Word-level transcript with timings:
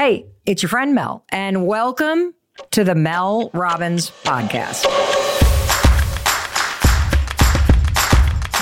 Hey, 0.00 0.24
it's 0.46 0.62
your 0.62 0.70
friend 0.70 0.94
Mel, 0.94 1.26
and 1.28 1.66
welcome 1.66 2.32
to 2.70 2.84
the 2.84 2.94
Mel 2.94 3.50
Robbins 3.52 4.10
Podcast. 4.10 4.84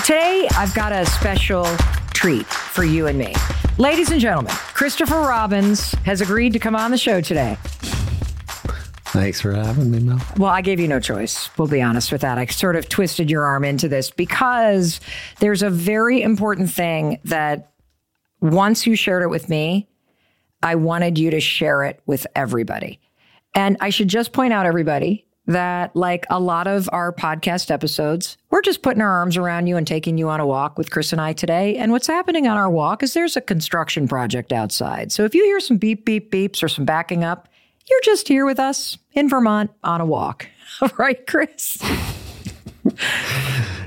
Today, 0.05 0.49
I've 0.57 0.75
got 0.75 0.91
a 0.91 1.07
special 1.07 1.65
treat 2.13 2.45
for 2.45 2.83
you 2.83 3.07
and 3.07 3.17
me. 3.17 3.37
Ladies 3.79 4.11
and 4.11 4.21
gentlemen, 4.21 4.53
Christopher 4.53 5.21
Robbins 5.21 5.93
has 6.05 6.21
agreed 6.21 6.55
to 6.55 6.59
come 6.59 6.75
on 6.75 6.91
the 6.91 6.99
show 6.99 7.21
today. 7.21 7.57
Thanks 9.13 9.41
for 9.41 9.53
having 9.53 9.93
me, 9.93 10.01
Mel. 10.01 10.21
Well, 10.39 10.51
I 10.51 10.61
gave 10.61 10.81
you 10.81 10.89
no 10.89 10.99
choice. 10.99 11.57
We'll 11.57 11.69
be 11.69 11.81
honest 11.81 12.11
with 12.11 12.23
that. 12.23 12.39
I 12.39 12.47
sort 12.47 12.75
of 12.75 12.89
twisted 12.89 13.31
your 13.31 13.45
arm 13.45 13.63
into 13.63 13.89
this 13.89 14.11
because 14.11 14.99
there's 15.39 15.63
a 15.63 15.71
very 15.71 16.21
important 16.21 16.73
thing 16.73 17.21
that 17.27 17.71
once 18.41 18.89
you 18.89 18.97
shared 18.97 19.23
it 19.23 19.29
with 19.29 19.49
me, 19.49 19.89
I 20.63 20.75
wanted 20.75 21.19
you 21.19 21.31
to 21.31 21.41
share 21.41 21.85
it 21.85 22.01
with 22.07 22.27
everybody. 22.35 23.01
And 23.55 23.77
I 23.81 23.91
should 23.91 24.09
just 24.09 24.33
point 24.33 24.53
out, 24.53 24.67
everybody, 24.67 25.25
that 25.47 25.97
like 25.97 26.27
a 26.29 26.39
lot 26.39 26.67
of 26.67 26.89
our 26.93 27.13
podcast 27.13 27.71
episodes, 27.71 28.37
we're 28.51 28.61
just 28.61 28.83
putting 28.83 29.01
our 29.01 29.09
arms 29.09 29.37
around 29.37 29.67
you 29.67 29.77
and 29.77 29.87
taking 29.87 30.19
you 30.19 30.29
on 30.29 30.41
a 30.41 30.47
walk 30.47 30.77
with 30.77 30.91
Chris 30.91 31.13
and 31.13 31.21
I 31.21 31.33
today. 31.33 31.77
And 31.77 31.91
what's 31.91 32.07
happening 32.07 32.47
on 32.47 32.57
our 32.57 32.71
walk 32.71 33.03
is 33.03 33.15
there's 33.15 33.37
a 33.37 33.41
construction 33.41 34.07
project 34.07 34.53
outside. 34.53 35.11
So 35.11 35.25
if 35.25 35.35
you 35.35 35.45
hear 35.45 35.59
some 35.61 35.79
beep, 35.79 36.05
beep, 36.05 36.31
beeps 36.31 36.63
or 36.63 36.69
some 36.69 36.85
backing 36.85 37.25
up, 37.25 37.49
you're 37.89 38.01
just 38.03 38.29
here 38.29 38.45
with 38.45 38.61
us 38.61 38.99
in 39.13 39.29
Vermont 39.29 39.71
on 39.83 40.03
a 40.03 40.07
walk. 40.07 40.47
right, 40.99 41.27
Chris? 41.27 41.83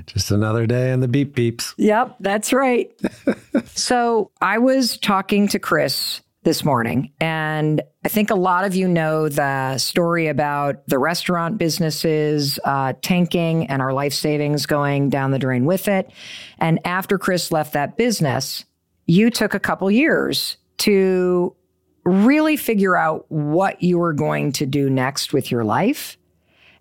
Just 0.07 0.31
another 0.31 0.65
day 0.65 0.91
in 0.91 0.99
the 0.99 1.07
beep 1.07 1.35
beeps. 1.35 1.73
Yep, 1.77 2.15
that's 2.19 2.51
right. 2.51 2.91
so 3.65 4.31
I 4.41 4.57
was 4.57 4.97
talking 4.97 5.47
to 5.49 5.59
Chris 5.59 6.21
this 6.43 6.63
morning, 6.65 7.11
and 7.19 7.81
I 8.03 8.09
think 8.09 8.31
a 8.31 8.35
lot 8.35 8.65
of 8.65 8.73
you 8.73 8.87
know 8.87 9.29
the 9.29 9.77
story 9.77 10.27
about 10.27 10.87
the 10.87 10.97
restaurant 10.97 11.57
businesses 11.57 12.59
uh, 12.63 12.93
tanking 13.01 13.67
and 13.67 13.81
our 13.81 13.93
life 13.93 14.13
savings 14.13 14.65
going 14.65 15.09
down 15.09 15.31
the 15.31 15.39
drain 15.39 15.65
with 15.65 15.87
it. 15.87 16.11
And 16.57 16.79
after 16.83 17.19
Chris 17.19 17.51
left 17.51 17.73
that 17.73 17.95
business, 17.95 18.65
you 19.05 19.29
took 19.29 19.53
a 19.53 19.59
couple 19.59 19.89
years 19.91 20.57
to 20.79 21.55
really 22.03 22.57
figure 22.57 22.95
out 22.95 23.25
what 23.29 23.83
you 23.83 23.99
were 23.99 24.13
going 24.13 24.51
to 24.53 24.65
do 24.65 24.89
next 24.89 25.33
with 25.33 25.51
your 25.51 25.63
life 25.63 26.17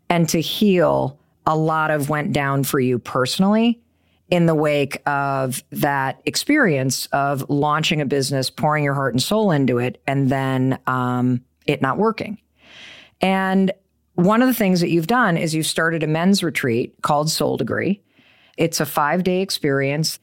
and 0.08 0.28
to 0.30 0.40
heal 0.40 1.18
a 1.46 1.56
lot 1.56 1.90
of 1.90 2.08
went 2.08 2.32
down 2.32 2.64
for 2.64 2.80
you 2.80 2.98
personally 2.98 3.80
in 4.30 4.46
the 4.46 4.54
wake 4.54 5.02
of 5.06 5.62
that 5.70 6.20
experience 6.24 7.06
of 7.06 7.48
launching 7.48 8.00
a 8.00 8.06
business, 8.06 8.48
pouring 8.50 8.84
your 8.84 8.94
heart 8.94 9.14
and 9.14 9.22
soul 9.22 9.50
into 9.50 9.78
it, 9.78 10.00
and 10.06 10.28
then 10.28 10.78
um, 10.86 11.44
it 11.66 11.82
not 11.82 11.98
working. 11.98 12.38
And 13.20 13.72
one 14.14 14.42
of 14.42 14.48
the 14.48 14.54
things 14.54 14.80
that 14.80 14.90
you've 14.90 15.06
done 15.06 15.36
is 15.36 15.54
you've 15.54 15.66
started 15.66 16.02
a 16.02 16.06
men's 16.06 16.42
retreat 16.42 16.94
called 17.02 17.30
Soul 17.30 17.56
Degree. 17.56 18.02
It's 18.56 18.80
a 18.80 18.86
five 18.86 19.24
day 19.24 19.40
experience 19.40 20.18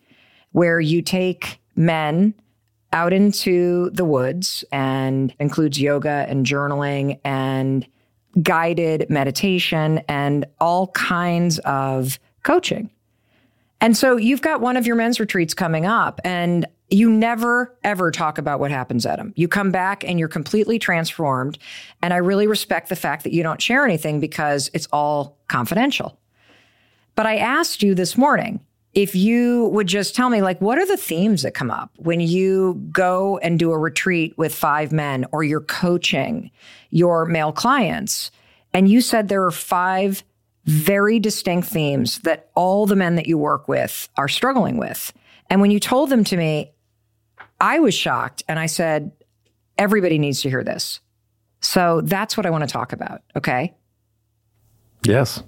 where 0.52 0.80
you 0.80 1.02
take 1.02 1.60
men 1.76 2.34
out 2.94 3.12
into 3.12 3.90
the 3.92 4.06
woods 4.06 4.64
and 4.72 5.34
includes 5.40 5.80
yoga 5.80 6.26
and 6.30 6.46
journaling 6.46 7.20
and 7.24 7.86
guided 8.42 9.10
meditation 9.10 10.02
and 10.08 10.46
all 10.60 10.88
kinds 10.88 11.60
of 11.60 12.20
coaching. 12.44 12.90
And 13.80 13.96
so 13.96 14.18
you've 14.18 14.42
got 14.42 14.62
one 14.62 14.78
of 14.78 14.88
your 14.88 14.96
men's 14.96 15.20
retreats 15.20 15.54
coming 15.54 15.86
up 15.86 16.20
and 16.24 16.66
you 16.90 17.12
never 17.12 17.78
ever 17.84 18.12
talk 18.12 18.38
about 18.38 18.60
what 18.60 18.72
happens 18.72 19.06
at 19.06 19.18
them. 19.18 19.34
You 19.36 19.48
come 19.48 19.72
back 19.72 20.04
and 20.04 20.18
you're 20.20 20.28
completely 20.28 20.80
transformed. 20.80 21.58
And 22.02 22.14
I 22.14 22.18
really 22.18 22.48
respect 22.48 22.90
the 22.90 22.96
fact 22.96 23.24
that 23.24 23.34
you 23.34 23.44
don't 23.44 23.62
share 23.62 23.86
anything 23.86 24.20
because 24.20 24.72
it's 24.74 24.88
all 24.92 25.38
confidential. 25.48 26.18
But 27.16 27.26
I 27.26 27.38
asked 27.38 27.84
you 27.84 27.94
this 27.94 28.18
morning 28.18 28.62
if 28.94 29.14
you 29.14 29.68
would 29.68 29.86
just 29.86 30.16
tell 30.16 30.30
me, 30.30 30.42
like, 30.42 30.60
what 30.60 30.80
are 30.80 30.86
the 30.86 30.98
themes 30.98 31.44
that 31.44 31.54
come 31.54 31.70
up 31.70 31.92
when 31.98 32.20
you 32.20 32.82
go 32.92 33.38
and 33.40 33.60
do 33.60 33.72
a 33.72 33.78
retreat 33.78 34.36
with 34.38 34.56
five 34.56 34.92
men 34.92 35.26
or 35.32 35.44
you're 35.44 35.62
coaching 35.62 36.50
your 36.90 37.26
male 37.26 37.52
clients? 37.52 38.32
And 38.74 38.90
you 38.90 39.02
said 39.02 39.28
there 39.28 39.46
are 39.46 39.52
five 39.52 40.24
very 40.68 41.18
distinct 41.20 41.70
themes 41.70 42.20
that 42.20 42.50
all 42.54 42.86
the 42.86 42.96
men 42.96 43.16
that 43.16 43.26
you 43.26 43.38
work 43.38 43.68
with 43.68 44.10
are 44.18 44.28
struggling 44.28 44.78
with. 44.78 45.14
And 45.50 45.62
when 45.62 45.72
you 45.72 45.80
told 45.80 46.10
them 46.10 46.24
to 46.26 46.38
me, 46.38 46.72
I 47.60 47.80
was 47.80 47.94
shocked 47.94 48.44
and 48.48 48.60
I 48.60 48.66
said, 48.66 49.12
everybody 49.78 50.20
needs 50.20 50.42
to 50.42 50.50
hear 50.50 50.64
this. 50.64 51.00
So 51.62 52.02
that's 52.02 52.36
what 52.38 52.46
I 52.46 52.50
want 52.50 52.64
to 52.64 52.72
talk 52.72 52.92
about. 52.94 53.22
Okay. 53.36 53.74
Yes. 55.04 55.42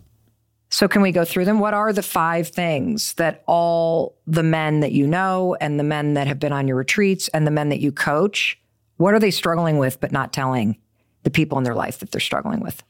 So, 0.72 0.88
can 0.88 1.02
we 1.02 1.12
go 1.12 1.26
through 1.26 1.46
them? 1.46 1.60
What 1.60 1.74
are 1.74 1.92
the 1.92 2.04
five 2.04 2.48
things 2.48 3.14
that 3.16 3.44
all 3.48 4.16
the 4.28 4.44
men 4.44 4.82
that 4.82 4.92
you 4.92 5.08
know 5.08 5.58
and 5.60 5.80
the 5.80 5.84
men 5.84 6.14
that 6.14 6.28
have 6.28 6.40
been 6.40 6.54
on 6.54 6.68
your 6.68 6.78
retreats 6.78 7.28
and 7.30 7.48
the 7.48 7.52
men 7.52 7.70
that 7.70 7.80
you 7.80 7.92
coach, 7.92 8.60
what 8.98 9.16
are 9.16 9.20
they 9.20 9.32
struggling 9.32 9.80
with 9.80 10.00
but 10.00 10.12
not 10.12 10.32
telling 10.32 10.78
the 11.24 11.32
people 11.32 11.58
in 11.58 11.64
their 11.64 11.74
life 11.74 12.00
that 12.00 12.12
they're 12.12 12.22
struggling 12.22 12.60
with? 12.60 12.84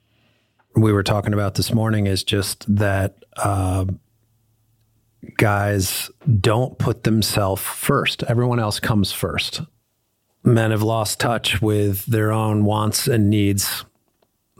We 0.81 0.93
were 0.93 1.03
talking 1.03 1.33
about 1.33 1.55
this 1.55 1.73
morning 1.73 2.07
is 2.07 2.23
just 2.23 2.65
that 2.73 3.23
uh, 3.37 3.85
guys 5.37 6.09
don't 6.39 6.77
put 6.77 7.03
themselves 7.03 7.61
first. 7.61 8.23
Everyone 8.23 8.59
else 8.59 8.79
comes 8.79 9.11
first. 9.11 9.61
Men 10.43 10.71
have 10.71 10.81
lost 10.81 11.19
touch 11.19 11.61
with 11.61 12.05
their 12.05 12.31
own 12.31 12.63
wants 12.63 13.07
and 13.07 13.29
needs. 13.29 13.85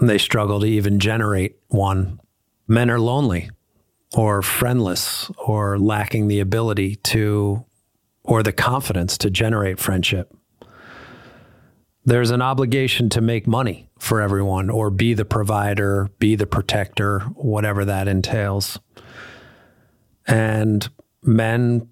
They 0.01 0.17
struggle 0.17 0.59
to 0.59 0.65
even 0.65 0.99
generate 0.99 1.57
one. 1.67 2.19
Men 2.67 2.89
are 2.89 2.99
lonely 2.99 3.49
or 4.15 4.41
friendless 4.41 5.31
or 5.37 5.77
lacking 5.77 6.27
the 6.27 6.39
ability 6.39 6.95
to 6.95 7.65
or 8.23 8.43
the 8.43 8.51
confidence 8.51 9.17
to 9.17 9.29
generate 9.29 9.79
friendship. 9.79 10.35
There's 12.05 12.31
an 12.31 12.41
obligation 12.41 13.09
to 13.09 13.21
make 13.21 13.47
money 13.47 13.88
for 13.99 14.21
everyone 14.21 14.69
or 14.69 14.89
be 14.89 15.13
the 15.13 15.25
provider, 15.25 16.09
be 16.17 16.35
the 16.35 16.47
protector, 16.47 17.19
whatever 17.35 17.85
that 17.85 18.07
entails. 18.07 18.79
And 20.25 20.87
men 21.21 21.87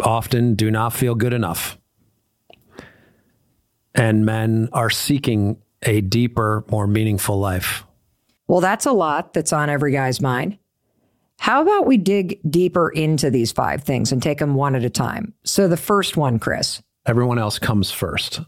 often 0.00 0.54
do 0.54 0.70
not 0.70 0.92
feel 0.92 1.14
good 1.14 1.34
enough. 1.34 1.78
And 3.94 4.24
men 4.24 4.68
are 4.72 4.90
seeking 4.90 5.60
a 5.82 6.00
deeper, 6.00 6.64
more 6.70 6.86
meaningful 6.86 7.38
life. 7.38 7.84
Well, 8.46 8.60
that's 8.60 8.86
a 8.86 8.92
lot 8.92 9.32
that's 9.32 9.52
on 9.52 9.68
every 9.68 9.92
guy's 9.92 10.20
mind. 10.20 10.58
How 11.40 11.62
about 11.62 11.86
we 11.86 11.96
dig 11.96 12.40
deeper 12.48 12.88
into 12.88 13.30
these 13.30 13.52
five 13.52 13.82
things 13.84 14.10
and 14.10 14.22
take 14.22 14.38
them 14.38 14.54
one 14.54 14.74
at 14.74 14.84
a 14.84 14.90
time? 14.90 15.34
So, 15.44 15.68
the 15.68 15.76
first 15.76 16.16
one, 16.16 16.38
Chris. 16.38 16.82
Everyone 17.06 17.38
else 17.38 17.58
comes 17.58 17.90
first. 17.90 18.40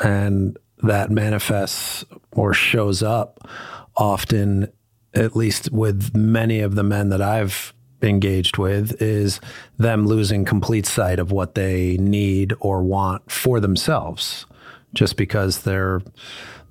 And 0.00 0.56
that 0.82 1.10
manifests 1.10 2.04
or 2.32 2.52
shows 2.52 3.02
up 3.02 3.48
often, 3.96 4.70
at 5.14 5.36
least 5.36 5.72
with 5.72 6.14
many 6.14 6.60
of 6.60 6.74
the 6.74 6.82
men 6.82 7.08
that 7.08 7.22
I've 7.22 7.72
engaged 8.02 8.58
with, 8.58 9.00
is 9.00 9.40
them 9.78 10.06
losing 10.06 10.44
complete 10.44 10.86
sight 10.86 11.18
of 11.18 11.32
what 11.32 11.54
they 11.54 11.96
need 11.96 12.54
or 12.60 12.82
want 12.82 13.30
for 13.30 13.58
themselves, 13.58 14.46
just 14.92 15.16
because 15.16 15.62
they're 15.62 16.02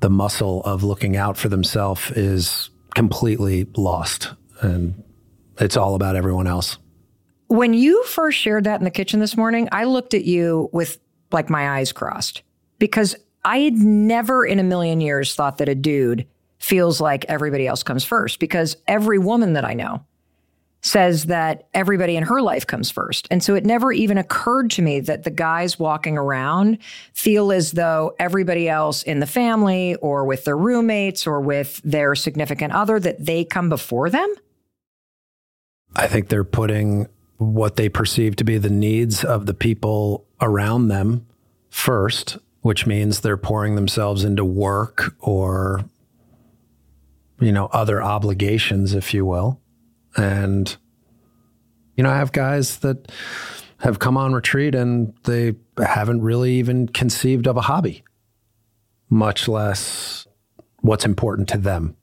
the 0.02 0.10
muscle 0.10 0.62
of 0.64 0.84
looking 0.84 1.16
out 1.16 1.38
for 1.38 1.50
themselves 1.50 2.12
is 2.12 2.70
completely 2.94 3.66
lost 3.76 4.34
and 4.62 5.04
it's 5.60 5.78
all 5.78 5.96
about 5.96 6.16
everyone 6.16 6.48
else. 6.48 6.78
When 7.48 7.74
you 7.74 8.04
first 8.04 8.38
shared 8.38 8.66
that 8.66 8.80
in 8.80 8.84
the 8.84 8.92
kitchen 8.92 9.20
this 9.20 9.38
morning, 9.38 9.70
I 9.72 9.86
looked 9.86 10.14
at 10.14 10.26
you 10.26 10.70
with 10.74 11.00
like 11.32 11.50
my 11.50 11.78
eyes 11.78 11.92
crossed 11.92 12.42
because 12.80 13.16
I 13.46 13.60
had 13.60 13.76
never 13.76 14.44
in 14.44 14.60
a 14.60 14.64
million 14.64 15.00
years 15.00 15.36
thought 15.36 15.60
that 15.60 15.70
a 15.70 15.76
dude 15.76 16.26
feels 16.58 17.00
like 17.00 17.26
everybody 17.26 17.68
else 17.68 17.84
comes 17.84 18.04
first 18.04 18.40
because 18.40 18.76
every 18.88 19.20
woman 19.20 19.54
that 19.54 19.64
I 19.64 19.74
know 19.74 20.04
says 20.82 21.26
that 21.26 21.68
everybody 21.74 22.16
in 22.16 22.24
her 22.24 22.42
life 22.42 22.66
comes 22.66 22.90
first. 22.92 23.28
And 23.32 23.44
so 23.44 23.56
it 23.56 23.66
never 23.66 23.92
even 23.92 24.18
occurred 24.18 24.72
to 24.72 24.82
me 24.82 25.00
that 25.02 25.24
the 25.24 25.32
guys 25.32 25.80
walking 25.80 26.18
around 26.18 26.80
feel 27.14 27.52
as 27.52 27.72
though 27.72 28.16
everybody 28.20 28.68
else 28.68 29.04
in 29.04 29.20
the 29.20 29.28
family 29.28 29.96
or 29.96 30.26
with 30.26 30.46
their 30.46 30.58
roommates 30.58 31.26
or 31.28 31.40
with 31.40 31.82
their 31.84 32.16
significant 32.16 32.74
other 32.74 33.00
that 33.00 33.26
they 33.26 33.44
come 33.44 33.70
before 33.70 34.10
them. 34.10 34.34
I 35.96 36.08
think 36.08 36.30
they're 36.30 36.44
putting 36.44 37.08
what 37.38 37.78
they 37.78 37.90
perceive 37.90 38.36
to 38.38 38.44
be 38.44 38.58
the 38.58 38.70
needs 38.70 39.24
of 39.24 39.46
the 39.46 39.54
people 39.54 40.26
around 40.42 40.88
them 40.88 41.26
first 41.70 42.38
which 42.66 42.88
means 42.88 43.20
they're 43.20 43.38
pouring 43.38 43.76
themselves 43.76 44.24
into 44.24 44.44
work 44.44 45.16
or 45.20 45.86
you 47.40 47.52
know 47.52 47.68
other 47.68 48.02
obligations 48.02 48.94
if 48.94 49.14
you 49.14 49.26
will 49.26 49.60
and 50.18 50.78
you 51.96 52.04
know 52.04 52.10
i 52.10 52.16
have 52.16 52.32
guys 52.32 52.78
that 52.78 53.12
have 53.78 54.00
come 54.00 54.18
on 54.18 54.34
retreat 54.34 54.74
and 54.74 55.14
they 55.26 55.54
haven't 55.78 56.22
really 56.22 56.54
even 56.54 56.88
conceived 56.88 57.48
of 57.48 57.56
a 57.56 57.62
hobby 57.62 58.04
much 59.10 59.48
less 59.48 60.28
what's 60.82 61.06
important 61.06 61.50
to 61.50 61.58
them. 61.58 61.96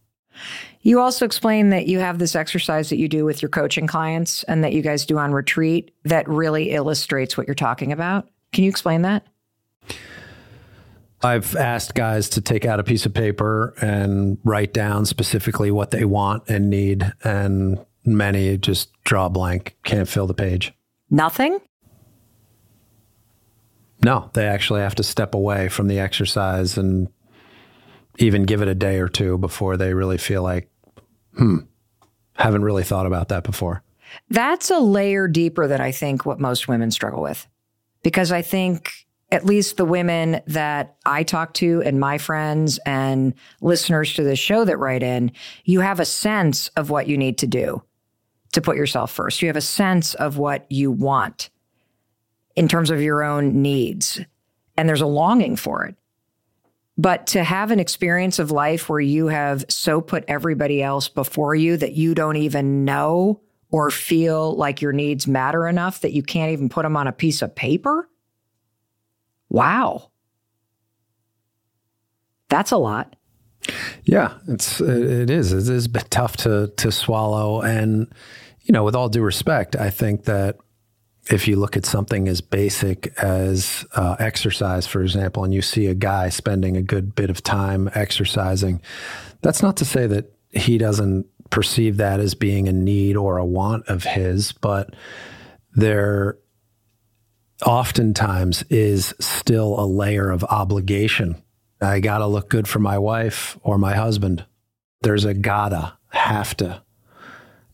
You 0.80 1.00
also 1.00 1.24
explain 1.24 1.70
that 1.70 1.86
you 1.86 2.00
have 2.00 2.18
this 2.18 2.34
exercise 2.34 2.88
that 2.90 2.98
you 2.98 3.08
do 3.08 3.24
with 3.24 3.40
your 3.40 3.48
coaching 3.48 3.86
clients 3.86 4.42
and 4.44 4.64
that 4.64 4.72
you 4.72 4.82
guys 4.82 5.06
do 5.06 5.18
on 5.18 5.32
retreat 5.32 5.92
that 6.04 6.28
really 6.28 6.70
illustrates 6.70 7.36
what 7.36 7.46
you're 7.46 7.54
talking 7.54 7.92
about. 7.92 8.28
Can 8.52 8.64
you 8.64 8.70
explain 8.70 9.02
that? 9.02 9.26
I've 11.22 11.54
asked 11.54 11.94
guys 11.94 12.28
to 12.30 12.40
take 12.40 12.64
out 12.64 12.80
a 12.80 12.84
piece 12.84 13.06
of 13.06 13.14
paper 13.14 13.74
and 13.80 14.38
write 14.44 14.72
down 14.72 15.06
specifically 15.06 15.70
what 15.70 15.92
they 15.92 16.04
want 16.04 16.48
and 16.48 16.68
need, 16.68 17.12
and 17.22 17.84
many 18.04 18.58
just 18.58 18.90
draw 19.04 19.28
blank, 19.28 19.76
can't 19.84 20.08
fill 20.08 20.26
the 20.26 20.34
page. 20.34 20.72
Nothing? 21.10 21.60
No, 24.04 24.30
they 24.32 24.46
actually 24.46 24.80
have 24.80 24.96
to 24.96 25.04
step 25.04 25.34
away 25.34 25.68
from 25.68 25.86
the 25.86 26.00
exercise 26.00 26.76
and 26.76 27.08
even 28.18 28.42
give 28.44 28.60
it 28.60 28.68
a 28.68 28.74
day 28.74 28.98
or 28.98 29.08
two 29.08 29.38
before 29.38 29.76
they 29.76 29.94
really 29.94 30.18
feel 30.18 30.42
like, 30.42 30.68
hmm, 31.36 31.58
haven't 32.34 32.64
really 32.64 32.82
thought 32.82 33.06
about 33.06 33.28
that 33.28 33.44
before. 33.44 33.84
That's 34.28 34.70
a 34.70 34.78
layer 34.78 35.28
deeper 35.28 35.68
than 35.68 35.80
I 35.80 35.92
think 35.92 36.26
what 36.26 36.40
most 36.40 36.66
women 36.66 36.90
struggle 36.90 37.22
with. 37.22 37.46
Because 38.02 38.32
I 38.32 38.42
think 38.42 39.01
at 39.32 39.46
least 39.46 39.78
the 39.78 39.84
women 39.86 40.42
that 40.46 40.94
I 41.06 41.22
talk 41.22 41.54
to 41.54 41.82
and 41.82 41.98
my 41.98 42.18
friends 42.18 42.78
and 42.84 43.32
listeners 43.62 44.12
to 44.14 44.22
this 44.22 44.38
show 44.38 44.66
that 44.66 44.76
write 44.76 45.02
in, 45.02 45.32
you 45.64 45.80
have 45.80 45.98
a 45.98 46.04
sense 46.04 46.68
of 46.76 46.90
what 46.90 47.08
you 47.08 47.16
need 47.16 47.38
to 47.38 47.46
do 47.46 47.82
to 48.52 48.60
put 48.60 48.76
yourself 48.76 49.10
first. 49.10 49.40
You 49.40 49.48
have 49.48 49.56
a 49.56 49.62
sense 49.62 50.12
of 50.14 50.36
what 50.36 50.70
you 50.70 50.90
want 50.90 51.48
in 52.54 52.68
terms 52.68 52.90
of 52.90 53.00
your 53.00 53.24
own 53.24 53.62
needs, 53.62 54.20
and 54.76 54.86
there's 54.86 55.00
a 55.00 55.06
longing 55.06 55.56
for 55.56 55.86
it. 55.86 55.96
But 56.98 57.26
to 57.28 57.42
have 57.42 57.70
an 57.70 57.80
experience 57.80 58.38
of 58.38 58.50
life 58.50 58.90
where 58.90 59.00
you 59.00 59.28
have 59.28 59.64
so 59.70 60.02
put 60.02 60.24
everybody 60.28 60.82
else 60.82 61.08
before 61.08 61.54
you 61.54 61.78
that 61.78 61.94
you 61.94 62.14
don't 62.14 62.36
even 62.36 62.84
know 62.84 63.40
or 63.70 63.90
feel 63.90 64.54
like 64.56 64.82
your 64.82 64.92
needs 64.92 65.26
matter 65.26 65.66
enough 65.66 66.02
that 66.02 66.12
you 66.12 66.22
can't 66.22 66.52
even 66.52 66.68
put 66.68 66.82
them 66.82 66.98
on 66.98 67.06
a 67.06 67.12
piece 67.12 67.40
of 67.40 67.54
paper? 67.54 68.10
Wow. 69.52 70.10
That's 72.48 72.70
a 72.70 72.78
lot. 72.78 73.14
Yeah, 74.04 74.34
it's 74.48 74.80
it 74.80 75.30
is. 75.30 75.52
It 75.52 75.72
is 75.72 75.86
a 75.86 75.88
bit 75.90 76.10
tough 76.10 76.36
to 76.38 76.72
to 76.78 76.90
swallow 76.90 77.60
and 77.60 78.12
you 78.62 78.72
know, 78.72 78.84
with 78.84 78.94
all 78.94 79.08
due 79.08 79.22
respect, 79.22 79.76
I 79.76 79.90
think 79.90 80.24
that 80.24 80.56
if 81.30 81.46
you 81.46 81.56
look 81.56 81.76
at 81.76 81.84
something 81.84 82.28
as 82.28 82.40
basic 82.40 83.12
as 83.18 83.84
uh, 83.94 84.16
exercise, 84.18 84.86
for 84.86 85.02
example, 85.02 85.44
and 85.44 85.52
you 85.52 85.62
see 85.62 85.86
a 85.86 85.94
guy 85.94 86.28
spending 86.28 86.76
a 86.76 86.82
good 86.82 87.14
bit 87.14 87.28
of 87.28 87.42
time 87.42 87.90
exercising, 87.94 88.80
that's 89.42 89.62
not 89.62 89.76
to 89.78 89.84
say 89.84 90.06
that 90.06 90.32
he 90.50 90.78
doesn't 90.78 91.26
perceive 91.50 91.96
that 91.98 92.20
as 92.20 92.34
being 92.34 92.68
a 92.68 92.72
need 92.72 93.16
or 93.16 93.36
a 93.36 93.44
want 93.44 93.86
of 93.88 94.04
his, 94.04 94.52
but 94.52 94.94
there 95.74 96.38
oftentimes 97.62 98.62
is 98.70 99.14
still 99.20 99.78
a 99.78 99.86
layer 99.86 100.30
of 100.30 100.44
obligation. 100.44 101.42
I 101.80 102.00
got 102.00 102.18
to 102.18 102.26
look 102.26 102.48
good 102.48 102.68
for 102.68 102.78
my 102.78 102.98
wife 102.98 103.58
or 103.62 103.78
my 103.78 103.94
husband. 103.94 104.44
There's 105.02 105.24
a 105.24 105.34
gotta, 105.34 105.94
have 106.10 106.56
to. 106.58 106.82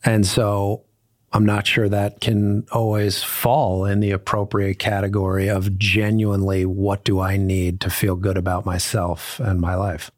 And 0.05 0.27
so 0.27 0.85
I'm 1.33 1.45
not 1.45 1.67
sure 1.67 1.89
that 1.89 2.21
can 2.21 2.67
always 2.73 3.23
fall 3.23 3.85
in 3.85 4.01
the 4.01 4.13
appropriate 4.13 4.79
category 4.79 5.49
of 5.49 5.79
genuinely 5.79 6.65
what 6.65 7.05
do 7.05 7.21
I 7.21 7.37
need 7.37 7.81
to 7.83 7.91
feel 7.91 8.17
good 8.17 8.39
about 8.39 8.65
myself 8.65 9.39
and 9.41 9.61
my 9.61 9.75
life. 9.75 10.11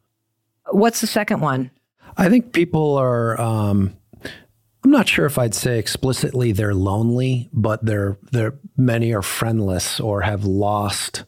What's 0.69 1.01
the 1.01 1.07
second 1.07 1.41
one? 1.41 1.71
I 2.17 2.29
think 2.29 2.53
people 2.53 2.95
are. 2.95 3.39
Um, 3.39 3.97
I'm 4.91 4.97
not 4.97 5.07
sure 5.07 5.25
if 5.25 5.37
I'd 5.37 5.55
say 5.55 5.79
explicitly 5.79 6.51
they're 6.51 6.75
lonely, 6.75 7.49
but 7.53 7.85
they're 7.85 8.17
they're 8.31 8.55
many 8.75 9.13
are 9.13 9.21
friendless 9.21 10.01
or 10.01 10.19
have 10.21 10.43
lost 10.43 11.23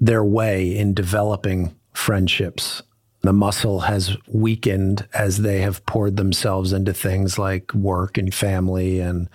their 0.00 0.24
way 0.24 0.74
in 0.74 0.94
developing 0.94 1.76
friendships 1.92 2.82
the 3.22 3.32
muscle 3.32 3.80
has 3.80 4.16
weakened 4.28 5.06
as 5.12 5.38
they 5.38 5.60
have 5.60 5.84
poured 5.86 6.16
themselves 6.16 6.72
into 6.72 6.92
things 6.92 7.38
like 7.38 7.74
work 7.74 8.16
and 8.16 8.32
family 8.32 9.00
and 9.00 9.28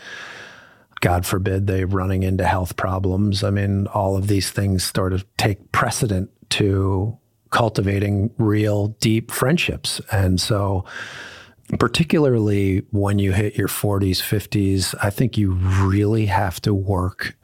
God 1.01 1.25
forbid 1.25 1.67
they're 1.67 1.85
running 1.85 2.23
into 2.23 2.45
health 2.45 2.77
problems. 2.77 3.43
I 3.43 3.49
mean, 3.49 3.87
all 3.87 4.15
of 4.15 4.27
these 4.27 4.51
things 4.51 4.85
sort 4.85 5.11
of 5.11 5.25
take 5.37 5.71
precedent 5.73 6.29
to 6.51 7.17
cultivating 7.49 8.31
real 8.37 8.87
deep 8.99 9.29
friendships. 9.29 9.99
And 10.11 10.39
so, 10.39 10.85
particularly 11.79 12.83
when 12.91 13.19
you 13.19 13.31
hit 13.31 13.55
your 13.55 13.67
40s, 13.67 14.17
50s, 14.21 14.95
I 15.01 15.09
think 15.09 15.37
you 15.37 15.51
really 15.51 16.27
have 16.27 16.61
to 16.61 16.73
work 16.73 17.35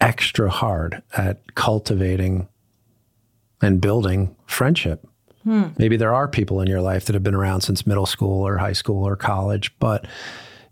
extra 0.00 0.50
hard 0.50 1.02
at 1.16 1.54
cultivating 1.54 2.48
and 3.60 3.80
building 3.80 4.34
friendship. 4.46 5.06
Hmm. 5.44 5.68
Maybe 5.78 5.96
there 5.96 6.14
are 6.14 6.28
people 6.28 6.60
in 6.60 6.68
your 6.68 6.80
life 6.80 7.06
that 7.06 7.14
have 7.14 7.22
been 7.22 7.34
around 7.34 7.62
since 7.62 7.86
middle 7.86 8.06
school 8.06 8.46
or 8.46 8.58
high 8.58 8.72
school 8.72 9.06
or 9.06 9.16
college, 9.16 9.76
but 9.78 10.06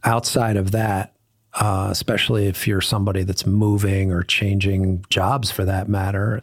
outside 0.04 0.56
of 0.56 0.72
that, 0.72 1.14
uh, 1.54 1.88
especially 1.90 2.46
if 2.46 2.66
you're 2.66 2.80
somebody 2.80 3.22
that's 3.24 3.46
moving 3.46 4.12
or 4.12 4.22
changing 4.22 5.04
jobs 5.10 5.50
for 5.50 5.64
that 5.64 5.88
matter, 5.88 6.42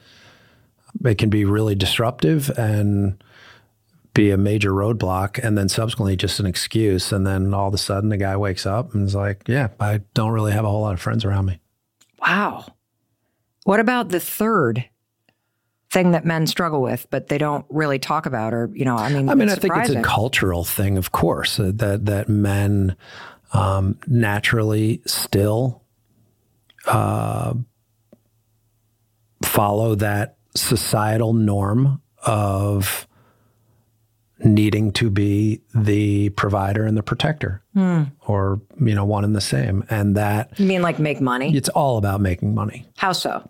it 1.06 1.18
can 1.18 1.30
be 1.30 1.46
really 1.46 1.76
disruptive 1.76 2.50
and 2.58 3.22
be 4.18 4.32
a 4.32 4.38
major 4.38 4.72
roadblock 4.72 5.40
and 5.42 5.58
then 5.58 5.70
subsequently 5.70 6.18
just 6.18 6.40
an 6.40 6.46
excuse. 6.46 7.12
And 7.12 7.26
then 7.26 7.54
all 7.54 7.68
of 7.68 7.74
a 7.74 7.78
sudden 7.78 8.10
the 8.10 8.18
guy 8.18 8.36
wakes 8.36 8.66
up 8.66 8.94
and 8.94 9.06
is 9.06 9.16
like, 9.16 9.48
yeah, 9.48 9.70
I 9.80 10.02
don't 10.16 10.32
really 10.32 10.52
have 10.52 10.66
a 10.66 10.70
whole 10.70 10.82
lot 10.82 10.94
of 10.94 11.00
friends 11.00 11.24
around 11.24 11.46
me. 11.46 11.60
Wow. 12.20 12.66
What 13.64 13.80
about 13.80 14.10
the 14.10 14.20
third 14.20 14.90
thing 15.90 16.12
that 16.12 16.26
men 16.26 16.48
struggle 16.48 16.82
with, 16.82 17.08
but 17.10 17.28
they 17.28 17.38
don't 17.38 17.66
really 17.70 18.00
talk 18.00 18.26
about. 18.26 18.54
Or 18.54 18.70
you 18.74 18.86
know, 18.86 18.96
I 18.96 19.10
mean, 19.10 19.30
I 19.30 19.36
mean, 19.36 19.50
I 19.50 19.56
think 19.56 19.74
it's 19.78 19.90
a 19.90 20.02
cultural 20.02 20.64
thing, 20.64 20.98
of 20.98 21.12
course, 21.12 21.60
uh, 21.60 21.72
that 21.76 22.06
that 22.06 22.28
men 22.28 22.96
um, 23.54 23.98
naturally 24.06 25.02
still 25.06 25.82
uh, 26.88 27.54
follow 29.44 29.96
that 29.96 30.38
societal 30.56 31.34
norm 31.34 32.02
of 32.26 33.07
needing 34.44 34.92
to 34.92 35.10
be 35.10 35.62
the 35.74 36.30
provider 36.30 36.86
and 36.86 36.96
the 36.96 37.04
protector 37.04 37.62
hmm. 37.74 38.04
or 38.28 38.62
you 38.80 38.94
know 38.94 39.06
one 39.06 39.24
and 39.24 39.36
the 39.36 39.42
same 39.42 39.84
and 39.90 40.16
that 40.16 40.52
you 40.60 40.66
mean 40.66 40.82
like 40.82 41.00
make 41.00 41.20
money 41.20 41.56
it's 41.56 41.70
all 41.70 41.98
about 41.98 42.22
making 42.22 42.54
money 42.54 42.86
how 42.98 43.12
so 43.12 43.44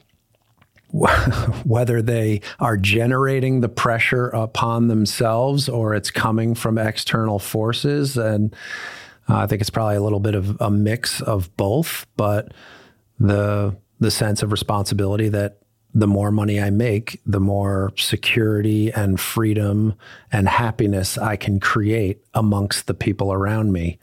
whether 1.65 2.01
they 2.01 2.41
are 2.59 2.77
generating 2.77 3.61
the 3.61 3.69
pressure 3.69 4.27
upon 4.29 4.87
themselves 4.87 5.67
or 5.67 5.93
it's 5.93 6.09
coming 6.09 6.55
from 6.55 6.77
external 6.77 7.39
forces. 7.39 8.17
And 8.17 8.55
uh, 9.29 9.37
I 9.39 9.47
think 9.47 9.61
it's 9.61 9.69
probably 9.69 9.97
a 9.97 10.01
little 10.01 10.21
bit 10.21 10.33
of 10.33 10.59
a 10.61 10.71
mix 10.71 11.21
of 11.21 11.55
both, 11.57 12.05
but 12.15 12.53
the 13.19 13.75
the 13.99 14.11
sense 14.11 14.43
of 14.43 14.51
responsibility 14.51 15.27
that 15.29 15.57
the 15.93 16.07
more 16.07 16.31
money 16.31 16.61
I 16.61 16.69
make, 16.69 17.21
the 17.25 17.39
more 17.39 17.91
security 17.97 18.91
and 18.91 19.19
freedom 19.19 19.95
and 20.31 20.47
happiness 20.47 21.17
I 21.17 21.35
can 21.35 21.59
create 21.59 22.21
amongst 22.33 22.87
the 22.87 22.93
people 22.93 23.33
around 23.33 23.71
me. 23.71 23.99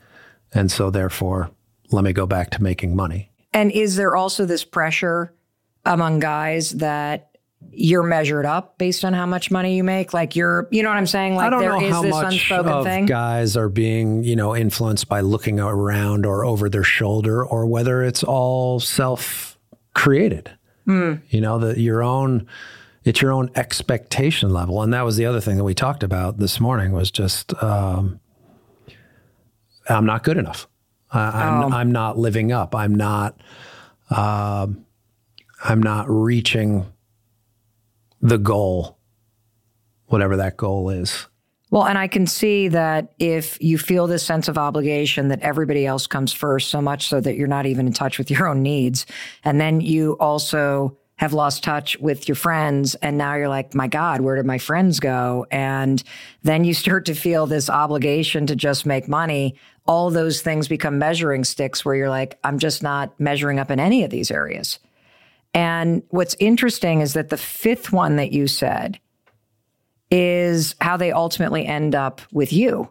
And 0.53 0.71
so 0.71 0.89
therefore, 0.89 1.51
let 1.91 2.03
me 2.03 2.13
go 2.13 2.25
back 2.25 2.49
to 2.51 2.63
making 2.63 2.95
money. 2.95 3.31
And 3.53 3.71
is 3.71 3.95
there 3.95 4.15
also 4.15 4.45
this 4.45 4.63
pressure 4.63 5.33
among 5.85 6.19
guys 6.19 6.71
that 6.71 7.35
you're 7.71 8.03
measured 8.03 8.45
up 8.45 8.77
based 8.77 9.03
on 9.03 9.13
how 9.13 9.25
much 9.25 9.51
money 9.51 9.75
you 9.75 9.83
make. 9.83 10.13
Like 10.13 10.35
you're, 10.35 10.67
you 10.71 10.83
know 10.83 10.89
what 10.89 10.97
I'm 10.97 11.07
saying? 11.07 11.35
Like 11.35 11.51
there 11.51 11.81
is 11.81 12.01
this 12.01 12.15
unspoken 12.15 12.71
of 12.71 12.83
thing. 12.83 13.05
Guys 13.05 13.57
are 13.57 13.69
being, 13.69 14.23
you 14.23 14.35
know, 14.35 14.55
influenced 14.55 15.07
by 15.07 15.21
looking 15.21 15.59
around 15.59 16.25
or 16.25 16.45
over 16.45 16.69
their 16.69 16.83
shoulder, 16.83 17.43
or 17.45 17.65
whether 17.65 18.03
it's 18.03 18.23
all 18.23 18.79
self 18.79 19.57
created. 19.93 20.51
Mm. 20.87 21.21
You 21.29 21.41
know, 21.41 21.59
that 21.59 21.77
your 21.77 22.03
own, 22.03 22.47
it's 23.03 23.21
your 23.21 23.31
own 23.31 23.49
expectation 23.55 24.51
level, 24.51 24.81
and 24.81 24.93
that 24.93 25.03
was 25.03 25.17
the 25.17 25.25
other 25.25 25.41
thing 25.41 25.57
that 25.57 25.63
we 25.63 25.73
talked 25.73 26.03
about 26.03 26.37
this 26.37 26.59
morning 26.59 26.91
was 26.91 27.11
just, 27.11 27.53
um, 27.63 28.19
I'm 29.89 30.05
not 30.05 30.23
good 30.23 30.37
enough. 30.37 30.67
I'm, 31.11 31.63
oh. 31.63 31.75
I'm 31.75 31.91
not 31.91 32.17
living 32.17 32.51
up. 32.51 32.75
I'm 32.75 32.93
not. 32.93 33.39
Um, 34.09 34.85
I'm 35.63 35.81
not 35.81 36.09
reaching 36.09 36.85
the 38.21 38.37
goal, 38.37 38.97
whatever 40.07 40.37
that 40.37 40.57
goal 40.57 40.89
is. 40.89 41.27
Well, 41.71 41.85
and 41.85 41.97
I 41.97 42.07
can 42.07 42.27
see 42.27 42.67
that 42.69 43.13
if 43.17 43.61
you 43.61 43.77
feel 43.77 44.07
this 44.07 44.23
sense 44.23 44.47
of 44.47 44.57
obligation 44.57 45.29
that 45.29 45.41
everybody 45.41 45.85
else 45.85 46.05
comes 46.07 46.31
first, 46.31 46.69
so 46.69 46.81
much 46.81 47.07
so 47.07 47.19
that 47.19 47.35
you're 47.35 47.47
not 47.47 47.65
even 47.65 47.87
in 47.87 47.93
touch 47.93 48.17
with 48.17 48.29
your 48.31 48.47
own 48.47 48.61
needs, 48.61 49.05
and 49.43 49.59
then 49.59 49.81
you 49.81 50.13
also 50.19 50.97
have 51.17 51.33
lost 51.33 51.63
touch 51.63 51.97
with 51.99 52.27
your 52.27 52.35
friends. 52.35 52.95
And 52.95 53.17
now 53.17 53.35
you're 53.35 53.49
like, 53.49 53.73
my 53.73 53.87
God, 53.87 54.21
where 54.21 54.35
did 54.35 54.45
my 54.45 54.57
friends 54.57 54.99
go? 54.99 55.45
And 55.49 56.03
then 56.43 56.65
you 56.65 56.73
start 56.85 57.05
to 57.05 57.13
feel 57.13 57.47
this 57.47 57.69
obligation 57.69 58.47
to 58.47 58.55
just 58.55 58.85
make 58.85 59.07
money. 59.07 59.55
All 59.87 60.09
those 60.09 60.41
things 60.41 60.67
become 60.67 60.99
measuring 60.99 61.43
sticks 61.43 61.85
where 61.85 61.95
you're 61.95 62.09
like, 62.09 62.37
I'm 62.43 62.59
just 62.59 62.83
not 62.83 63.17
measuring 63.19 63.59
up 63.59 63.71
in 63.71 63.79
any 63.79 64.03
of 64.03 64.09
these 64.09 64.29
areas. 64.29 64.79
And 65.53 66.03
what's 66.09 66.35
interesting 66.39 66.99
is 66.99 67.13
that 67.13 67.29
the 67.29 67.37
fifth 67.37 67.93
one 67.93 68.17
that 68.17 68.33
you 68.33 68.47
said 68.47 68.99
is 70.11 70.75
how 70.81 70.97
they 70.97 71.11
ultimately 71.11 71.65
end 71.65 71.95
up 71.95 72.21
with 72.31 72.53
you 72.53 72.89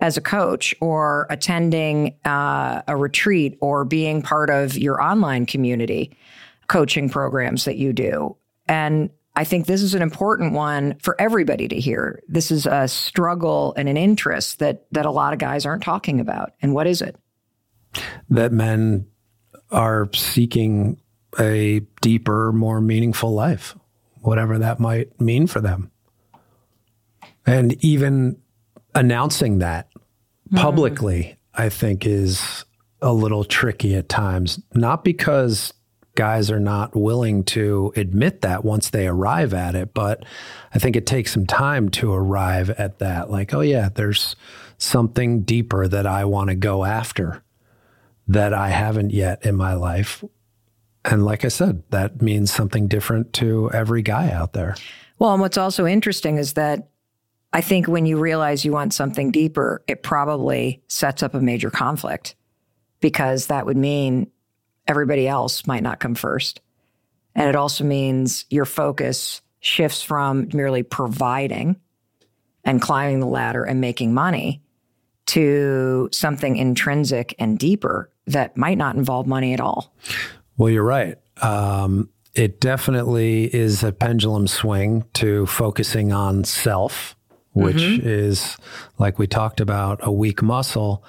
as 0.00 0.16
a 0.16 0.20
coach 0.20 0.74
or 0.80 1.26
attending 1.30 2.14
uh, 2.24 2.82
a 2.86 2.96
retreat 2.96 3.58
or 3.60 3.84
being 3.84 4.22
part 4.22 4.50
of 4.50 4.76
your 4.76 5.02
online 5.02 5.46
community 5.46 6.16
coaching 6.68 7.08
programs 7.08 7.64
that 7.64 7.76
you 7.76 7.92
do. 7.92 8.36
And 8.68 9.10
I 9.34 9.44
think 9.44 9.66
this 9.66 9.82
is 9.82 9.94
an 9.94 10.02
important 10.02 10.52
one 10.52 10.96
for 11.00 11.14
everybody 11.20 11.68
to 11.68 11.78
hear. 11.78 12.20
This 12.28 12.50
is 12.50 12.66
a 12.66 12.88
struggle 12.88 13.72
and 13.76 13.88
an 13.88 13.96
interest 13.96 14.58
that 14.58 14.86
that 14.92 15.06
a 15.06 15.10
lot 15.10 15.32
of 15.32 15.38
guys 15.38 15.64
aren't 15.64 15.82
talking 15.82 16.20
about. 16.20 16.52
And 16.60 16.74
what 16.74 16.86
is 16.86 17.00
it? 17.00 17.16
That 18.28 18.52
men 18.52 19.06
are 19.70 20.08
seeking 20.12 21.00
a 21.38 21.80
deeper, 22.00 22.52
more 22.52 22.80
meaningful 22.80 23.32
life, 23.32 23.76
whatever 24.22 24.58
that 24.58 24.80
might 24.80 25.20
mean 25.20 25.46
for 25.46 25.60
them. 25.60 25.90
And 27.48 27.84
even 27.84 28.40
announcing 28.94 29.58
that 29.58 29.88
publicly, 30.54 31.22
mm. 31.22 31.36
I 31.54 31.68
think, 31.68 32.06
is 32.06 32.64
a 33.00 33.12
little 33.12 33.44
tricky 33.44 33.94
at 33.94 34.08
times. 34.08 34.60
Not 34.74 35.04
because 35.04 35.72
guys 36.18 36.50
are 36.50 36.58
not 36.58 36.96
willing 36.96 37.44
to 37.44 37.92
admit 37.94 38.40
that 38.40 38.64
once 38.64 38.90
they 38.90 39.06
arrive 39.06 39.54
at 39.54 39.76
it. 39.76 39.94
But 39.94 40.24
I 40.74 40.80
think 40.80 40.96
it 40.96 41.06
takes 41.06 41.32
some 41.32 41.46
time 41.46 41.88
to 41.90 42.12
arrive 42.12 42.70
at 42.70 42.98
that. 42.98 43.30
Like, 43.30 43.54
oh, 43.54 43.60
yeah, 43.60 43.88
there's 43.94 44.34
something 44.78 45.42
deeper 45.42 45.86
that 45.86 46.06
I 46.06 46.24
want 46.24 46.50
to 46.50 46.56
go 46.56 46.84
after 46.84 47.44
that 48.26 48.52
I 48.52 48.70
haven't 48.70 49.12
yet 49.12 49.46
in 49.46 49.54
my 49.54 49.74
life. 49.74 50.24
And 51.04 51.24
like 51.24 51.44
I 51.44 51.48
said, 51.48 51.84
that 51.90 52.20
means 52.20 52.52
something 52.52 52.88
different 52.88 53.32
to 53.34 53.70
every 53.72 54.02
guy 54.02 54.30
out 54.30 54.52
there. 54.52 54.74
Well, 55.20 55.32
and 55.32 55.40
what's 55.40 55.56
also 55.56 55.86
interesting 55.86 56.36
is 56.36 56.54
that 56.54 56.88
I 57.52 57.60
think 57.60 57.88
when 57.88 58.06
you 58.06 58.18
realize 58.18 58.64
you 58.64 58.72
want 58.72 58.92
something 58.92 59.30
deeper, 59.30 59.82
it 59.86 60.02
probably 60.02 60.82
sets 60.88 61.22
up 61.22 61.34
a 61.34 61.40
major 61.40 61.70
conflict 61.70 62.34
because 63.00 63.46
that 63.46 63.66
would 63.66 63.76
mean 63.76 64.30
everybody 64.86 65.26
else 65.26 65.66
might 65.66 65.82
not 65.82 66.00
come 66.00 66.14
first. 66.14 66.60
And 67.34 67.48
it 67.48 67.56
also 67.56 67.84
means 67.84 68.44
your 68.50 68.64
focus 68.64 69.40
shifts 69.60 70.02
from 70.02 70.48
merely 70.52 70.82
providing 70.82 71.76
and 72.64 72.82
climbing 72.82 73.20
the 73.20 73.26
ladder 73.26 73.64
and 73.64 73.80
making 73.80 74.12
money 74.12 74.62
to 75.26 76.08
something 76.12 76.56
intrinsic 76.56 77.34
and 77.38 77.58
deeper 77.58 78.10
that 78.26 78.56
might 78.56 78.78
not 78.78 78.96
involve 78.96 79.26
money 79.26 79.52
at 79.52 79.60
all. 79.60 79.94
Well, 80.56 80.70
you're 80.70 80.82
right. 80.82 81.16
Um, 81.42 82.08
it 82.34 82.60
definitely 82.60 83.44
is 83.54 83.82
a 83.82 83.92
pendulum 83.92 84.46
swing 84.46 85.04
to 85.14 85.46
focusing 85.46 86.12
on 86.12 86.44
self, 86.44 87.16
which 87.58 87.76
mm-hmm. 87.76 88.08
is, 88.08 88.56
like 88.98 89.18
we 89.18 89.26
talked 89.26 89.60
about, 89.60 90.00
a 90.02 90.12
weak 90.12 90.42
muscle. 90.42 91.04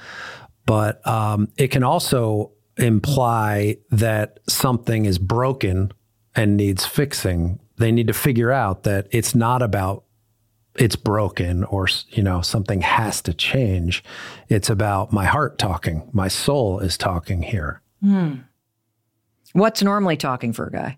But 0.66 1.06
um, 1.08 1.50
it 1.58 1.70
can 1.70 1.84
also 1.84 2.52
imply 2.78 3.78
that 3.92 4.40
something 4.48 5.06
is 5.06 5.18
broken 5.18 5.92
and 6.36 6.58
needs 6.58 6.86
fixing. 6.86 7.60
They 7.78 7.92
need 7.92 8.08
to 8.08 8.14
figure 8.14 8.52
out 8.52 8.84
that 8.84 9.08
it's 9.12 9.36
not 9.36 9.62
about 9.62 10.04
it's 10.76 10.96
broken 10.96 11.64
or 11.66 11.88
you 12.10 12.24
know 12.24 12.42
something 12.42 12.82
has 12.82 13.22
to 13.24 13.34
change. 13.34 14.04
It's 14.48 14.70
about 14.70 15.12
my 15.12 15.26
heart 15.26 15.58
talking. 15.58 16.10
My 16.14 16.28
soul 16.28 16.80
is 16.80 16.98
talking 16.98 17.42
here. 17.42 17.82
Hmm. 18.02 18.36
What's 19.54 19.82
normally 19.82 20.16
talking 20.16 20.54
for 20.54 20.68
a 20.68 20.72
guy? 20.72 20.98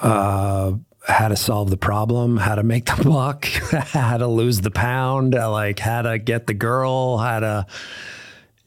Uh, 0.00 0.72
how 1.06 1.28
to 1.28 1.36
solve 1.36 1.70
the 1.70 1.76
problem, 1.76 2.36
how 2.36 2.54
to 2.54 2.62
make 2.62 2.86
the 2.86 3.04
buck, 3.04 3.44
how 3.44 4.16
to 4.16 4.26
lose 4.26 4.60
the 4.60 4.70
pound, 4.70 5.34
like 5.34 5.78
how 5.78 6.02
to 6.02 6.18
get 6.18 6.46
the 6.46 6.54
girl, 6.54 7.18
how 7.18 7.40
to 7.40 7.66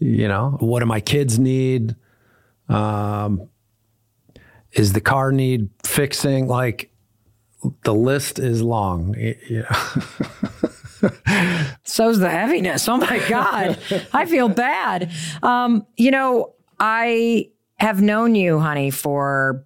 you 0.04 0.28
know, 0.28 0.58
what 0.60 0.82
do 0.82 0.86
my 0.86 1.00
kids 1.00 1.40
need? 1.40 1.96
Um, 2.68 3.48
is 4.74 4.92
the 4.94 5.02
car 5.02 5.32
need 5.32 5.70
fixing? 5.86 6.48
Like 6.48 6.92
the 7.84 7.94
list 7.94 8.40
is 8.40 8.62
long. 8.62 9.16
Yeah. 9.50 9.74
So's 11.84 12.20
the 12.20 12.30
heaviness. 12.30 12.90
Oh 12.90 12.98
my 12.98 13.24
God. 13.30 13.80
I 14.12 14.26
feel 14.26 14.50
bad. 14.50 15.10
Um, 15.42 15.88
you 15.96 16.12
know, 16.12 16.54
I 16.80 17.52
have 17.78 18.02
known 18.02 18.36
you, 18.36 18.60
honey, 18.60 18.90
for 18.90 19.66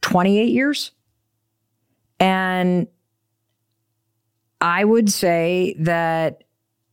28 0.00 0.50
years. 0.50 0.92
And 2.22 2.86
I 4.60 4.84
would 4.84 5.10
say 5.10 5.74
that 5.80 6.44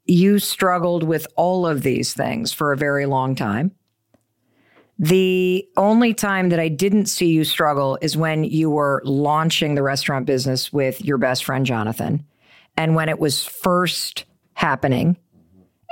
you 0.05 0.39
struggled 0.39 1.03
with 1.03 1.27
all 1.36 1.67
of 1.67 1.83
these 1.83 2.15
things 2.15 2.51
for 2.51 2.74
a 2.74 2.77
very 2.77 3.05
long 3.05 3.36
time. 3.36 3.71
The 4.98 5.69
only 5.77 6.15
time 6.15 6.50
that 6.50 6.59
I 6.59 6.67
didn't 6.67 7.05
see 7.05 7.27
you 7.27 7.43
struggle 7.43 8.00
is 8.01 8.17
when 8.17 8.43
you 8.43 8.71
were 8.71 9.03
launching 9.05 9.75
the 9.75 9.83
restaurant 9.83 10.25
business 10.25 10.74
with 10.74 11.05
your 11.05 11.19
best 11.19 11.45
friend, 11.45 11.63
Jonathan. 11.63 12.25
And 12.75 12.95
when 12.95 13.07
it 13.07 13.19
was 13.19 13.45
first 13.45 14.25
happening, 14.53 15.15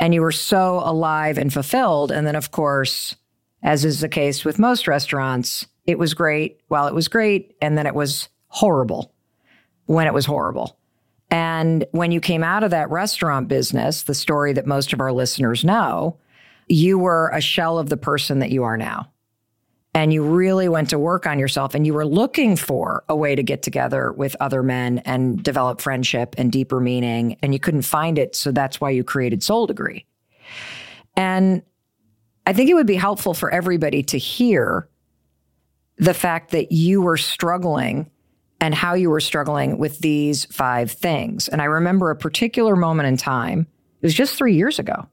and 0.01 0.15
you 0.15 0.22
were 0.24 0.32
so 0.32 0.82
alive 0.84 1.38
and 1.38 1.53
fulfilled. 1.53 2.12
And 2.12 2.25
then, 2.25 2.36
of 2.36 2.50
course, 2.50 3.15
as 3.62 3.86
is 3.86 4.01
the 4.01 4.10
case 4.10 4.44
with 4.44 4.58
most 4.58 4.88
restaurants, 4.88 5.67
it 5.86 6.00
was 6.00 6.15
great 6.15 6.60
while 6.70 6.88
it 6.88 6.96
was 6.96 7.08
great. 7.08 7.56
And 7.62 7.77
then 7.77 7.86
it 7.86 7.94
was 7.94 8.29
horrible 8.48 9.13
when 9.88 10.08
it 10.08 10.13
was 10.13 10.25
horrible. 10.25 10.77
And 11.29 11.86
when 11.91 12.12
you 12.12 12.22
came 12.22 12.44
out 12.44 12.63
of 12.63 12.72
that 12.72 12.89
restaurant 12.89 13.48
business, 13.48 14.03
the 14.03 14.13
story 14.13 14.53
that 14.53 14.65
most 14.65 14.94
of 14.94 15.01
our 15.01 15.12
listeners 15.12 15.65
know, 15.65 16.17
you 16.67 16.98
were 16.98 17.29
a 17.34 17.41
shell 17.41 17.79
of 17.79 17.89
the 17.89 17.98
person 17.98 18.39
that 18.39 18.51
you 18.51 18.63
are 18.63 18.77
now. 18.77 19.12
And 19.94 20.13
you 20.13 20.24
really 20.24 20.70
went 20.70 20.91
to 20.91 21.00
work 21.00 21.25
on 21.25 21.39
yourself 21.39 21.74
and 21.74 21.86
you 21.86 21.94
were 21.94 22.06
looking 22.06 22.56
for 22.56 23.03
a 23.10 23.15
way 23.15 23.34
to 23.34 23.41
get 23.41 23.63
together 23.63 24.12
with 24.12 24.36
other 24.39 24.62
men 24.62 25.00
and 25.00 25.41
develop 25.41 25.82
friendship 25.82 26.36
and 26.38 26.51
deeper 26.51 26.79
meaning. 26.79 27.38
And 27.41 27.51
you 27.51 27.60
couldn't 27.60 27.82
find 27.82 28.20
it. 28.20 28.36
So 28.36 28.51
that's 28.51 28.79
why 28.79 28.91
you 28.91 29.03
created 29.03 29.41
Soul 29.41 29.65
Degree. 29.65 30.06
And 31.15 31.63
I 32.46 32.53
think 32.53 32.70
it 32.70 32.75
would 32.75 32.88
be 32.88 32.96
helpful 32.96 33.34
for 33.34 33.50
everybody 33.50 34.03
to 34.03 34.20
hear 34.20 34.88
the 35.98 36.13
fact 36.13 36.51
that 36.51 36.72
you 36.72 37.01
were 37.01 37.17
struggling 37.17 38.12
and 38.59 38.73
how 38.73 38.93
you 38.93 39.09
were 39.09 39.19
struggling 39.19 39.77
with 39.77 39.99
these 39.99 40.45
five 40.45 40.91
things. 40.91 41.47
And 41.47 41.61
I 41.61 41.65
remember 41.65 42.09
a 42.09 42.15
particular 42.15 42.75
moment 42.75 43.07
in 43.07 43.17
time, 43.17 43.67
it 44.01 44.05
was 44.05 44.13
just 44.13 44.35
three 44.35 44.55
years 44.55 44.79
ago, 44.79 45.07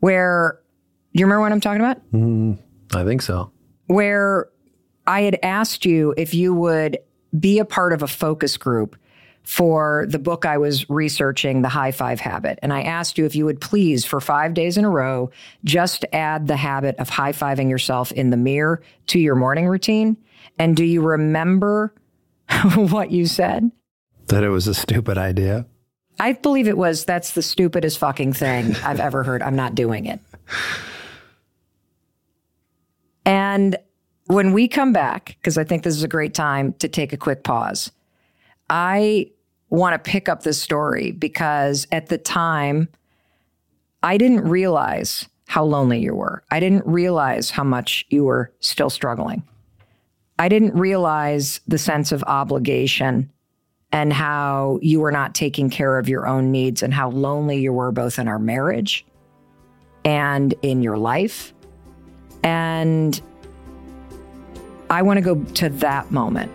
where, 0.00 0.60
do 1.14 1.20
you 1.20 1.26
remember 1.26 1.42
what 1.42 1.52
I'm 1.52 1.60
talking 1.60 1.80
about? 1.80 2.12
Mm, 2.12 2.58
I 2.94 3.04
think 3.04 3.22
so. 3.22 3.50
Where 3.86 4.48
I 5.06 5.22
had 5.22 5.38
asked 5.42 5.86
you 5.86 6.14
if 6.16 6.34
you 6.34 6.54
would 6.54 6.98
be 7.38 7.58
a 7.58 7.64
part 7.64 7.92
of 7.92 8.02
a 8.02 8.06
focus 8.06 8.56
group 8.56 8.96
for 9.42 10.04
the 10.10 10.18
book 10.18 10.44
I 10.44 10.58
was 10.58 10.88
researching, 10.90 11.62
The 11.62 11.70
High 11.70 11.92
Five 11.92 12.20
Habit. 12.20 12.58
And 12.60 12.70
I 12.70 12.82
asked 12.82 13.16
you 13.16 13.24
if 13.24 13.34
you 13.34 13.46
would 13.46 13.62
please, 13.62 14.04
for 14.04 14.20
five 14.20 14.52
days 14.52 14.76
in 14.76 14.84
a 14.84 14.90
row, 14.90 15.30
just 15.64 16.04
add 16.12 16.46
the 16.46 16.56
habit 16.56 16.96
of 16.98 17.08
high 17.08 17.32
fiving 17.32 17.70
yourself 17.70 18.12
in 18.12 18.28
the 18.28 18.36
mirror 18.36 18.82
to 19.06 19.18
your 19.18 19.34
morning 19.34 19.66
routine. 19.66 20.18
And 20.58 20.76
do 20.76 20.84
you 20.84 21.00
remember 21.02 21.94
what 22.74 23.10
you 23.10 23.26
said? 23.26 23.70
That 24.26 24.44
it 24.44 24.50
was 24.50 24.66
a 24.66 24.74
stupid 24.74 25.16
idea. 25.16 25.66
I 26.20 26.32
believe 26.32 26.66
it 26.66 26.76
was 26.76 27.04
that's 27.04 27.32
the 27.32 27.42
stupidest 27.42 27.98
fucking 27.98 28.32
thing 28.32 28.74
I've 28.76 29.00
ever 29.00 29.22
heard. 29.22 29.42
I'm 29.42 29.56
not 29.56 29.74
doing 29.74 30.06
it. 30.06 30.20
And 33.24 33.76
when 34.26 34.52
we 34.52 34.68
come 34.68 34.92
back, 34.92 35.36
because 35.38 35.56
I 35.56 35.64
think 35.64 35.82
this 35.82 35.94
is 35.94 36.02
a 36.02 36.08
great 36.08 36.34
time 36.34 36.72
to 36.74 36.88
take 36.88 37.12
a 37.12 37.16
quick 37.16 37.44
pause, 37.44 37.90
I 38.68 39.30
want 39.70 40.02
to 40.02 40.10
pick 40.10 40.28
up 40.28 40.42
this 40.42 40.60
story 40.60 41.12
because 41.12 41.86
at 41.92 42.08
the 42.08 42.18
time, 42.18 42.88
I 44.02 44.16
didn't 44.16 44.48
realize 44.48 45.28
how 45.46 45.64
lonely 45.64 46.00
you 46.00 46.14
were. 46.14 46.42
I 46.50 46.60
didn't 46.60 46.86
realize 46.86 47.50
how 47.50 47.64
much 47.64 48.06
you 48.10 48.24
were 48.24 48.52
still 48.60 48.90
struggling. 48.90 49.42
I 50.38 50.48
didn't 50.48 50.74
realize 50.74 51.60
the 51.66 51.78
sense 51.78 52.12
of 52.12 52.22
obligation 52.24 53.30
and 53.90 54.12
how 54.12 54.78
you 54.82 55.00
were 55.00 55.10
not 55.10 55.34
taking 55.34 55.70
care 55.70 55.98
of 55.98 56.08
your 56.08 56.26
own 56.26 56.52
needs 56.52 56.82
and 56.82 56.92
how 56.92 57.10
lonely 57.10 57.58
you 57.58 57.72
were 57.72 57.90
both 57.90 58.18
in 58.18 58.28
our 58.28 58.38
marriage 58.38 59.04
and 60.04 60.54
in 60.62 60.82
your 60.82 60.98
life. 60.98 61.52
And 62.44 63.20
I 64.90 65.02
want 65.02 65.18
to 65.18 65.22
go 65.22 65.42
to 65.54 65.68
that 65.70 66.10
moment 66.10 66.52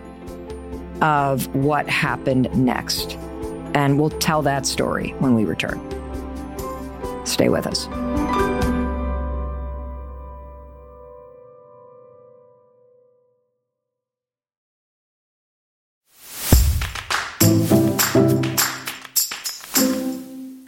of 1.02 1.52
what 1.54 1.88
happened 1.88 2.54
next. 2.56 3.16
And 3.74 3.98
we'll 3.98 4.10
tell 4.10 4.40
that 4.42 4.64
story 4.64 5.10
when 5.18 5.34
we 5.34 5.44
return. 5.44 5.80
Stay 7.26 7.48
with 7.48 7.66
us. 7.66 7.88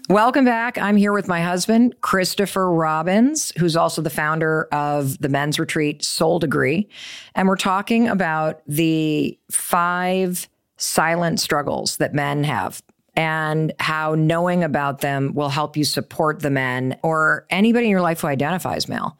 Welcome 0.08 0.44
back. 0.44 0.78
I'm 0.78 0.96
here 0.96 1.12
with 1.12 1.26
my 1.26 1.42
husband, 1.42 2.00
Christopher 2.00 2.70
Robbins, 2.70 3.52
who's 3.58 3.74
also 3.74 4.00
the 4.02 4.08
founder 4.08 4.68
of 4.70 5.18
the 5.18 5.28
men's 5.28 5.58
retreat 5.58 6.04
Soul 6.04 6.38
Degree. 6.38 6.88
And 7.34 7.48
we're 7.48 7.56
talking 7.56 8.06
about 8.06 8.62
the 8.68 9.36
five 9.50 10.48
silent 10.76 11.40
struggles 11.40 11.96
that 11.96 12.14
men 12.14 12.44
have 12.44 12.84
and 13.16 13.72
how 13.80 14.14
knowing 14.14 14.62
about 14.62 15.00
them 15.00 15.34
will 15.34 15.48
help 15.48 15.76
you 15.76 15.84
support 15.84 16.38
the 16.38 16.50
men 16.50 16.96
or 17.02 17.44
anybody 17.50 17.86
in 17.86 17.90
your 17.90 18.00
life 18.00 18.20
who 18.20 18.28
identifies 18.28 18.88
male. 18.88 19.18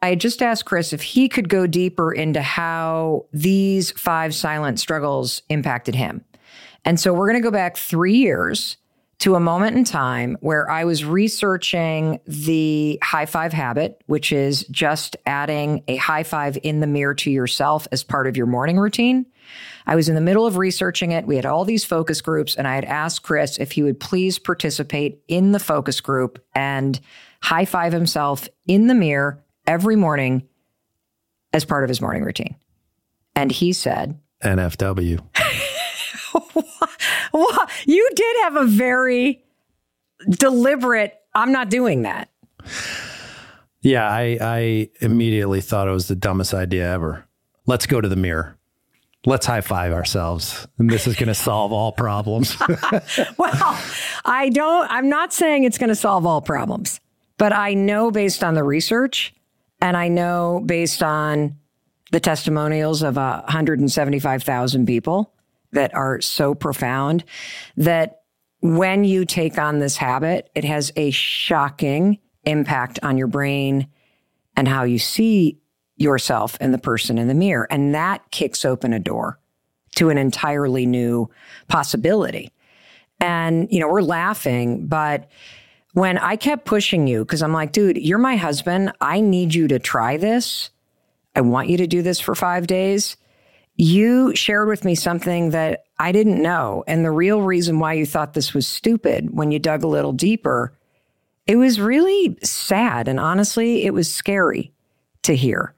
I 0.00 0.14
just 0.14 0.42
asked 0.42 0.64
Chris 0.64 0.92
if 0.92 1.02
he 1.02 1.28
could 1.28 1.48
go 1.48 1.66
deeper 1.66 2.12
into 2.12 2.40
how 2.40 3.26
these 3.32 3.90
five 3.90 4.32
silent 4.32 4.78
struggles 4.78 5.42
impacted 5.48 5.96
him. 5.96 6.24
And 6.84 7.00
so 7.00 7.12
we're 7.12 7.26
going 7.26 7.42
to 7.42 7.44
go 7.44 7.50
back 7.50 7.76
three 7.76 8.14
years 8.14 8.76
to 9.18 9.34
a 9.34 9.40
moment 9.40 9.76
in 9.76 9.84
time 9.84 10.36
where 10.40 10.68
I 10.70 10.84
was 10.84 11.04
researching 11.04 12.20
the 12.26 12.98
high 13.02 13.26
five 13.26 13.52
habit, 13.52 14.02
which 14.06 14.32
is 14.32 14.64
just 14.70 15.16
adding 15.26 15.84
a 15.88 15.96
high 15.96 16.24
five 16.24 16.58
in 16.62 16.80
the 16.80 16.86
mirror 16.86 17.14
to 17.14 17.30
yourself 17.30 17.86
as 17.92 18.02
part 18.02 18.26
of 18.26 18.36
your 18.36 18.46
morning 18.46 18.78
routine. 18.78 19.26
I 19.86 19.96
was 19.96 20.08
in 20.08 20.14
the 20.14 20.20
middle 20.20 20.46
of 20.46 20.56
researching 20.56 21.12
it. 21.12 21.26
We 21.26 21.36
had 21.36 21.46
all 21.46 21.64
these 21.64 21.84
focus 21.84 22.20
groups, 22.20 22.56
and 22.56 22.66
I 22.66 22.74
had 22.74 22.84
asked 22.84 23.22
Chris 23.22 23.58
if 23.58 23.72
he 23.72 23.82
would 23.82 24.00
please 24.00 24.38
participate 24.38 25.22
in 25.28 25.52
the 25.52 25.58
focus 25.58 26.00
group 26.00 26.42
and 26.54 26.98
high 27.42 27.66
five 27.66 27.92
himself 27.92 28.48
in 28.66 28.86
the 28.86 28.94
mirror 28.94 29.44
every 29.66 29.96
morning 29.96 30.48
as 31.52 31.64
part 31.64 31.84
of 31.84 31.88
his 31.88 32.00
morning 32.00 32.24
routine. 32.24 32.56
And 33.36 33.52
he 33.52 33.72
said, 33.72 34.18
NFW. 34.42 35.20
well, 37.32 37.68
you 37.86 38.10
did 38.14 38.36
have 38.42 38.56
a 38.56 38.64
very 38.64 39.44
deliberate, 40.28 41.14
I'm 41.34 41.52
not 41.52 41.70
doing 41.70 42.02
that. 42.02 42.30
Yeah, 43.82 44.08
I, 44.08 44.38
I 44.40 44.90
immediately 45.00 45.60
thought 45.60 45.88
it 45.88 45.92
was 45.92 46.08
the 46.08 46.16
dumbest 46.16 46.54
idea 46.54 46.90
ever. 46.90 47.26
Let's 47.66 47.86
go 47.86 48.00
to 48.00 48.08
the 48.08 48.16
mirror. 48.16 48.56
Let's 49.26 49.46
high 49.46 49.60
five 49.60 49.92
ourselves. 49.92 50.66
And 50.78 50.88
this 50.88 51.06
is 51.06 51.16
going 51.16 51.28
to 51.28 51.34
solve 51.34 51.72
all 51.72 51.92
problems. 51.92 52.56
well, 53.38 53.78
I 54.24 54.50
don't, 54.52 54.90
I'm 54.90 55.08
not 55.08 55.32
saying 55.32 55.64
it's 55.64 55.78
going 55.78 55.88
to 55.88 55.94
solve 55.94 56.26
all 56.26 56.40
problems, 56.40 57.00
but 57.38 57.52
I 57.52 57.74
know 57.74 58.10
based 58.10 58.44
on 58.44 58.54
the 58.54 58.64
research 58.64 59.34
and 59.80 59.96
I 59.96 60.08
know 60.08 60.62
based 60.64 61.02
on 61.02 61.56
the 62.10 62.20
testimonials 62.20 63.02
of 63.02 63.18
uh, 63.18 63.42
175,000 63.44 64.86
people 64.86 65.33
that 65.74 65.94
are 65.94 66.20
so 66.20 66.54
profound 66.54 67.24
that 67.76 68.22
when 68.60 69.04
you 69.04 69.24
take 69.24 69.58
on 69.58 69.78
this 69.78 69.96
habit, 69.96 70.50
it 70.54 70.64
has 70.64 70.90
a 70.96 71.10
shocking 71.10 72.18
impact 72.44 72.98
on 73.02 73.18
your 73.18 73.26
brain 73.26 73.88
and 74.56 74.66
how 74.66 74.84
you 74.84 74.98
see 74.98 75.58
yourself 75.96 76.56
and 76.60 76.72
the 76.72 76.78
person 76.78 77.18
in 77.18 77.28
the 77.28 77.34
mirror. 77.34 77.66
And 77.70 77.94
that 77.94 78.30
kicks 78.30 78.64
open 78.64 78.92
a 78.92 78.98
door 78.98 79.38
to 79.96 80.10
an 80.10 80.18
entirely 80.18 80.86
new 80.86 81.30
possibility. 81.68 82.50
And, 83.20 83.68
you 83.70 83.80
know, 83.80 83.88
we're 83.88 84.02
laughing, 84.02 84.86
but 84.86 85.30
when 85.92 86.18
I 86.18 86.36
kept 86.36 86.64
pushing 86.64 87.06
you, 87.06 87.24
because 87.24 87.42
I'm 87.42 87.52
like, 87.52 87.70
dude, 87.70 87.98
you're 87.98 88.18
my 88.18 88.36
husband. 88.36 88.92
I 89.00 89.20
need 89.20 89.54
you 89.54 89.68
to 89.68 89.78
try 89.78 90.16
this. 90.16 90.70
I 91.36 91.40
want 91.42 91.68
you 91.68 91.76
to 91.76 91.86
do 91.86 92.02
this 92.02 92.18
for 92.18 92.34
five 92.34 92.66
days 92.66 93.16
you 93.76 94.34
shared 94.36 94.68
with 94.68 94.84
me 94.84 94.94
something 94.94 95.50
that 95.50 95.84
I 95.98 96.12
didn't 96.12 96.42
know. 96.42 96.84
And 96.86 97.04
the 97.04 97.10
real 97.10 97.42
reason 97.42 97.78
why 97.78 97.94
you 97.94 98.06
thought 98.06 98.34
this 98.34 98.54
was 98.54 98.66
stupid 98.66 99.36
when 99.36 99.50
you 99.50 99.58
dug 99.58 99.82
a 99.82 99.88
little 99.88 100.12
deeper, 100.12 100.76
it 101.46 101.56
was 101.56 101.80
really 101.80 102.38
sad. 102.42 103.08
And 103.08 103.18
honestly, 103.18 103.84
it 103.84 103.92
was 103.92 104.12
scary 104.12 104.72
to 105.22 105.34
hear 105.34 105.74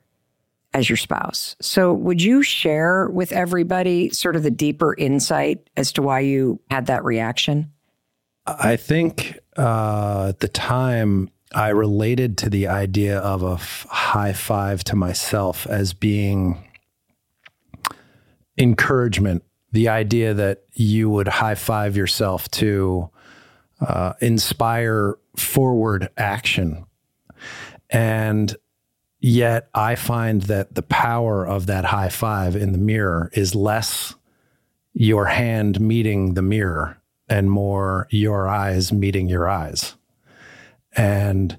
as 0.75 0.91
your 0.91 0.97
spouse. 0.97 1.57
So, 1.61 1.93
would 1.93 2.21
you 2.21 2.43
share 2.43 3.09
with 3.09 3.33
everybody 3.33 4.11
sort 4.11 4.37
of 4.37 4.43
the 4.43 4.51
deeper 4.51 4.95
insight 4.95 5.71
as 5.77 5.93
to 5.93 6.03
why 6.03 6.21
you 6.21 6.61
had 6.71 6.87
that 6.87 7.05
reaction? 7.05 7.73
I 8.47 8.77
think 8.77 9.39
uh, 9.57 10.27
at 10.29 10.41
the 10.41 10.49
time, 10.49 11.31
I 11.55 11.69
related 11.69 12.37
to 12.39 12.51
the 12.51 12.69
idea 12.69 13.19
of 13.19 13.43
a 13.43 13.55
f- 13.55 13.87
high 13.89 14.35
five 14.35 14.85
to 14.85 14.97
myself 14.97 15.67
as 15.67 15.95
being 15.95 16.63
encouragement, 18.59 19.45
the 19.73 19.89
idea 19.89 20.35
that 20.35 20.65
you 20.73 21.11
would 21.11 21.29
high 21.29 21.55
five 21.55 21.97
yourself 21.97 22.51
to 22.51 23.11
uh, 23.81 24.15
inspire 24.21 25.19
forward 25.37 26.09
action. 26.17 26.87
And 27.91 28.57
yet, 29.21 29.69
I 29.75 29.95
find 29.95 30.43
that 30.43 30.75
the 30.75 30.83
power 30.83 31.47
of 31.47 31.67
that 31.67 31.85
high 31.85 32.09
five 32.09 32.57
in 32.57 32.73
the 32.73 32.79
mirror 32.79 33.31
is 33.35 33.55
less 33.55 34.15
your 34.95 35.27
hand 35.27 35.79
meeting 35.79 36.35
the 36.35 36.43
mirror 36.43 36.99
and 37.29 37.51
more 37.51 38.09
your 38.11 38.49
eyes 38.49 38.93
meeting 38.93 39.29
your 39.29 39.47
eyes. 39.47 39.95
And 40.97 41.59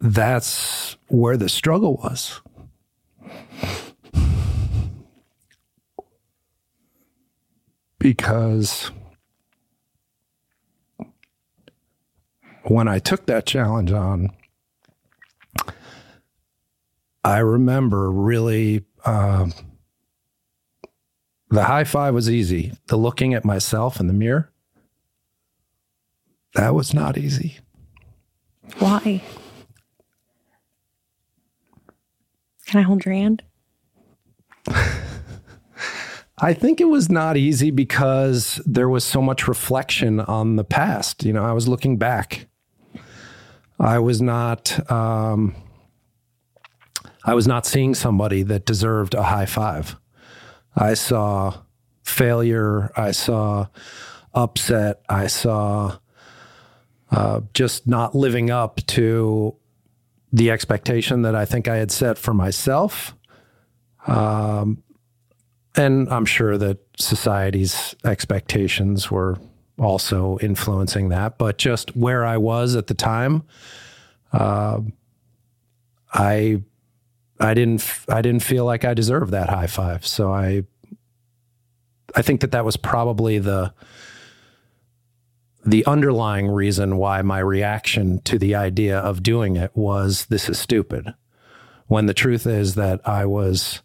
that's 0.00 0.98
where 1.08 1.38
the 1.38 1.48
struggle 1.48 1.96
was. 1.96 2.41
Because 8.02 8.90
when 12.64 12.88
I 12.88 12.98
took 12.98 13.26
that 13.26 13.46
challenge 13.46 13.92
on, 13.92 14.30
I 17.24 17.38
remember 17.38 18.10
really 18.10 18.84
uh, 19.04 19.46
the 21.50 21.64
high 21.64 21.84
five 21.84 22.14
was 22.14 22.28
easy. 22.28 22.72
The 22.88 22.96
looking 22.96 23.34
at 23.34 23.44
myself 23.44 24.00
in 24.00 24.08
the 24.08 24.12
mirror, 24.12 24.50
that 26.54 26.74
was 26.74 26.92
not 26.92 27.16
easy. 27.16 27.58
Why? 28.78 29.22
Can 32.72 32.80
I 32.80 32.84
hold 32.84 33.04
your 33.04 33.12
hand? 33.12 33.42
I 36.38 36.54
think 36.54 36.80
it 36.80 36.86
was 36.86 37.10
not 37.10 37.36
easy 37.36 37.70
because 37.70 38.62
there 38.64 38.88
was 38.88 39.04
so 39.04 39.20
much 39.20 39.46
reflection 39.46 40.20
on 40.20 40.56
the 40.56 40.64
past. 40.64 41.22
You 41.22 41.34
know, 41.34 41.44
I 41.44 41.52
was 41.52 41.68
looking 41.68 41.98
back. 41.98 42.46
I 43.78 43.98
was 43.98 44.22
not. 44.22 44.90
Um, 44.90 45.54
I 47.26 47.34
was 47.34 47.46
not 47.46 47.66
seeing 47.66 47.94
somebody 47.94 48.42
that 48.44 48.64
deserved 48.64 49.12
a 49.12 49.24
high 49.24 49.44
five. 49.44 49.96
I 50.74 50.94
saw 50.94 51.64
failure. 52.04 52.90
I 52.96 53.10
saw 53.10 53.66
upset. 54.32 55.02
I 55.10 55.26
saw 55.26 55.98
uh, 57.10 57.42
just 57.52 57.86
not 57.86 58.14
living 58.14 58.50
up 58.50 58.80
to 58.86 59.58
the 60.32 60.50
expectation 60.50 61.22
that 61.22 61.34
I 61.34 61.44
think 61.44 61.68
I 61.68 61.76
had 61.76 61.90
set 61.90 62.18
for 62.18 62.32
myself. 62.32 63.14
Um, 64.06 64.82
and 65.76 66.08
I'm 66.10 66.24
sure 66.24 66.58
that 66.58 66.78
society's 66.98 67.94
expectations 68.04 69.10
were 69.10 69.38
also 69.78 70.38
influencing 70.40 71.10
that. 71.10 71.38
But 71.38 71.58
just 71.58 71.96
where 71.96 72.24
I 72.24 72.36
was 72.36 72.76
at 72.76 72.86
the 72.86 72.94
time, 72.94 73.42
uh, 74.32 74.80
I 76.12 76.62
I 77.40 77.54
didn't 77.54 77.86
I 78.08 78.22
didn't 78.22 78.42
feel 78.42 78.64
like 78.64 78.84
I 78.84 78.94
deserved 78.94 79.32
that 79.32 79.48
high 79.48 79.66
five. 79.66 80.06
So 80.06 80.32
I 80.32 80.64
I 82.14 82.22
think 82.22 82.40
that 82.42 82.52
that 82.52 82.64
was 82.64 82.76
probably 82.76 83.38
the 83.38 83.72
the 85.64 85.86
underlying 85.86 86.48
reason 86.48 86.96
why 86.96 87.22
my 87.22 87.38
reaction 87.38 88.20
to 88.22 88.38
the 88.38 88.54
idea 88.54 88.98
of 88.98 89.22
doing 89.22 89.56
it 89.56 89.70
was 89.74 90.26
this 90.26 90.48
is 90.48 90.58
stupid. 90.58 91.14
When 91.86 92.06
the 92.06 92.14
truth 92.14 92.46
is 92.46 92.74
that 92.74 93.06
I 93.06 93.26
was 93.26 93.82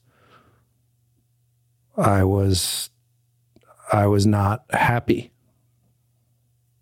I 1.95 2.23
was 2.23 2.89
I 3.91 4.07
was 4.07 4.25
not 4.25 4.63
happy 4.71 5.31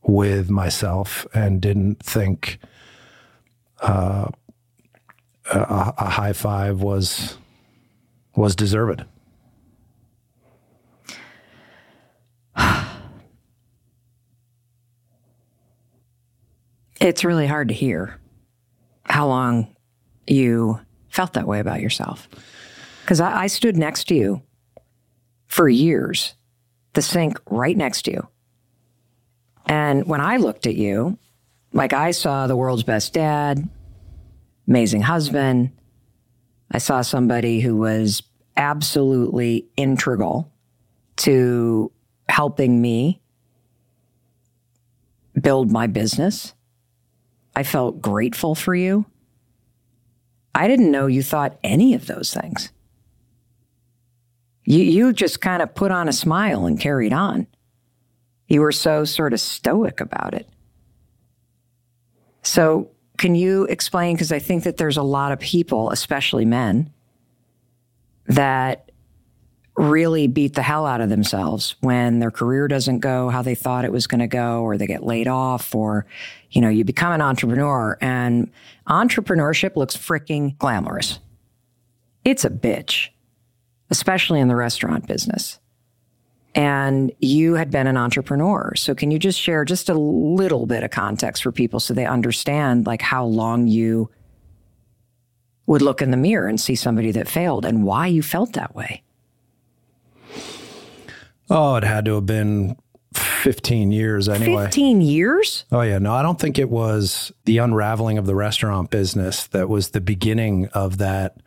with 0.01 0.49
myself 0.49 1.27
and 1.33 1.61
didn't 1.61 2.03
think 2.03 2.59
uh, 3.81 4.27
a, 5.51 5.93
a 5.97 6.09
high 6.09 6.33
five 6.33 6.81
was 6.81 7.37
was 8.35 8.55
deserved. 8.55 9.03
It's 16.99 17.25
really 17.25 17.47
hard 17.47 17.67
to 17.69 17.73
hear 17.73 18.19
how 19.03 19.27
long 19.27 19.75
you 20.27 20.79
felt 21.09 21.33
that 21.33 21.47
way 21.47 21.59
about 21.59 21.81
yourself. 21.81 22.27
Because 23.01 23.19
I, 23.19 23.43
I, 23.43 23.47
stood 23.47 23.77
next 23.77 24.05
to 24.05 24.15
you 24.15 24.41
for 25.47 25.69
years, 25.69 26.33
the 26.93 27.01
sink 27.01 27.39
right 27.49 27.77
next 27.77 28.03
to 28.03 28.11
you. 28.11 28.27
And 29.67 30.07
when 30.07 30.21
I 30.21 30.37
looked 30.37 30.65
at 30.65 30.75
you, 30.75 31.17
like 31.71 31.93
I 31.93 32.11
saw 32.11 32.47
the 32.47 32.55
world's 32.55 32.83
best 32.83 33.13
dad, 33.13 33.67
amazing 34.67 35.01
husband. 35.01 35.71
I 36.71 36.79
saw 36.79 37.01
somebody 37.01 37.59
who 37.59 37.77
was 37.77 38.23
absolutely 38.57 39.67
integral 39.77 40.51
to 41.17 41.91
helping 42.27 42.81
me 42.81 43.21
build 45.39 45.71
my 45.71 45.87
business. 45.87 46.54
I 47.55 47.63
felt 47.63 48.01
grateful 48.01 48.53
for 48.55 48.75
you. 48.75 49.05
I 50.53 50.67
didn't 50.67 50.91
know 50.91 51.07
you 51.07 51.23
thought 51.23 51.57
any 51.63 51.93
of 51.93 52.07
those 52.07 52.33
things. 52.33 52.71
You, 54.63 54.83
you 54.83 55.13
just 55.13 55.41
kind 55.41 55.61
of 55.61 55.75
put 55.75 55.91
on 55.91 56.09
a 56.09 56.13
smile 56.13 56.65
and 56.65 56.79
carried 56.79 57.13
on. 57.13 57.47
You 58.47 58.61
were 58.61 58.71
so 58.71 59.05
sort 59.05 59.33
of 59.33 59.39
stoic 59.39 59.99
about 59.99 60.33
it. 60.33 60.49
So, 62.41 62.89
can 63.17 63.33
you 63.35 63.63
explain? 63.65 64.15
Because 64.15 64.31
I 64.31 64.39
think 64.39 64.63
that 64.63 64.77
there's 64.77 64.97
a 64.97 65.03
lot 65.03 65.31
of 65.31 65.39
people, 65.39 65.89
especially 65.89 66.45
men, 66.45 66.91
that 68.27 68.91
really 69.77 70.27
beat 70.27 70.53
the 70.53 70.61
hell 70.61 70.85
out 70.85 71.01
of 71.01 71.09
themselves 71.09 71.75
when 71.81 72.19
their 72.19 72.31
career 72.31 72.67
doesn't 72.67 72.99
go 72.99 73.29
how 73.29 73.41
they 73.41 73.55
thought 73.55 73.85
it 73.85 73.91
was 73.91 74.07
going 74.07 74.19
to 74.19 74.27
go, 74.27 74.61
or 74.61 74.77
they 74.77 74.87
get 74.87 75.03
laid 75.03 75.27
off, 75.27 75.73
or, 75.73 76.05
you 76.55 76.61
know, 76.61 76.69
you 76.69 76.83
become 76.83 77.11
an 77.11 77.21
entrepreneur 77.21 77.97
and 78.01 78.49
entrepreneurship 78.87 79.75
looks 79.75 79.95
freaking 79.95 80.57
glamorous. 80.57 81.19
It's 82.23 82.43
a 82.43 82.49
bitch, 82.49 83.09
especially 83.91 84.39
in 84.39 84.47
the 84.47 84.55
restaurant 84.55 85.05
business 85.05 85.59
and 86.55 87.11
you 87.19 87.55
had 87.55 87.69
been 87.69 87.85
an 87.85 87.97
entrepreneur. 87.97 88.73
So 88.75 88.95
can 88.95 89.11
you 89.11 89.19
just 89.19 89.39
share 89.39 89.65
just 89.65 89.89
a 89.89 89.93
little 89.93 90.65
bit 90.65 90.83
of 90.83 90.89
context 90.89 91.43
for 91.43 91.51
people 91.51 91.81
so 91.81 91.93
they 91.93 92.05
understand 92.05 92.87
like 92.87 93.01
how 93.01 93.25
long 93.25 93.67
you 93.67 94.09
would 95.67 95.81
look 95.81 96.01
in 96.01 96.11
the 96.11 96.17
mirror 96.17 96.47
and 96.47 96.59
see 96.59 96.75
somebody 96.75 97.11
that 97.11 97.27
failed 97.27 97.65
and 97.65 97.83
why 97.83 98.07
you 98.07 98.23
felt 98.23 98.53
that 98.53 98.73
way? 98.73 99.03
Oh, 101.49 101.75
it 101.75 101.83
had 101.83 102.05
to 102.05 102.15
have 102.15 102.25
been 102.25 102.77
15 103.17 103.91
years 103.91 104.29
anyway. 104.29 104.65
15 104.65 105.01
years? 105.01 105.65
Oh, 105.71 105.81
yeah. 105.81 105.97
No, 105.97 106.13
I 106.13 106.21
don't 106.21 106.39
think 106.39 106.59
it 106.59 106.69
was 106.69 107.31
the 107.45 107.59
unraveling 107.59 108.17
of 108.17 108.25
the 108.25 108.35
restaurant 108.35 108.89
business 108.89 109.47
that 109.47 109.69
was 109.69 109.89
the 109.89 110.01
beginning 110.01 110.67
of 110.73 110.97
that. 110.97 111.37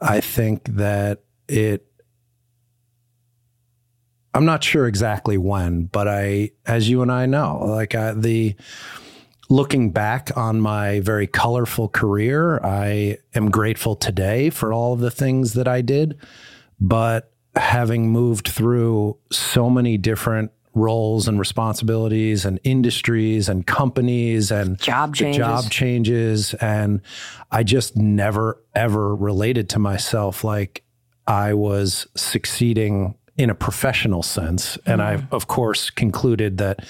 I 0.00 0.20
think 0.20 0.64
that 0.64 1.22
it 1.48 1.86
I'm 4.32 4.44
not 4.44 4.62
sure 4.62 4.86
exactly 4.86 5.36
when, 5.36 5.84
but 5.86 6.06
I, 6.06 6.52
as 6.64 6.88
you 6.88 7.02
and 7.02 7.10
I 7.10 7.26
know, 7.26 7.64
like 7.66 7.94
I, 7.94 8.12
the 8.12 8.54
looking 9.48 9.90
back 9.90 10.30
on 10.36 10.60
my 10.60 11.00
very 11.00 11.26
colorful 11.26 11.88
career, 11.88 12.60
I 12.64 13.18
am 13.34 13.50
grateful 13.50 13.96
today 13.96 14.50
for 14.50 14.72
all 14.72 14.92
of 14.92 15.00
the 15.00 15.10
things 15.10 15.54
that 15.54 15.66
I 15.66 15.80
did. 15.80 16.16
But 16.80 17.32
having 17.56 18.10
moved 18.10 18.48
through 18.48 19.18
so 19.32 19.68
many 19.68 19.98
different 19.98 20.52
roles 20.74 21.26
and 21.26 21.38
responsibilities 21.38 22.44
and 22.44 22.60
industries 22.62 23.48
and 23.48 23.66
companies 23.66 24.50
and 24.52 24.78
job 24.78 25.14
changes. 25.14 25.38
job 25.38 25.70
changes 25.70 26.54
and 26.54 27.00
I 27.50 27.64
just 27.64 27.96
never 27.96 28.62
ever 28.74 29.14
related 29.16 29.68
to 29.70 29.78
myself 29.80 30.44
like 30.44 30.84
I 31.26 31.54
was 31.54 32.06
succeeding 32.16 33.16
in 33.36 33.50
a 33.50 33.54
professional 33.54 34.22
sense. 34.22 34.76
And 34.84 35.00
mm-hmm. 35.00 35.24
I, 35.24 35.34
of 35.34 35.46
course, 35.46 35.90
concluded 35.90 36.58
that 36.58 36.84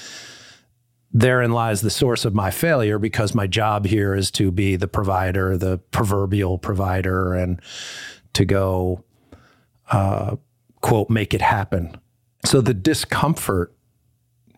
therein 1.13 1.53
lies 1.53 1.81
the 1.81 1.91
source 1.91 2.25
of 2.25 2.35
my 2.35 2.51
failure 2.51 2.99
because 2.99 3.35
my 3.35 3.47
job 3.47 3.87
here 3.87 4.15
is 4.15 4.31
to 4.33 4.51
be 4.51 4.77
the 4.77 4.89
provider, 4.89 5.57
the 5.57 5.79
proverbial 5.91 6.59
provider, 6.59 7.35
and 7.35 7.61
to 8.33 8.45
go, 8.45 9.05
uh, 9.91 10.37
quote, 10.81 11.11
make 11.11 11.35
it 11.35 11.43
happen. 11.43 11.97
So 12.45 12.61
the 12.61 12.75
discomfort 12.75 13.73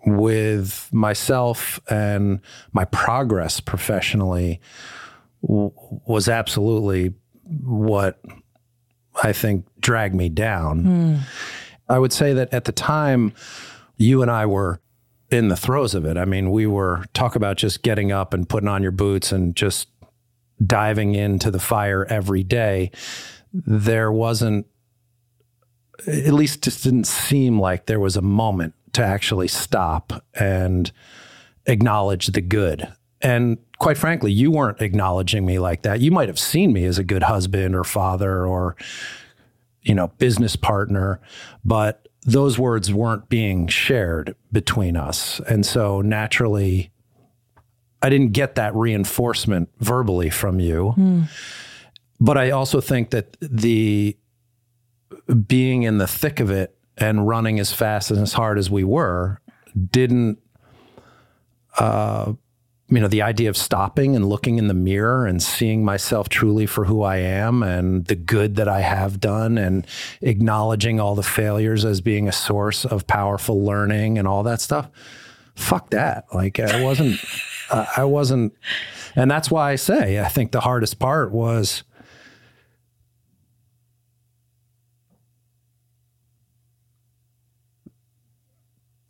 with 0.04 0.88
myself 0.92 1.80
and 1.88 2.40
my 2.72 2.84
progress 2.86 3.60
professionally 3.60 4.60
w- 5.42 5.72
was 6.06 6.28
absolutely 6.28 7.14
what 7.64 8.20
I 9.22 9.32
think 9.32 9.66
dragged 9.80 10.14
me 10.14 10.28
down. 10.28 10.84
Mm. 10.84 11.20
I 11.88 11.98
would 11.98 12.12
say 12.12 12.32
that 12.32 12.52
at 12.52 12.64
the 12.64 12.72
time, 12.72 13.32
you 13.96 14.22
and 14.22 14.30
I 14.30 14.46
were 14.46 14.80
in 15.30 15.48
the 15.48 15.56
throes 15.56 15.94
of 15.94 16.04
it. 16.04 16.16
I 16.16 16.24
mean, 16.24 16.50
we 16.50 16.66
were 16.66 17.04
talk 17.14 17.36
about 17.36 17.56
just 17.56 17.82
getting 17.82 18.12
up 18.12 18.34
and 18.34 18.48
putting 18.48 18.68
on 18.68 18.82
your 18.82 18.92
boots 18.92 19.32
and 19.32 19.54
just 19.54 19.88
diving 20.64 21.14
into 21.14 21.50
the 21.50 21.58
fire 21.58 22.04
every 22.08 22.42
day. 22.42 22.90
There 23.52 24.12
wasn't, 24.12 24.66
at 26.06 26.32
least 26.32 26.62
just 26.62 26.84
didn't 26.84 27.06
seem 27.06 27.60
like 27.60 27.86
there 27.86 28.00
was 28.00 28.16
a 28.16 28.22
moment 28.22 28.74
to 28.92 29.04
actually 29.04 29.48
stop 29.48 30.24
and 30.34 30.90
acknowledge 31.66 32.28
the 32.28 32.40
good. 32.40 32.92
And 33.20 33.58
quite 33.78 33.96
frankly, 33.96 34.32
you 34.32 34.50
weren't 34.50 34.80
acknowledging 34.80 35.46
me 35.46 35.58
like 35.58 35.82
that. 35.82 36.00
You 36.00 36.10
might 36.10 36.28
have 36.28 36.38
seen 36.38 36.72
me 36.72 36.84
as 36.84 36.98
a 36.98 37.04
good 37.04 37.22
husband 37.22 37.74
or 37.74 37.84
father 37.84 38.44
or 38.44 38.76
you 39.82 39.94
know, 39.94 40.08
business 40.18 40.56
partner, 40.56 41.20
but 41.64 42.08
those 42.24 42.58
words 42.58 42.92
weren't 42.92 43.28
being 43.28 43.66
shared 43.66 44.34
between 44.52 44.96
us. 44.96 45.40
And 45.48 45.66
so 45.66 46.00
naturally, 46.00 46.92
I 48.00 48.08
didn't 48.08 48.32
get 48.32 48.54
that 48.54 48.74
reinforcement 48.74 49.68
verbally 49.80 50.30
from 50.30 50.60
you. 50.60 50.94
Mm. 50.96 51.28
But 52.20 52.38
I 52.38 52.50
also 52.50 52.80
think 52.80 53.10
that 53.10 53.36
the 53.40 54.16
being 55.34 55.82
in 55.82 55.98
the 55.98 56.06
thick 56.06 56.40
of 56.40 56.50
it 56.50 56.76
and 56.96 57.26
running 57.26 57.58
as 57.58 57.72
fast 57.72 58.10
and 58.10 58.20
as 58.20 58.34
hard 58.34 58.58
as 58.58 58.70
we 58.70 58.84
were 58.84 59.40
didn't 59.90 60.38
uh, 61.78 62.32
you 62.92 63.00
know, 63.00 63.08
the 63.08 63.22
idea 63.22 63.48
of 63.48 63.56
stopping 63.56 64.14
and 64.14 64.28
looking 64.28 64.58
in 64.58 64.68
the 64.68 64.74
mirror 64.74 65.26
and 65.26 65.42
seeing 65.42 65.82
myself 65.82 66.28
truly 66.28 66.66
for 66.66 66.84
who 66.84 67.02
I 67.02 67.16
am 67.16 67.62
and 67.62 68.04
the 68.04 68.14
good 68.14 68.56
that 68.56 68.68
I 68.68 68.80
have 68.80 69.18
done 69.18 69.56
and 69.56 69.86
acknowledging 70.20 71.00
all 71.00 71.14
the 71.14 71.22
failures 71.22 71.86
as 71.86 72.02
being 72.02 72.28
a 72.28 72.32
source 72.32 72.84
of 72.84 73.06
powerful 73.06 73.64
learning 73.64 74.18
and 74.18 74.28
all 74.28 74.42
that 74.42 74.60
stuff. 74.60 74.90
Fuck 75.54 75.90
that. 75.90 76.26
Like 76.34 76.60
I 76.60 76.82
wasn't, 76.82 77.18
uh, 77.70 77.86
I 77.96 78.04
wasn't, 78.04 78.52
and 79.16 79.30
that's 79.30 79.50
why 79.50 79.72
I 79.72 79.76
say 79.76 80.20
I 80.20 80.28
think 80.28 80.52
the 80.52 80.60
hardest 80.60 80.98
part 80.98 81.32
was 81.32 81.84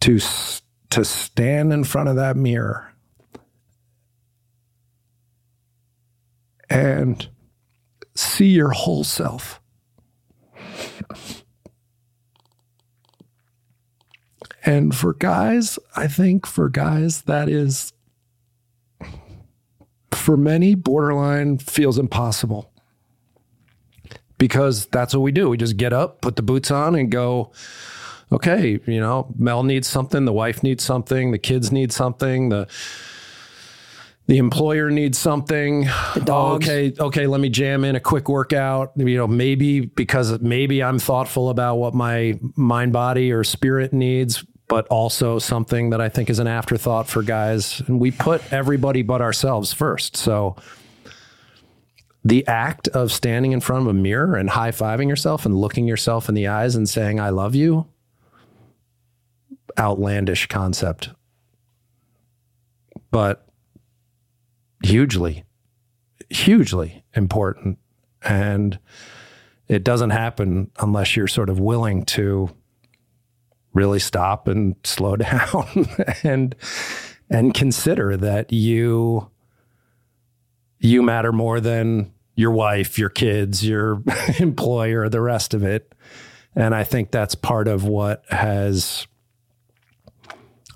to 0.02 0.18
to 0.90 1.04
stand 1.04 1.72
in 1.72 1.84
front 1.84 2.08
of 2.08 2.16
that 2.16 2.36
mirror 2.36 2.92
and 6.68 7.28
see 8.14 8.48
your 8.48 8.70
whole 8.70 9.04
self. 9.04 9.60
And 14.64 14.94
for 14.94 15.14
guys, 15.14 15.78
I 15.96 16.08
think 16.08 16.46
for 16.46 16.68
guys, 16.68 17.22
that 17.22 17.48
is, 17.48 17.92
for 20.10 20.36
many, 20.36 20.74
borderline 20.74 21.58
feels 21.58 21.98
impossible 21.98 22.72
because 24.38 24.86
that's 24.86 25.14
what 25.14 25.20
we 25.20 25.32
do. 25.32 25.48
We 25.48 25.56
just 25.56 25.76
get 25.76 25.92
up, 25.92 26.20
put 26.20 26.36
the 26.36 26.42
boots 26.42 26.70
on, 26.70 26.94
and 26.94 27.10
go, 27.10 27.52
okay, 28.32 28.80
you 28.86 29.00
know, 29.00 29.32
Mel 29.38 29.62
needs 29.62 29.86
something, 29.86 30.24
the 30.24 30.32
wife 30.32 30.62
needs 30.62 30.82
something, 30.82 31.30
the 31.30 31.38
kids 31.38 31.70
need 31.70 31.92
something, 31.92 32.48
the 32.48 32.66
the 34.28 34.38
employer 34.38 34.88
needs 34.90 35.18
something. 35.18 35.82
The 36.14 36.22
dogs. 36.24 36.68
Oh, 36.68 36.72
okay, 36.72 36.92
okay, 36.98 37.26
let 37.26 37.40
me 37.40 37.48
jam 37.48 37.84
in 37.84 37.96
a 37.96 38.00
quick 38.00 38.28
workout. 38.28 38.92
You 38.96 39.16
know, 39.16 39.26
maybe 39.26 39.80
because 39.80 40.40
maybe 40.40 40.82
I'm 40.82 40.98
thoughtful 40.98 41.50
about 41.50 41.76
what 41.76 41.92
my 41.92 42.38
mind, 42.56 42.92
body, 42.92 43.32
or 43.32 43.42
spirit 43.42 43.92
needs, 43.92 44.44
but 44.68 44.86
also 44.88 45.38
something 45.38 45.90
that 45.90 46.00
I 46.00 46.08
think 46.08 46.30
is 46.30 46.38
an 46.38 46.46
afterthought 46.46 47.08
for 47.08 47.22
guys. 47.22 47.80
And 47.80 48.00
we 48.00 48.12
put 48.12 48.52
everybody 48.52 49.02
but 49.02 49.20
ourselves 49.20 49.72
first. 49.72 50.16
So 50.16 50.56
the 52.24 52.46
act 52.46 52.86
of 52.88 53.10
standing 53.10 53.52
in 53.52 53.60
front 53.60 53.82
of 53.82 53.88
a 53.88 53.92
mirror 53.92 54.36
and 54.36 54.48
high 54.48 54.70
fiving 54.70 55.08
yourself 55.08 55.44
and 55.44 55.56
looking 55.56 55.86
yourself 55.86 56.28
in 56.28 56.36
the 56.36 56.46
eyes 56.46 56.76
and 56.76 56.88
saying, 56.88 57.18
I 57.18 57.30
love 57.30 57.56
you, 57.56 57.86
outlandish 59.78 60.46
concept. 60.46 61.10
But 63.10 63.46
hugely, 64.82 65.44
hugely 66.30 67.04
important. 67.14 67.78
And 68.22 68.78
it 69.68 69.84
doesn't 69.84 70.10
happen 70.10 70.70
unless 70.78 71.16
you're 71.16 71.28
sort 71.28 71.50
of 71.50 71.58
willing 71.58 72.04
to 72.06 72.50
really 73.72 73.98
stop 73.98 74.48
and 74.48 74.76
slow 74.84 75.16
down 75.16 75.86
and 76.22 76.54
and 77.30 77.54
consider 77.54 78.16
that 78.18 78.52
you 78.52 79.30
you 80.78 81.02
matter 81.02 81.32
more 81.32 81.60
than 81.60 82.12
your 82.34 82.50
wife, 82.50 82.98
your 82.98 83.08
kids, 83.08 83.66
your 83.66 84.02
employer, 84.38 85.08
the 85.08 85.20
rest 85.20 85.54
of 85.54 85.62
it. 85.62 85.94
And 86.54 86.74
I 86.74 86.84
think 86.84 87.10
that's 87.10 87.34
part 87.34 87.68
of 87.68 87.84
what 87.84 88.24
has 88.28 89.06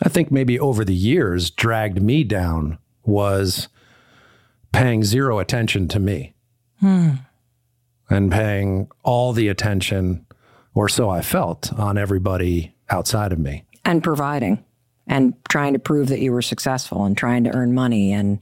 I 0.02 0.08
think 0.08 0.30
maybe 0.30 0.58
over 0.58 0.84
the 0.84 0.94
years 0.94 1.50
dragged 1.50 2.02
me 2.02 2.24
down 2.24 2.78
was 3.04 3.68
paying 4.72 5.04
zero 5.04 5.38
attention 5.38 5.88
to 5.88 5.98
me. 5.98 6.34
Hmm. 6.80 7.10
And 8.08 8.30
paying 8.30 8.88
all 9.02 9.32
the 9.32 9.48
attention 9.48 10.26
or 10.74 10.88
so 10.88 11.08
I 11.08 11.22
felt 11.22 11.72
on 11.72 11.98
everybody 11.98 12.76
outside 12.90 13.32
of 13.32 13.38
me. 13.38 13.64
And 13.84 14.02
providing 14.02 14.62
and 15.06 15.34
trying 15.48 15.72
to 15.72 15.78
prove 15.78 16.08
that 16.08 16.20
you 16.20 16.32
were 16.32 16.42
successful 16.42 17.04
and 17.04 17.16
trying 17.16 17.44
to 17.44 17.54
earn 17.54 17.72
money 17.72 18.12
and 18.12 18.38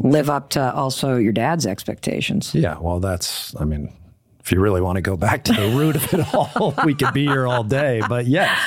live 0.00 0.30
up 0.30 0.50
to 0.50 0.72
also 0.74 1.16
your 1.16 1.32
dad's 1.32 1.66
expectations. 1.66 2.54
Yeah, 2.54 2.78
well, 2.78 3.00
that's, 3.00 3.54
I 3.60 3.64
mean, 3.64 3.92
if 4.40 4.52
you 4.52 4.60
really 4.60 4.80
want 4.80 4.96
to 4.96 5.02
go 5.02 5.16
back 5.16 5.44
to 5.44 5.52
the 5.52 5.68
root 5.76 5.96
of 5.96 6.14
it 6.14 6.34
all, 6.34 6.74
we 6.84 6.94
could 6.94 7.12
be 7.12 7.26
here 7.26 7.46
all 7.46 7.64
day. 7.64 8.00
But 8.08 8.26
yes, 8.26 8.58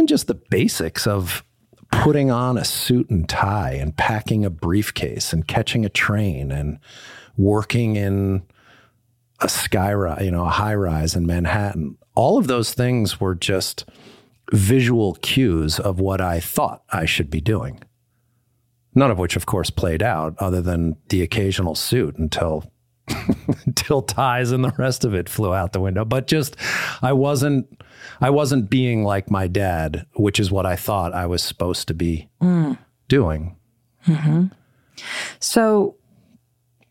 even 0.00 0.06
just 0.06 0.28
the 0.28 0.34
basics 0.34 1.06
of 1.06 1.44
putting 1.92 2.30
on 2.30 2.56
a 2.56 2.64
suit 2.64 3.10
and 3.10 3.28
tie 3.28 3.72
and 3.72 3.94
packing 3.98 4.46
a 4.46 4.50
briefcase 4.50 5.34
and 5.34 5.46
catching 5.46 5.84
a 5.84 5.90
train 5.90 6.50
and 6.50 6.78
working 7.36 7.96
in 7.96 8.42
a 9.40 9.48
sky 9.48 9.90
you 10.22 10.30
know, 10.30 10.46
a 10.46 10.48
high 10.48 10.74
rise 10.74 11.14
in 11.14 11.26
Manhattan. 11.26 11.98
All 12.14 12.38
of 12.38 12.46
those 12.46 12.72
things 12.72 13.20
were 13.20 13.34
just 13.34 13.86
visual 14.52 15.16
cues 15.16 15.78
of 15.78 16.00
what 16.00 16.22
I 16.22 16.40
thought 16.40 16.82
I 16.88 17.04
should 17.04 17.28
be 17.28 17.42
doing. 17.42 17.82
None 18.94 19.10
of 19.10 19.18
which, 19.18 19.36
of 19.36 19.44
course, 19.44 19.68
played 19.68 20.02
out 20.02 20.34
other 20.38 20.62
than 20.62 20.96
the 21.10 21.20
occasional 21.20 21.74
suit 21.74 22.16
until 22.16 22.72
until 23.66 24.00
ties 24.00 24.50
and 24.50 24.64
the 24.64 24.72
rest 24.78 25.04
of 25.04 25.12
it 25.12 25.28
flew 25.28 25.52
out 25.52 25.74
the 25.74 25.80
window. 25.80 26.06
But 26.06 26.26
just 26.26 26.56
I 27.02 27.12
wasn't 27.12 27.82
I 28.20 28.30
wasn't 28.30 28.70
being 28.70 29.04
like 29.04 29.30
my 29.30 29.46
dad, 29.46 30.06
which 30.14 30.40
is 30.40 30.50
what 30.50 30.66
I 30.66 30.76
thought 30.76 31.14
I 31.14 31.26
was 31.26 31.42
supposed 31.42 31.88
to 31.88 31.94
be 31.94 32.28
mm. 32.40 32.78
doing. 33.08 33.56
Mm-hmm. 34.06 34.46
So 35.38 35.96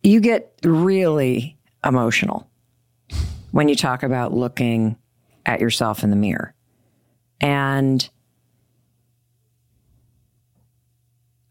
you 0.03 0.19
get 0.19 0.53
really 0.63 1.57
emotional 1.83 2.49
when 3.51 3.67
you 3.67 3.75
talk 3.75 4.03
about 4.03 4.33
looking 4.33 4.97
at 5.45 5.59
yourself 5.59 6.03
in 6.03 6.09
the 6.09 6.15
mirror. 6.15 6.53
And 7.41 8.07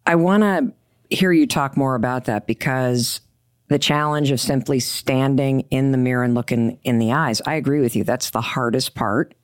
I 0.06 0.14
want 0.14 0.42
to 0.42 0.72
hear 1.14 1.32
you 1.32 1.46
talk 1.46 1.76
more 1.76 1.94
about 1.94 2.26
that 2.26 2.46
because 2.46 3.20
the 3.68 3.78
challenge 3.78 4.30
of 4.30 4.40
simply 4.40 4.80
standing 4.80 5.60
in 5.70 5.92
the 5.92 5.98
mirror 5.98 6.22
and 6.22 6.34
looking 6.34 6.78
in 6.82 6.98
the 6.98 7.12
eyes, 7.12 7.42
I 7.46 7.54
agree 7.54 7.80
with 7.80 7.94
you. 7.94 8.04
That's 8.04 8.30
the 8.30 8.40
hardest 8.40 8.94
part 8.94 9.34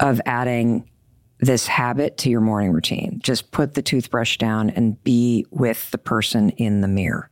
of 0.00 0.20
adding 0.26 0.88
this 1.38 1.66
habit 1.66 2.16
to 2.18 2.30
your 2.30 2.40
morning 2.40 2.72
routine. 2.72 3.20
Just 3.22 3.50
put 3.50 3.74
the 3.74 3.82
toothbrush 3.82 4.38
down 4.38 4.70
and 4.70 5.02
be 5.04 5.46
with 5.50 5.90
the 5.90 5.98
person 5.98 6.50
in 6.50 6.80
the 6.80 6.88
mirror. 6.88 7.30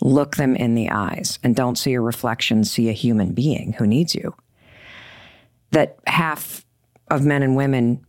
Look 0.00 0.36
them 0.36 0.56
in 0.56 0.74
the 0.74 0.90
eyes 0.90 1.38
and 1.42 1.54
don't 1.54 1.76
see 1.76 1.92
a 1.94 2.00
reflection, 2.00 2.64
see 2.64 2.88
a 2.88 2.92
human 2.92 3.32
being 3.32 3.74
who 3.74 3.86
needs 3.86 4.14
you. 4.14 4.34
That 5.72 5.98
half 6.06 6.64
of 7.10 7.24
men 7.24 7.42
and 7.42 7.56
women 7.56 8.04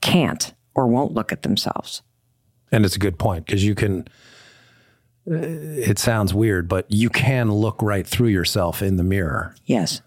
can't 0.00 0.54
or 0.74 0.86
won't 0.86 1.12
look 1.12 1.32
at 1.32 1.42
themselves. 1.42 2.02
And 2.70 2.84
it's 2.84 2.96
a 2.96 3.00
good 3.00 3.18
point 3.18 3.46
because 3.46 3.64
you 3.64 3.74
can, 3.74 4.06
uh, 5.28 5.34
it 5.34 5.98
sounds 5.98 6.32
weird, 6.32 6.68
but 6.68 6.86
you 6.88 7.10
can 7.10 7.50
look 7.50 7.82
right 7.82 8.06
through 8.06 8.28
yourself 8.28 8.82
in 8.82 8.96
the 8.96 9.02
mirror. 9.02 9.56
Yes. 9.64 10.02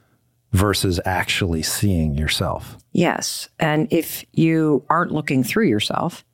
Versus 0.51 0.99
actually 1.05 1.63
seeing 1.63 2.13
yourself. 2.17 2.77
Yes. 2.91 3.47
And 3.59 3.87
if 3.91 4.25
you 4.33 4.85
aren't 4.89 5.11
looking 5.11 5.43
through 5.43 5.67
yourself, 5.67 6.25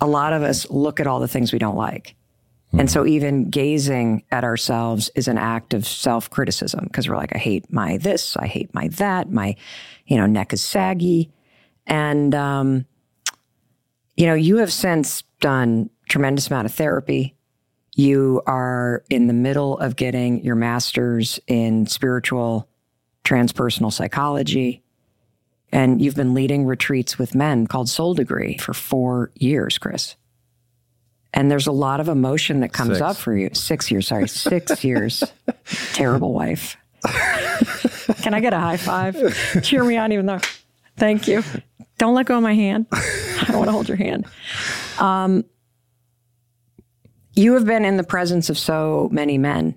a 0.00 0.06
lot 0.06 0.32
of 0.32 0.42
us 0.42 0.70
look 0.70 1.00
at 1.00 1.06
all 1.06 1.20
the 1.20 1.28
things 1.28 1.52
we 1.52 1.58
don't 1.58 1.76
like. 1.76 2.14
Mm-hmm. 2.68 2.80
And 2.80 2.90
so 2.90 3.06
even 3.06 3.50
gazing 3.50 4.24
at 4.30 4.44
ourselves 4.44 5.10
is 5.14 5.28
an 5.28 5.38
act 5.38 5.74
of 5.74 5.86
self 5.86 6.30
criticism 6.30 6.84
because 6.84 7.08
we're 7.08 7.16
like, 7.16 7.34
I 7.34 7.38
hate 7.38 7.72
my 7.72 7.96
this, 7.98 8.36
I 8.36 8.46
hate 8.46 8.74
my 8.74 8.88
that, 8.88 9.30
my, 9.30 9.56
you 10.06 10.16
know, 10.16 10.26
neck 10.26 10.52
is 10.52 10.62
saggy. 10.62 11.30
And, 11.86 12.34
um, 12.34 12.86
you 14.16 14.26
know, 14.26 14.34
you 14.34 14.58
have 14.58 14.72
since 14.72 15.22
done 15.40 15.90
tremendous 16.08 16.48
amount 16.48 16.66
of 16.66 16.74
therapy. 16.74 17.34
You 17.94 18.42
are 18.46 19.04
in 19.08 19.28
the 19.28 19.32
middle 19.32 19.78
of 19.78 19.96
getting 19.96 20.42
your 20.42 20.56
master's 20.56 21.38
in 21.46 21.86
spiritual 21.86 22.68
transpersonal 23.24 23.92
psychology. 23.92 24.82
And 25.72 26.00
you've 26.00 26.14
been 26.14 26.34
leading 26.34 26.66
retreats 26.66 27.18
with 27.18 27.34
men 27.34 27.66
called 27.66 27.88
Soul 27.88 28.14
Degree 28.14 28.58
for 28.58 28.72
four 28.74 29.32
years, 29.34 29.76
Chris. 29.78 30.14
And 31.32 31.50
there's 31.50 31.66
a 31.66 31.72
lot 31.72 31.98
of 31.98 32.08
emotion 32.08 32.60
that 32.60 32.72
comes 32.72 32.90
six. 32.90 33.00
up 33.00 33.16
for 33.16 33.36
you. 33.36 33.50
Six 33.54 33.90
years, 33.90 34.06
sorry, 34.06 34.28
six 34.28 34.84
years. 34.84 35.24
Terrible 35.94 36.32
wife. 36.32 36.76
Can 38.22 38.34
I 38.34 38.40
get 38.40 38.52
a 38.52 38.60
high 38.60 38.76
five? 38.76 39.16
Cheer 39.62 39.82
me 39.82 39.96
on, 39.96 40.12
even 40.12 40.26
though. 40.26 40.40
Thank 40.96 41.26
you. 41.26 41.42
Don't 41.98 42.14
let 42.14 42.26
go 42.26 42.36
of 42.36 42.42
my 42.42 42.54
hand. 42.54 42.86
I 42.92 43.44
don't 43.48 43.56
want 43.58 43.68
to 43.68 43.72
hold 43.72 43.88
your 43.88 43.96
hand. 43.96 44.26
Um, 44.98 45.44
you 47.34 47.54
have 47.54 47.64
been 47.66 47.84
in 47.84 47.96
the 47.96 48.04
presence 48.04 48.48
of 48.48 48.56
so 48.56 49.08
many 49.10 49.38
men. 49.38 49.76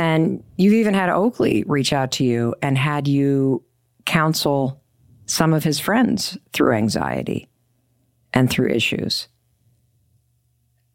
And 0.00 0.42
you've 0.56 0.72
even 0.72 0.94
had 0.94 1.10
Oakley 1.10 1.62
reach 1.66 1.92
out 1.92 2.12
to 2.12 2.24
you 2.24 2.54
and 2.62 2.78
had 2.78 3.06
you 3.06 3.62
counsel 4.06 4.82
some 5.26 5.52
of 5.52 5.62
his 5.62 5.78
friends 5.78 6.38
through 6.54 6.72
anxiety 6.72 7.50
and 8.32 8.48
through 8.48 8.70
issues. 8.70 9.28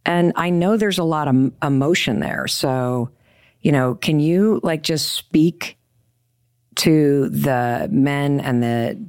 And 0.08 0.34
I 0.36 0.50
know 0.50 0.76
there's 0.76 0.98
a 0.98 1.04
lot 1.04 1.28
of 1.28 1.52
emotion 1.62 2.20
there. 2.20 2.48
So, 2.48 3.12
you 3.62 3.72
know, 3.72 3.94
can 3.94 4.20
you 4.20 4.60
like 4.64 4.82
just 4.82 5.14
speak 5.14 5.78
to 6.78 7.30
the 7.30 7.88
men 7.92 8.40
and 8.40 8.64
the 8.64 9.06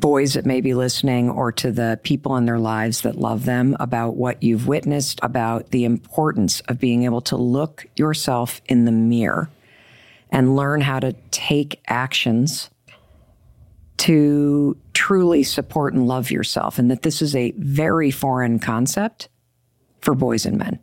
boys 0.00 0.34
that 0.34 0.46
may 0.46 0.60
be 0.60 0.74
listening 0.74 1.30
or 1.30 1.52
to 1.52 1.70
the 1.70 1.98
people 2.02 2.36
in 2.36 2.46
their 2.46 2.58
lives 2.58 3.02
that 3.02 3.16
love 3.16 3.44
them 3.44 3.76
about 3.80 4.16
what 4.16 4.42
you've 4.42 4.66
witnessed, 4.66 5.18
about 5.22 5.70
the 5.70 5.84
importance 5.84 6.60
of 6.62 6.78
being 6.78 7.04
able 7.04 7.20
to 7.22 7.36
look 7.36 7.86
yourself 7.96 8.60
in 8.66 8.84
the 8.84 8.92
mirror 8.92 9.50
and 10.30 10.56
learn 10.56 10.80
how 10.80 11.00
to 11.00 11.12
take 11.30 11.80
actions 11.86 12.70
to 13.96 14.76
truly 14.92 15.42
support 15.42 15.94
and 15.94 16.06
love 16.06 16.30
yourself, 16.30 16.78
and 16.78 16.90
that 16.90 17.02
this 17.02 17.20
is 17.20 17.34
a 17.34 17.52
very 17.52 18.10
foreign 18.10 18.58
concept 18.58 19.28
for 20.00 20.14
boys 20.14 20.46
and 20.46 20.58
men. 20.58 20.78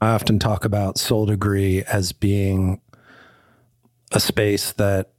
I 0.00 0.08
often 0.08 0.38
talk 0.38 0.64
about 0.64 0.98
soul 0.98 1.26
degree 1.26 1.82
as 1.84 2.12
being 2.12 2.80
a 4.12 4.18
space 4.18 4.72
that 4.72 5.12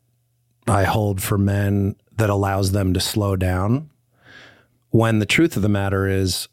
I 0.67 0.83
hold 0.83 1.21
for 1.21 1.37
men 1.37 1.95
that 2.17 2.29
allows 2.29 2.71
them 2.71 2.93
to 2.93 2.99
slow 2.99 3.35
down. 3.35 3.89
When 4.89 5.19
the 5.19 5.25
truth 5.25 5.55
of 5.55 5.61
the 5.61 5.69
matter 5.69 6.07
is, 6.07 6.47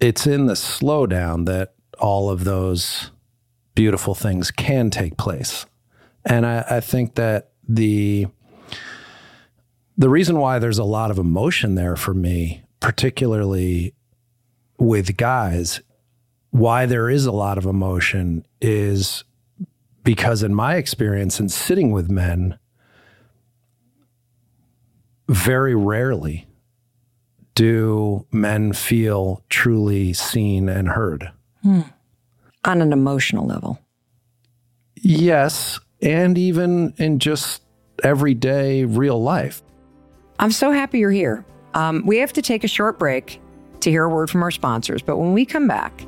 it's 0.00 0.26
in 0.26 0.46
the 0.46 0.54
slowdown 0.54 1.46
that 1.46 1.74
all 1.98 2.30
of 2.30 2.44
those 2.44 3.10
beautiful 3.74 4.14
things 4.14 4.50
can 4.50 4.90
take 4.90 5.16
place. 5.16 5.66
And 6.24 6.46
I, 6.46 6.64
I 6.68 6.80
think 6.80 7.14
that 7.14 7.50
the 7.68 8.26
the 9.96 10.08
reason 10.08 10.38
why 10.38 10.58
there's 10.58 10.78
a 10.78 10.84
lot 10.84 11.10
of 11.12 11.18
emotion 11.18 11.76
there 11.76 11.94
for 11.94 12.14
me, 12.14 12.64
particularly 12.80 13.94
with 14.76 15.16
guys, 15.16 15.80
why 16.50 16.84
there 16.86 17.08
is 17.08 17.26
a 17.26 17.32
lot 17.32 17.58
of 17.58 17.66
emotion 17.66 18.44
is 18.60 19.22
because 20.02 20.42
in 20.42 20.54
my 20.54 20.76
experience 20.76 21.38
in 21.38 21.48
sitting 21.48 21.92
with 21.92 22.10
men, 22.10 22.58
very 25.28 25.74
rarely 25.74 26.46
do 27.54 28.26
men 28.32 28.72
feel 28.72 29.42
truly 29.48 30.12
seen 30.12 30.68
and 30.68 30.88
heard. 30.88 31.30
on 32.64 32.80
an 32.82 32.92
emotional 32.92 33.46
level. 33.46 33.78
Yes. 34.96 35.78
And 36.02 36.36
even 36.36 36.94
in 36.96 37.18
just 37.18 37.62
everyday 38.02 38.84
real 38.84 39.22
life. 39.22 39.62
I'm 40.38 40.50
so 40.50 40.72
happy 40.72 40.98
you're 40.98 41.10
here. 41.10 41.44
Um, 41.74 42.04
we 42.06 42.18
have 42.18 42.32
to 42.34 42.42
take 42.42 42.64
a 42.64 42.68
short 42.68 42.98
break 42.98 43.40
to 43.80 43.90
hear 43.90 44.04
a 44.04 44.08
word 44.08 44.30
from 44.30 44.42
our 44.42 44.50
sponsors, 44.50 45.02
but 45.02 45.18
when 45.18 45.32
we 45.32 45.44
come 45.44 45.68
back, 45.68 46.04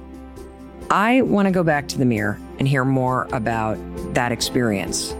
I 0.90 1.22
want 1.22 1.46
to 1.46 1.52
go 1.52 1.62
back 1.62 1.88
to 1.88 1.98
the 1.98 2.04
mirror 2.04 2.38
and 2.58 2.66
hear 2.66 2.84
more 2.84 3.28
about 3.32 3.76
that 4.14 4.32
experience 4.32 5.12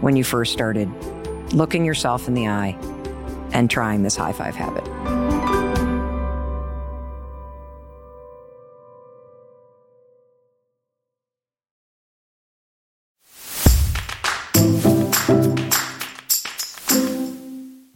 when 0.00 0.16
you 0.16 0.24
first 0.24 0.52
started 0.52 0.88
looking 1.52 1.84
yourself 1.84 2.26
in 2.26 2.34
the 2.34 2.48
eye 2.48 2.76
and 3.52 3.70
trying 3.70 4.02
this 4.02 4.16
high 4.16 4.32
five 4.32 4.54
habit. 4.54 4.88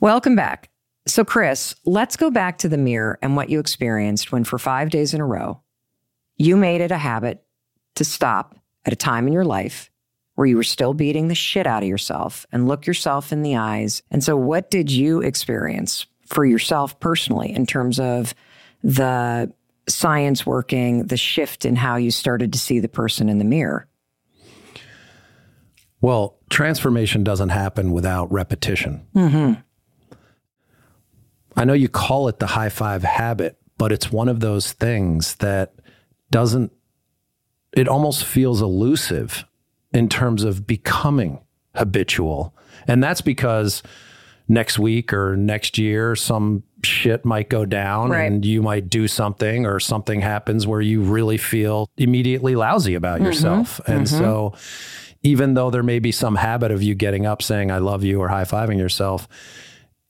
Welcome 0.01 0.37
back. 0.37 0.69
So, 1.07 1.25
Chris, 1.25 1.75
let's 1.87 2.17
go 2.17 2.31
back 2.31 2.59
to 2.59 2.69
the 2.69 2.77
mirror 2.77 3.19
and 3.23 3.37
what 3.37 3.49
you 3.49 3.59
experienced 3.59 4.33
when, 4.33 4.45
for 4.45 4.59
five 4.59 4.90
days 4.90 5.14
in 5.14 5.21
a 5.23 5.27
row, 5.27 5.62
you 6.37 6.59
made 6.59 6.83
it 6.83 6.90
a 6.90 6.99
habit 6.99 7.43
to 7.95 8.05
stop 8.05 8.55
at 8.85 8.93
a 8.93 8.97
time 8.97 9.27
in 9.27 9.33
your 9.33 9.47
life 9.47 9.90
where 10.35 10.47
you 10.47 10.57
were 10.57 10.62
still 10.62 10.94
beating 10.94 11.29
the 11.29 11.35
shit 11.35 11.66
out 11.66 11.83
of 11.83 11.88
yourself 11.88 12.47
and 12.53 12.66
look 12.66 12.87
yourself 12.87 13.33
in 13.33 13.42
the 13.42 13.57
eyes. 13.57 14.03
And 14.11 14.23
so, 14.23 14.37
what 14.37 14.70
did 14.70 14.90
you 14.90 15.20
experience 15.20 16.07
for 16.27 16.44
yourself 16.44 16.99
personally 17.01 17.53
in 17.53 17.66
terms 17.66 18.01
of 18.01 18.35
the 18.83 19.53
science 19.88 20.47
working, 20.47 21.07
the 21.07 21.16
shift 21.16 21.64
in 21.64 21.77
how 21.77 21.97
you 21.97 22.11
started 22.11 22.53
to 22.53 22.59
see 22.59 22.81
the 22.81 22.88
person 22.88 23.29
in 23.29 23.38
the 23.38 23.44
mirror? 23.44 23.87
Well, 26.01 26.38
transformation 26.51 27.25
doesn't 27.25 27.49
happen 27.49 27.92
without 27.92 28.31
repetition. 28.31 29.07
Mm-hmm. 29.14 29.61
I 31.57 31.64
know 31.64 31.73
you 31.73 31.88
call 31.88 32.29
it 32.29 32.40
the 32.40 32.47
high 32.47 32.68
five 32.68 33.03
habit, 33.03 33.57
but 33.79 33.92
it's 33.92 34.11
one 34.11 34.29
of 34.29 34.40
those 34.40 34.73
things 34.73 35.37
that 35.37 35.75
doesn't, 36.31 36.73
it 37.73 37.88
almost 37.88 38.25
feels 38.25 38.61
elusive 38.61 39.44
in 39.94 40.09
terms 40.09 40.44
of 40.44 40.66
becoming 40.66 41.40
habitual. 41.74 42.54
And 42.87 43.02
that's 43.02 43.20
because 43.22 43.83
next 44.48 44.78
week 44.78 45.12
or 45.12 45.37
next 45.37 45.78
year, 45.78 46.14
some 46.14 46.62
shit 46.83 47.24
might 47.24 47.48
go 47.48 47.64
down 47.64 48.11
Right. 48.11 48.30
and 48.30 48.44
you 48.44 48.61
might 48.61 48.90
do 48.90 49.09
something 49.09 49.64
or 49.64 49.80
something 49.80 50.20
happens 50.20 50.66
where 50.66 50.83
you 50.83 51.00
really 51.00 51.38
feel 51.38 51.88
immediately 51.96 52.54
lousy 52.54 52.94
about 52.94 53.16
mm-hmm. 53.16 53.26
yourself. 53.26 53.80
And 53.87 54.07
mm-hmm. 54.07 54.18
so, 54.18 54.54
even 55.22 55.54
though 55.54 55.70
there 55.70 55.83
may 55.83 56.00
be 56.00 56.12
some 56.12 56.35
habit 56.37 56.70
of 56.70 56.83
you 56.83 56.94
getting 56.94 57.24
up 57.24 57.40
saying, 57.40 57.70
I 57.70 57.78
love 57.78 58.04
you 58.04 58.20
or 58.20 58.28
high 58.28 58.44
fiving 58.44 58.76
yourself, 58.76 59.26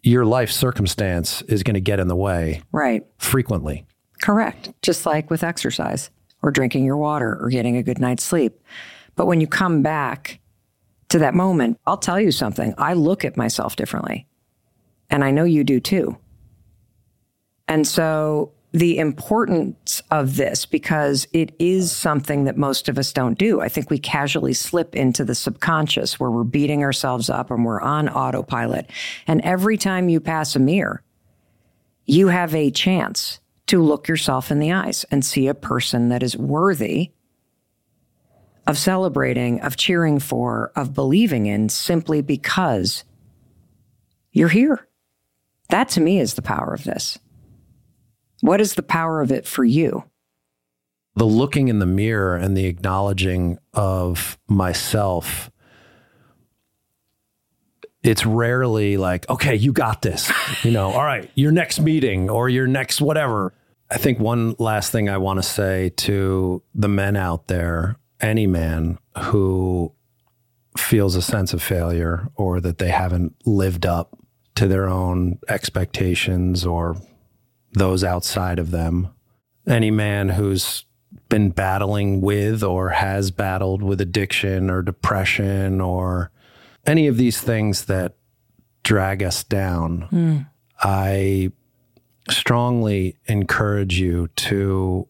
your 0.02 0.24
life 0.24 0.50
circumstance 0.50 1.40
is 1.42 1.62
going 1.62 1.74
to 1.74 1.80
get 1.80 2.00
in 2.00 2.08
the 2.08 2.16
way 2.16 2.62
Right. 2.72 3.06
frequently. 3.18 3.86
Correct. 4.20 4.72
Just 4.82 5.06
like 5.06 5.30
with 5.30 5.44
exercise 5.44 6.10
or 6.42 6.50
drinking 6.50 6.84
your 6.84 6.96
water 6.96 7.38
or 7.40 7.48
getting 7.48 7.76
a 7.76 7.82
good 7.82 8.00
night's 8.00 8.24
sleep. 8.24 8.60
But 9.16 9.26
when 9.26 9.40
you 9.40 9.46
come 9.46 9.82
back 9.82 10.40
to 11.10 11.18
that 11.20 11.34
moment, 11.34 11.78
I'll 11.86 11.96
tell 11.96 12.20
you 12.20 12.32
something. 12.32 12.74
I 12.78 12.94
look 12.94 13.24
at 13.24 13.36
myself 13.36 13.76
differently. 13.76 14.26
And 15.10 15.22
I 15.22 15.30
know 15.30 15.44
you 15.44 15.64
do 15.64 15.80
too. 15.80 16.18
And 17.68 17.86
so 17.86 18.52
the 18.72 18.98
importance 18.98 20.02
of 20.10 20.34
this, 20.36 20.66
because 20.66 21.28
it 21.32 21.54
is 21.60 21.92
something 21.92 22.44
that 22.44 22.56
most 22.56 22.88
of 22.88 22.98
us 22.98 23.12
don't 23.12 23.38
do. 23.38 23.60
I 23.60 23.68
think 23.68 23.88
we 23.88 23.98
casually 23.98 24.52
slip 24.52 24.96
into 24.96 25.24
the 25.24 25.36
subconscious 25.36 26.18
where 26.18 26.30
we're 26.30 26.42
beating 26.42 26.82
ourselves 26.82 27.30
up 27.30 27.52
and 27.52 27.64
we're 27.64 27.80
on 27.80 28.08
autopilot. 28.08 28.90
And 29.28 29.40
every 29.42 29.76
time 29.78 30.08
you 30.08 30.18
pass 30.18 30.56
a 30.56 30.58
mirror, 30.58 31.04
you 32.06 32.28
have 32.28 32.52
a 32.52 32.72
chance 32.72 33.38
to 33.68 33.80
look 33.80 34.08
yourself 34.08 34.50
in 34.50 34.58
the 34.58 34.72
eyes 34.72 35.04
and 35.10 35.24
see 35.24 35.46
a 35.46 35.54
person 35.54 36.08
that 36.08 36.24
is 36.24 36.36
worthy 36.36 37.12
of 38.66 38.78
celebrating, 38.78 39.60
of 39.60 39.76
cheering 39.76 40.18
for, 40.18 40.72
of 40.74 40.94
believing 40.94 41.46
in 41.46 41.68
simply 41.68 42.22
because 42.22 43.04
you're 44.32 44.48
here. 44.48 44.88
That 45.68 45.88
to 45.90 46.00
me 46.00 46.18
is 46.18 46.34
the 46.34 46.42
power 46.42 46.72
of 46.72 46.84
this. 46.84 47.18
What 48.40 48.60
is 48.60 48.74
the 48.74 48.82
power 48.82 49.20
of 49.20 49.32
it 49.32 49.46
for 49.46 49.64
you? 49.64 50.04
The 51.16 51.24
looking 51.24 51.68
in 51.68 51.78
the 51.78 51.86
mirror 51.86 52.36
and 52.36 52.56
the 52.56 52.66
acknowledging 52.66 53.58
of 53.72 54.38
myself. 54.48 55.50
It's 58.02 58.26
rarely 58.26 58.96
like, 58.96 59.28
okay, 59.30 59.54
you 59.54 59.72
got 59.72 60.02
this. 60.02 60.30
You 60.62 60.72
know, 60.72 60.90
all 60.90 61.04
right, 61.04 61.30
your 61.34 61.52
next 61.52 61.80
meeting 61.80 62.28
or 62.28 62.48
your 62.48 62.66
next 62.66 63.00
whatever. 63.00 63.54
I 63.90 63.96
think 63.96 64.18
one 64.18 64.56
last 64.58 64.92
thing 64.92 65.08
I 65.08 65.18
want 65.18 65.38
to 65.38 65.42
say 65.42 65.90
to 65.90 66.62
the 66.74 66.88
men 66.88 67.16
out 67.16 67.46
there, 67.46 67.96
any 68.20 68.46
man 68.46 68.98
who 69.18 69.92
feels 70.76 71.14
a 71.14 71.22
sense 71.22 71.52
of 71.52 71.62
failure 71.62 72.28
or 72.36 72.60
that 72.60 72.78
they 72.78 72.88
haven't 72.88 73.34
lived 73.46 73.86
up 73.86 74.18
to 74.56 74.66
their 74.66 74.88
own 74.88 75.38
expectations 75.48 76.64
or 76.64 76.96
those 77.72 78.04
outside 78.04 78.58
of 78.58 78.70
them. 78.70 79.08
Any 79.66 79.90
man 79.90 80.30
who's 80.30 80.84
been 81.28 81.50
battling 81.50 82.20
with 82.20 82.62
or 82.62 82.90
has 82.90 83.30
battled 83.30 83.82
with 83.82 84.00
addiction 84.00 84.70
or 84.70 84.82
depression 84.82 85.80
or 85.80 86.30
any 86.86 87.06
of 87.06 87.16
these 87.16 87.40
things 87.40 87.86
that 87.86 88.14
drag 88.82 89.22
us 89.22 89.42
down, 89.42 90.02
hmm. 90.02 90.38
I 90.80 91.52
strongly 92.28 93.16
encourage 93.26 93.98
you 93.98 94.28
to 94.36 95.08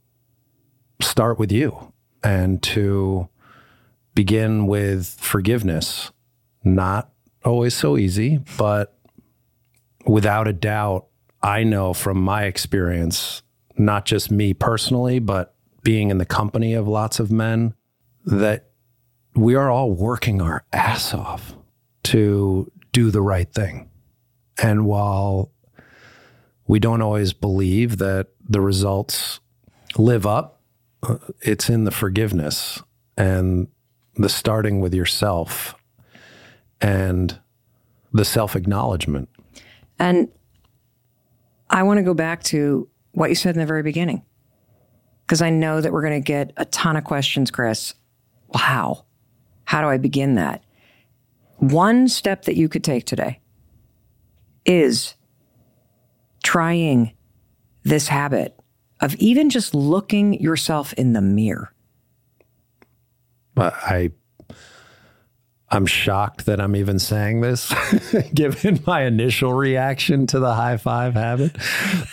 start 1.00 1.38
with 1.38 1.50
you 1.50 1.92
and 2.24 2.62
to 2.62 3.28
begin 4.14 4.66
with 4.66 5.16
forgiveness. 5.20 6.10
Not 6.64 7.10
always 7.44 7.74
so 7.74 7.98
easy, 7.98 8.40
but 8.56 8.96
without 10.06 10.48
a 10.48 10.52
doubt, 10.52 11.06
I 11.42 11.62
know 11.62 11.92
from 11.92 12.18
my 12.20 12.44
experience, 12.44 13.42
not 13.76 14.06
just 14.06 14.30
me 14.30 14.54
personally, 14.54 15.18
but 15.18 15.54
being 15.82 16.10
in 16.10 16.16
the 16.16 16.24
company 16.24 16.72
of 16.72 16.88
lots 16.88 17.20
of 17.20 17.30
men, 17.30 17.74
that 18.24 18.70
we 19.34 19.54
are 19.54 19.70
all 19.70 19.90
working 19.92 20.40
our 20.40 20.64
ass 20.72 21.12
off 21.12 21.54
to 22.04 22.70
do 22.92 23.10
the 23.10 23.20
right 23.20 23.52
thing. 23.52 23.90
And 24.62 24.86
while 24.86 25.50
we 26.66 26.78
don't 26.78 27.02
always 27.02 27.34
believe 27.34 27.98
that 27.98 28.28
the 28.48 28.62
results 28.62 29.40
live 29.98 30.26
up, 30.26 30.53
Uh, 31.04 31.18
it's 31.40 31.68
in 31.68 31.84
the 31.84 31.90
forgiveness 31.90 32.82
and 33.16 33.68
the 34.16 34.28
starting 34.28 34.80
with 34.80 34.94
yourself 34.94 35.74
and 36.80 37.38
the 38.12 38.24
self 38.24 38.56
acknowledgement. 38.56 39.28
And 39.98 40.28
I 41.70 41.82
want 41.82 41.98
to 41.98 42.02
go 42.02 42.14
back 42.14 42.42
to 42.44 42.88
what 43.12 43.28
you 43.28 43.34
said 43.34 43.54
in 43.54 43.60
the 43.60 43.66
very 43.66 43.82
beginning, 43.82 44.22
because 45.26 45.42
I 45.42 45.50
know 45.50 45.80
that 45.80 45.92
we're 45.92 46.02
going 46.02 46.20
to 46.20 46.26
get 46.26 46.52
a 46.56 46.64
ton 46.64 46.96
of 46.96 47.04
questions, 47.04 47.50
Chris. 47.50 47.94
How? 48.54 49.04
How 49.64 49.82
do 49.82 49.88
I 49.88 49.98
begin 49.98 50.34
that? 50.34 50.62
One 51.56 52.08
step 52.08 52.44
that 52.44 52.56
you 52.56 52.68
could 52.68 52.84
take 52.84 53.04
today 53.04 53.40
is 54.64 55.14
trying 56.42 57.12
this 57.82 58.08
habit 58.08 58.58
of 59.04 59.14
even 59.16 59.50
just 59.50 59.74
looking 59.74 60.40
yourself 60.40 60.94
in 60.94 61.12
the 61.12 61.20
mirror. 61.20 61.72
But 63.54 63.74
I 63.74 64.10
I'm 65.70 65.84
shocked 65.84 66.46
that 66.46 66.58
I'm 66.58 66.74
even 66.74 66.98
saying 66.98 67.42
this 67.42 67.72
given 68.34 68.80
my 68.86 69.02
initial 69.02 69.52
reaction 69.52 70.26
to 70.28 70.38
the 70.38 70.54
high 70.54 70.78
five 70.78 71.14
habit. 71.14 71.54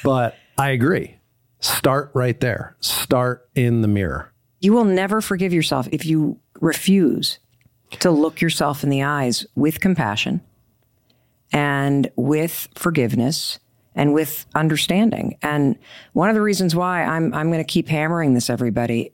But 0.04 0.36
I 0.58 0.72
agree. 0.72 1.18
Start 1.60 2.12
right 2.14 2.39
there. 2.42 2.76
Start 2.82 3.48
in 3.56 3.82
the 3.82 3.88
mirror. 3.88 4.34
You 4.60 4.74
will 4.74 4.86
never 4.86 5.22
forgive 5.22 5.54
yourself 5.54 5.88
if 5.92 6.06
you 6.06 6.39
refuse 6.60 7.39
to 8.00 8.12
look 8.12 8.42
yourself 8.42 8.84
in 8.84 8.89
the 8.89 9.04
eyes 9.04 9.46
with 9.56 9.80
compassion 9.80 10.42
and 11.54 12.12
with 12.18 12.68
forgiveness 12.76 13.60
and 13.96 14.14
with 14.14 14.46
understanding. 14.56 15.38
And 15.42 15.78
one 16.14 16.30
of 16.30 16.36
the 16.36 16.42
reasons 16.42 16.76
why 16.76 17.04
I'm 17.04 17.34
I'm 17.34 17.52
going 17.52 17.64
to 17.64 17.72
keep 17.72 17.88
hammering 17.88 18.34
this 18.34 18.50
everybody 18.50 19.14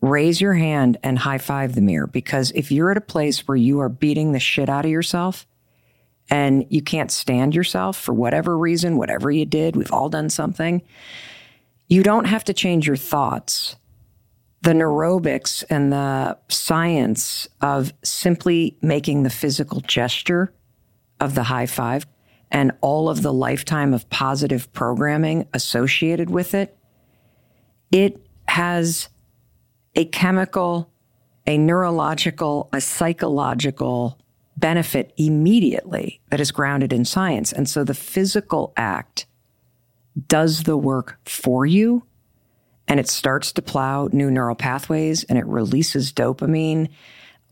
raise 0.00 0.38
your 0.38 0.52
hand 0.52 0.98
and 1.02 1.18
high 1.18 1.38
five 1.38 1.74
the 1.74 1.80
mirror 1.80 2.06
because 2.06 2.50
if 2.54 2.70
you're 2.70 2.90
at 2.90 2.96
a 2.96 3.00
place 3.00 3.48
where 3.48 3.56
you 3.56 3.80
are 3.80 3.88
beating 3.88 4.32
the 4.32 4.40
shit 4.40 4.68
out 4.68 4.84
of 4.84 4.90
yourself 4.90 5.46
and 6.28 6.66
you 6.68 6.82
can't 6.82 7.10
stand 7.10 7.54
yourself 7.54 7.96
for 7.96 8.12
whatever 8.12 8.58
reason, 8.58 8.98
whatever 8.98 9.30
you 9.30 9.46
did, 9.46 9.76
we've 9.76 9.92
all 9.92 10.10
done 10.10 10.28
something, 10.28 10.82
you 11.88 12.02
don't 12.02 12.26
have 12.26 12.44
to 12.44 12.52
change 12.52 12.86
your 12.86 12.96
thoughts 12.96 13.76
the 14.64 14.72
neurobics 14.72 15.62
and 15.68 15.92
the 15.92 16.38
science 16.48 17.46
of 17.60 17.92
simply 18.02 18.74
making 18.80 19.22
the 19.22 19.28
physical 19.28 19.80
gesture 19.82 20.54
of 21.20 21.34
the 21.34 21.42
high 21.42 21.66
five 21.66 22.06
and 22.54 22.70
all 22.80 23.08
of 23.08 23.22
the 23.22 23.32
lifetime 23.32 23.92
of 23.92 24.08
positive 24.10 24.72
programming 24.72 25.48
associated 25.52 26.30
with 26.30 26.54
it, 26.54 26.78
it 27.90 28.24
has 28.46 29.08
a 29.96 30.04
chemical, 30.04 30.88
a 31.48 31.58
neurological, 31.58 32.68
a 32.72 32.80
psychological 32.80 34.20
benefit 34.56 35.12
immediately 35.16 36.20
that 36.30 36.40
is 36.40 36.52
grounded 36.52 36.92
in 36.92 37.04
science. 37.04 37.52
And 37.52 37.68
so 37.68 37.82
the 37.82 37.92
physical 37.92 38.72
act 38.76 39.26
does 40.28 40.62
the 40.62 40.76
work 40.76 41.18
for 41.24 41.66
you 41.66 42.04
and 42.86 43.00
it 43.00 43.08
starts 43.08 43.50
to 43.50 43.62
plow 43.62 44.08
new 44.12 44.30
neural 44.30 44.54
pathways 44.54 45.24
and 45.24 45.38
it 45.38 45.46
releases 45.46 46.12
dopamine, 46.12 46.88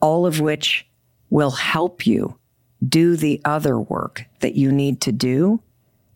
all 0.00 0.26
of 0.26 0.38
which 0.38 0.86
will 1.28 1.50
help 1.50 2.06
you 2.06 2.38
do 2.86 3.16
the 3.16 3.40
other 3.44 3.78
work 3.78 4.24
that 4.40 4.54
you 4.54 4.72
need 4.72 5.00
to 5.02 5.12
do 5.12 5.60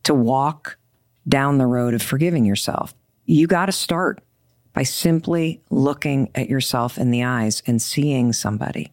to 0.03 0.15
walk 0.15 0.79
down 1.29 1.59
the 1.59 1.67
road 1.67 1.95
of 1.95 2.03
forgiving 2.03 2.45
yourself. 2.45 2.95
You 3.25 3.47
got 3.47 3.67
to 3.67 3.73
start 3.73 4.23
by 4.73 4.83
simply 4.83 5.63
looking 5.71 6.31
at 6.35 6.49
yourself 6.49 6.99
in 6.99 7.11
the 7.11 7.25
eyes 7.25 7.63
and 7.67 7.81
seeing 7.81 8.33
somebody 8.33 8.93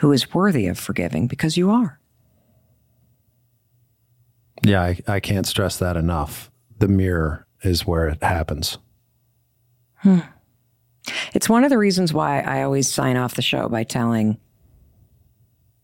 who 0.00 0.12
is 0.12 0.32
worthy 0.32 0.66
of 0.66 0.78
forgiving 0.78 1.26
because 1.26 1.56
you 1.56 1.70
are. 1.70 1.98
Yeah, 4.62 4.82
I, 4.82 4.98
I 5.06 5.20
can't 5.20 5.46
stress 5.46 5.78
that 5.78 5.96
enough. 5.96 6.50
The 6.78 6.88
mirror 6.88 7.46
is 7.62 7.86
where 7.86 8.08
it 8.08 8.22
happens. 8.22 8.78
Hmm. 9.96 10.20
It's 11.34 11.48
one 11.48 11.64
of 11.64 11.70
the 11.70 11.78
reasons 11.78 12.12
why 12.12 12.40
I 12.40 12.62
always 12.62 12.90
sign 12.90 13.16
off 13.16 13.34
the 13.34 13.42
show 13.42 13.68
by 13.68 13.84
telling 13.84 14.38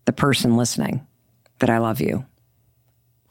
the 0.04 0.12
person 0.12 0.56
listening 0.56 1.05
that 1.58 1.70
I 1.70 1.78
love 1.78 2.00
you. 2.00 2.26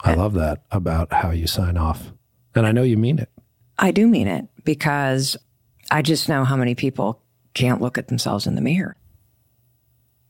I 0.00 0.14
love 0.14 0.34
that 0.34 0.62
about 0.70 1.12
how 1.12 1.30
you 1.30 1.46
sign 1.46 1.76
off. 1.76 2.12
And 2.54 2.66
I 2.66 2.72
know 2.72 2.82
you 2.82 2.96
mean 2.96 3.18
it. 3.18 3.30
I 3.78 3.90
do 3.90 4.06
mean 4.06 4.28
it 4.28 4.46
because 4.64 5.36
I 5.90 6.02
just 6.02 6.28
know 6.28 6.44
how 6.44 6.56
many 6.56 6.74
people 6.74 7.22
can't 7.54 7.80
look 7.80 7.98
at 7.98 8.08
themselves 8.08 8.46
in 8.46 8.54
the 8.54 8.60
mirror. 8.60 8.96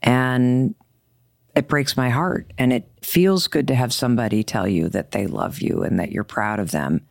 And 0.02 0.74
it 1.56 1.68
breaks 1.68 1.96
my 1.96 2.10
heart. 2.10 2.52
And 2.58 2.72
it 2.72 2.88
feels 3.02 3.48
good 3.48 3.66
to 3.68 3.74
have 3.74 3.92
somebody 3.92 4.44
tell 4.44 4.68
you 4.68 4.88
that 4.90 5.12
they 5.12 5.26
love 5.26 5.60
you 5.60 5.82
and 5.82 5.98
that 5.98 6.12
you're 6.12 6.24
proud 6.24 6.60
of 6.60 6.70
them. 6.70 7.06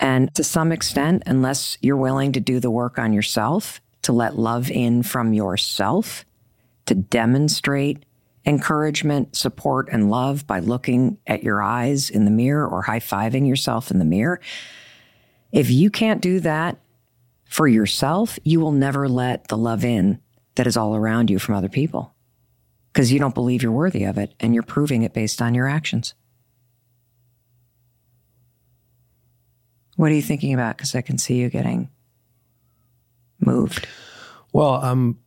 And 0.00 0.34
to 0.34 0.44
some 0.44 0.72
extent, 0.72 1.22
unless 1.26 1.78
you're 1.80 1.96
willing 1.96 2.32
to 2.32 2.40
do 2.40 2.60
the 2.60 2.70
work 2.70 2.98
on 2.98 3.12
yourself, 3.12 3.80
to 4.02 4.12
let 4.12 4.38
love 4.38 4.70
in 4.70 5.02
from 5.02 5.32
yourself, 5.32 6.24
to 6.86 6.94
demonstrate 6.94 8.04
encouragement, 8.48 9.36
support, 9.36 9.90
and 9.92 10.10
love 10.10 10.46
by 10.46 10.58
looking 10.58 11.18
at 11.26 11.42
your 11.42 11.62
eyes 11.62 12.08
in 12.08 12.24
the 12.24 12.30
mirror 12.30 12.66
or 12.66 12.80
high 12.80 12.98
fiving 12.98 13.46
yourself 13.46 13.90
in 13.90 13.98
the 13.98 14.06
mirror. 14.06 14.40
If 15.52 15.70
you 15.70 15.90
can't 15.90 16.22
do 16.22 16.40
that 16.40 16.78
for 17.44 17.68
yourself, 17.68 18.38
you 18.44 18.58
will 18.58 18.72
never 18.72 19.06
let 19.06 19.48
the 19.48 19.58
love 19.58 19.84
in 19.84 20.20
that 20.54 20.66
is 20.66 20.78
all 20.78 20.96
around 20.96 21.28
you 21.28 21.38
from 21.38 21.56
other 21.56 21.68
people 21.68 22.14
because 22.90 23.12
you 23.12 23.18
don't 23.18 23.34
believe 23.34 23.62
you're 23.62 23.70
worthy 23.70 24.04
of 24.04 24.16
it 24.16 24.34
and 24.40 24.54
you're 24.54 24.62
proving 24.62 25.02
it 25.02 25.12
based 25.12 25.42
on 25.42 25.54
your 25.54 25.68
actions. 25.68 26.14
What 29.96 30.10
are 30.10 30.14
you 30.14 30.22
thinking 30.22 30.54
about? 30.54 30.78
Because 30.78 30.94
I 30.94 31.02
can 31.02 31.18
see 31.18 31.34
you 31.34 31.50
getting 31.50 31.90
moved. 33.40 33.86
Well, 34.54 34.76
I'm 34.76 35.18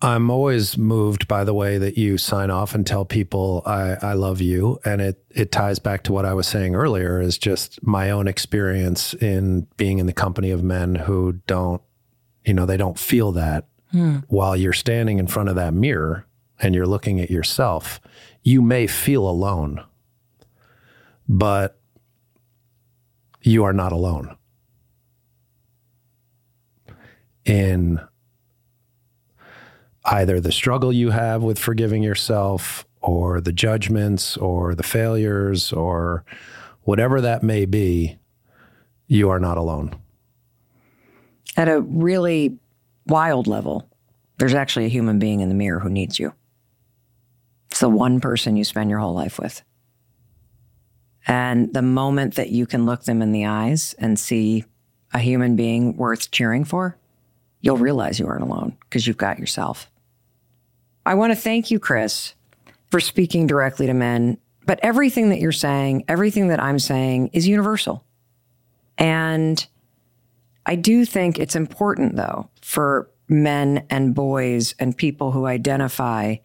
I'm 0.00 0.30
always 0.30 0.78
moved 0.78 1.26
by 1.26 1.42
the 1.42 1.54
way 1.54 1.76
that 1.78 1.98
you 1.98 2.18
sign 2.18 2.50
off 2.50 2.74
and 2.74 2.86
tell 2.86 3.04
people 3.04 3.62
I, 3.66 3.96
I 4.00 4.12
love 4.12 4.40
you. 4.40 4.78
And 4.84 5.00
it 5.00 5.24
it 5.30 5.50
ties 5.50 5.80
back 5.80 6.04
to 6.04 6.12
what 6.12 6.24
I 6.24 6.34
was 6.34 6.46
saying 6.46 6.76
earlier 6.76 7.20
is 7.20 7.36
just 7.36 7.82
my 7.84 8.10
own 8.10 8.28
experience 8.28 9.14
in 9.14 9.66
being 9.76 9.98
in 9.98 10.06
the 10.06 10.12
company 10.12 10.50
of 10.50 10.62
men 10.62 10.94
who 10.94 11.40
don't, 11.48 11.82
you 12.44 12.54
know, 12.54 12.64
they 12.64 12.76
don't 12.76 12.98
feel 12.98 13.32
that 13.32 13.66
hmm. 13.90 14.18
while 14.28 14.56
you're 14.56 14.72
standing 14.72 15.18
in 15.18 15.26
front 15.26 15.48
of 15.48 15.56
that 15.56 15.74
mirror 15.74 16.26
and 16.60 16.74
you're 16.74 16.86
looking 16.86 17.20
at 17.20 17.30
yourself, 17.30 18.00
you 18.42 18.62
may 18.62 18.86
feel 18.86 19.28
alone. 19.28 19.84
But 21.28 21.78
you 23.42 23.64
are 23.64 23.72
not 23.72 23.92
alone. 23.92 24.36
In 27.44 28.00
either 30.10 30.40
the 30.40 30.52
struggle 30.52 30.92
you 30.92 31.10
have 31.10 31.42
with 31.42 31.58
forgiving 31.58 32.02
yourself, 32.02 32.86
or 33.00 33.40
the 33.40 33.52
judgments, 33.52 34.36
or 34.36 34.74
the 34.74 34.82
failures, 34.82 35.72
or 35.72 36.24
whatever 36.82 37.20
that 37.20 37.42
may 37.42 37.64
be, 37.64 38.18
you 39.06 39.30
are 39.30 39.40
not 39.40 39.58
alone. 39.58 39.94
At 41.56 41.68
a 41.68 41.80
really 41.80 42.58
wild 43.06 43.46
level, 43.46 43.88
there's 44.38 44.54
actually 44.54 44.86
a 44.86 44.90
human 44.90 45.18
being 45.18 45.40
in 45.40 45.48
the 45.48 45.54
mirror 45.54 45.80
who 45.80 45.90
needs 45.90 46.18
you. 46.18 46.32
It's 47.70 47.80
the 47.80 47.88
one 47.88 48.20
person 48.20 48.56
you 48.56 48.64
spend 48.64 48.90
your 48.90 48.98
whole 48.98 49.14
life 49.14 49.38
with. 49.38 49.62
And 51.26 51.72
the 51.74 51.82
moment 51.82 52.36
that 52.36 52.50
you 52.50 52.66
can 52.66 52.86
look 52.86 53.04
them 53.04 53.20
in 53.20 53.32
the 53.32 53.46
eyes 53.46 53.94
and 53.98 54.18
see 54.18 54.64
a 55.12 55.18
human 55.18 55.56
being 55.56 55.96
worth 55.96 56.30
cheering 56.30 56.64
for, 56.64 56.96
you'll 57.60 57.76
realize 57.76 58.18
you 58.18 58.26
aren't 58.26 58.42
alone 58.42 58.76
because 58.80 59.06
you've 59.06 59.16
got 59.16 59.38
yourself. 59.38 59.90
I 61.08 61.14
want 61.14 61.32
to 61.32 61.36
thank 61.36 61.70
you, 61.70 61.78
Chris, 61.78 62.34
for 62.90 63.00
speaking 63.00 63.46
directly 63.46 63.86
to 63.86 63.94
men. 63.94 64.36
But 64.66 64.78
everything 64.82 65.30
that 65.30 65.40
you're 65.40 65.52
saying, 65.52 66.04
everything 66.06 66.48
that 66.48 66.62
I'm 66.62 66.78
saying 66.78 67.30
is 67.32 67.48
universal. 67.48 68.04
And 68.98 69.66
I 70.66 70.74
do 70.74 71.06
think 71.06 71.38
it's 71.38 71.56
important, 71.56 72.16
though, 72.16 72.50
for 72.60 73.10
men 73.26 73.86
and 73.88 74.14
boys 74.14 74.74
and 74.78 74.94
people 74.94 75.32
who 75.32 75.46
identify 75.46 76.36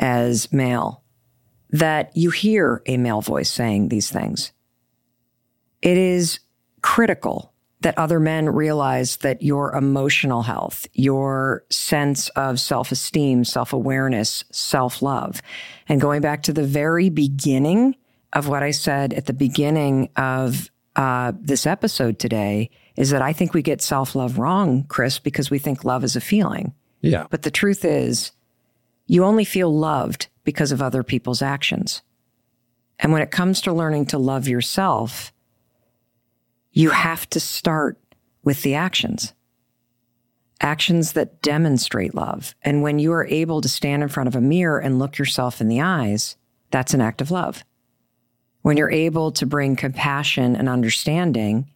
as 0.00 0.52
male 0.52 1.04
that 1.70 2.10
you 2.16 2.30
hear 2.30 2.82
a 2.86 2.96
male 2.96 3.20
voice 3.20 3.50
saying 3.50 3.88
these 3.88 4.10
things. 4.10 4.50
It 5.80 5.96
is 5.96 6.40
critical 6.82 7.51
that 7.82 7.98
other 7.98 8.20
men 8.20 8.48
realize 8.48 9.18
that 9.18 9.42
your 9.42 9.74
emotional 9.74 10.42
health, 10.42 10.86
your 10.94 11.64
sense 11.70 12.28
of 12.30 12.58
self 12.58 12.92
esteem, 12.92 13.44
self 13.44 13.72
awareness, 13.72 14.44
self 14.50 15.02
love, 15.02 15.42
and 15.88 16.00
going 16.00 16.20
back 16.20 16.42
to 16.44 16.52
the 16.52 16.64
very 16.64 17.10
beginning 17.10 17.96
of 18.32 18.48
what 18.48 18.62
I 18.62 18.70
said 18.70 19.12
at 19.12 19.26
the 19.26 19.32
beginning 19.32 20.08
of 20.16 20.70
uh, 20.96 21.32
this 21.38 21.66
episode 21.66 22.18
today, 22.18 22.70
is 22.96 23.10
that 23.10 23.22
I 23.22 23.32
think 23.32 23.52
we 23.52 23.62
get 23.62 23.82
self 23.82 24.14
love 24.14 24.38
wrong, 24.38 24.84
Chris, 24.84 25.18
because 25.18 25.50
we 25.50 25.58
think 25.58 25.84
love 25.84 26.04
is 26.04 26.16
a 26.16 26.20
feeling. 26.20 26.72
Yeah. 27.00 27.26
But 27.30 27.42
the 27.42 27.50
truth 27.50 27.84
is, 27.84 28.32
you 29.06 29.24
only 29.24 29.44
feel 29.44 29.76
loved 29.76 30.28
because 30.44 30.72
of 30.72 30.80
other 30.80 31.02
people's 31.02 31.42
actions. 31.42 32.02
And 32.98 33.12
when 33.12 33.22
it 33.22 33.32
comes 33.32 33.60
to 33.62 33.72
learning 33.72 34.06
to 34.06 34.18
love 34.18 34.46
yourself, 34.46 35.32
you 36.72 36.90
have 36.90 37.28
to 37.30 37.40
start 37.40 37.98
with 38.42 38.62
the 38.62 38.74
actions. 38.74 39.32
Actions 40.60 41.12
that 41.12 41.42
demonstrate 41.42 42.14
love. 42.14 42.54
And 42.62 42.82
when 42.82 42.98
you 42.98 43.12
are 43.12 43.26
able 43.26 43.60
to 43.60 43.68
stand 43.68 44.02
in 44.02 44.08
front 44.08 44.28
of 44.28 44.36
a 44.36 44.40
mirror 44.40 44.78
and 44.78 44.98
look 44.98 45.18
yourself 45.18 45.60
in 45.60 45.68
the 45.68 45.80
eyes, 45.80 46.36
that's 46.70 46.94
an 46.94 47.00
act 47.00 47.20
of 47.20 47.30
love. 47.30 47.64
When 48.62 48.76
you're 48.76 48.90
able 48.90 49.32
to 49.32 49.44
bring 49.44 49.76
compassion 49.76 50.56
and 50.56 50.68
understanding 50.68 51.68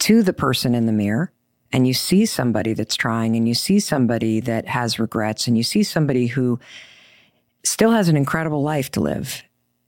to 0.00 0.22
the 0.22 0.32
person 0.32 0.74
in 0.74 0.86
the 0.86 0.92
mirror, 0.92 1.32
and 1.72 1.86
you 1.86 1.94
see 1.94 2.26
somebody 2.26 2.72
that's 2.72 2.96
trying, 2.96 3.36
and 3.36 3.46
you 3.46 3.54
see 3.54 3.78
somebody 3.78 4.40
that 4.40 4.66
has 4.66 4.98
regrets, 4.98 5.46
and 5.46 5.56
you 5.56 5.62
see 5.62 5.82
somebody 5.82 6.26
who 6.28 6.58
still 7.64 7.90
has 7.90 8.08
an 8.08 8.16
incredible 8.16 8.62
life 8.62 8.90
to 8.92 9.00
live 9.00 9.42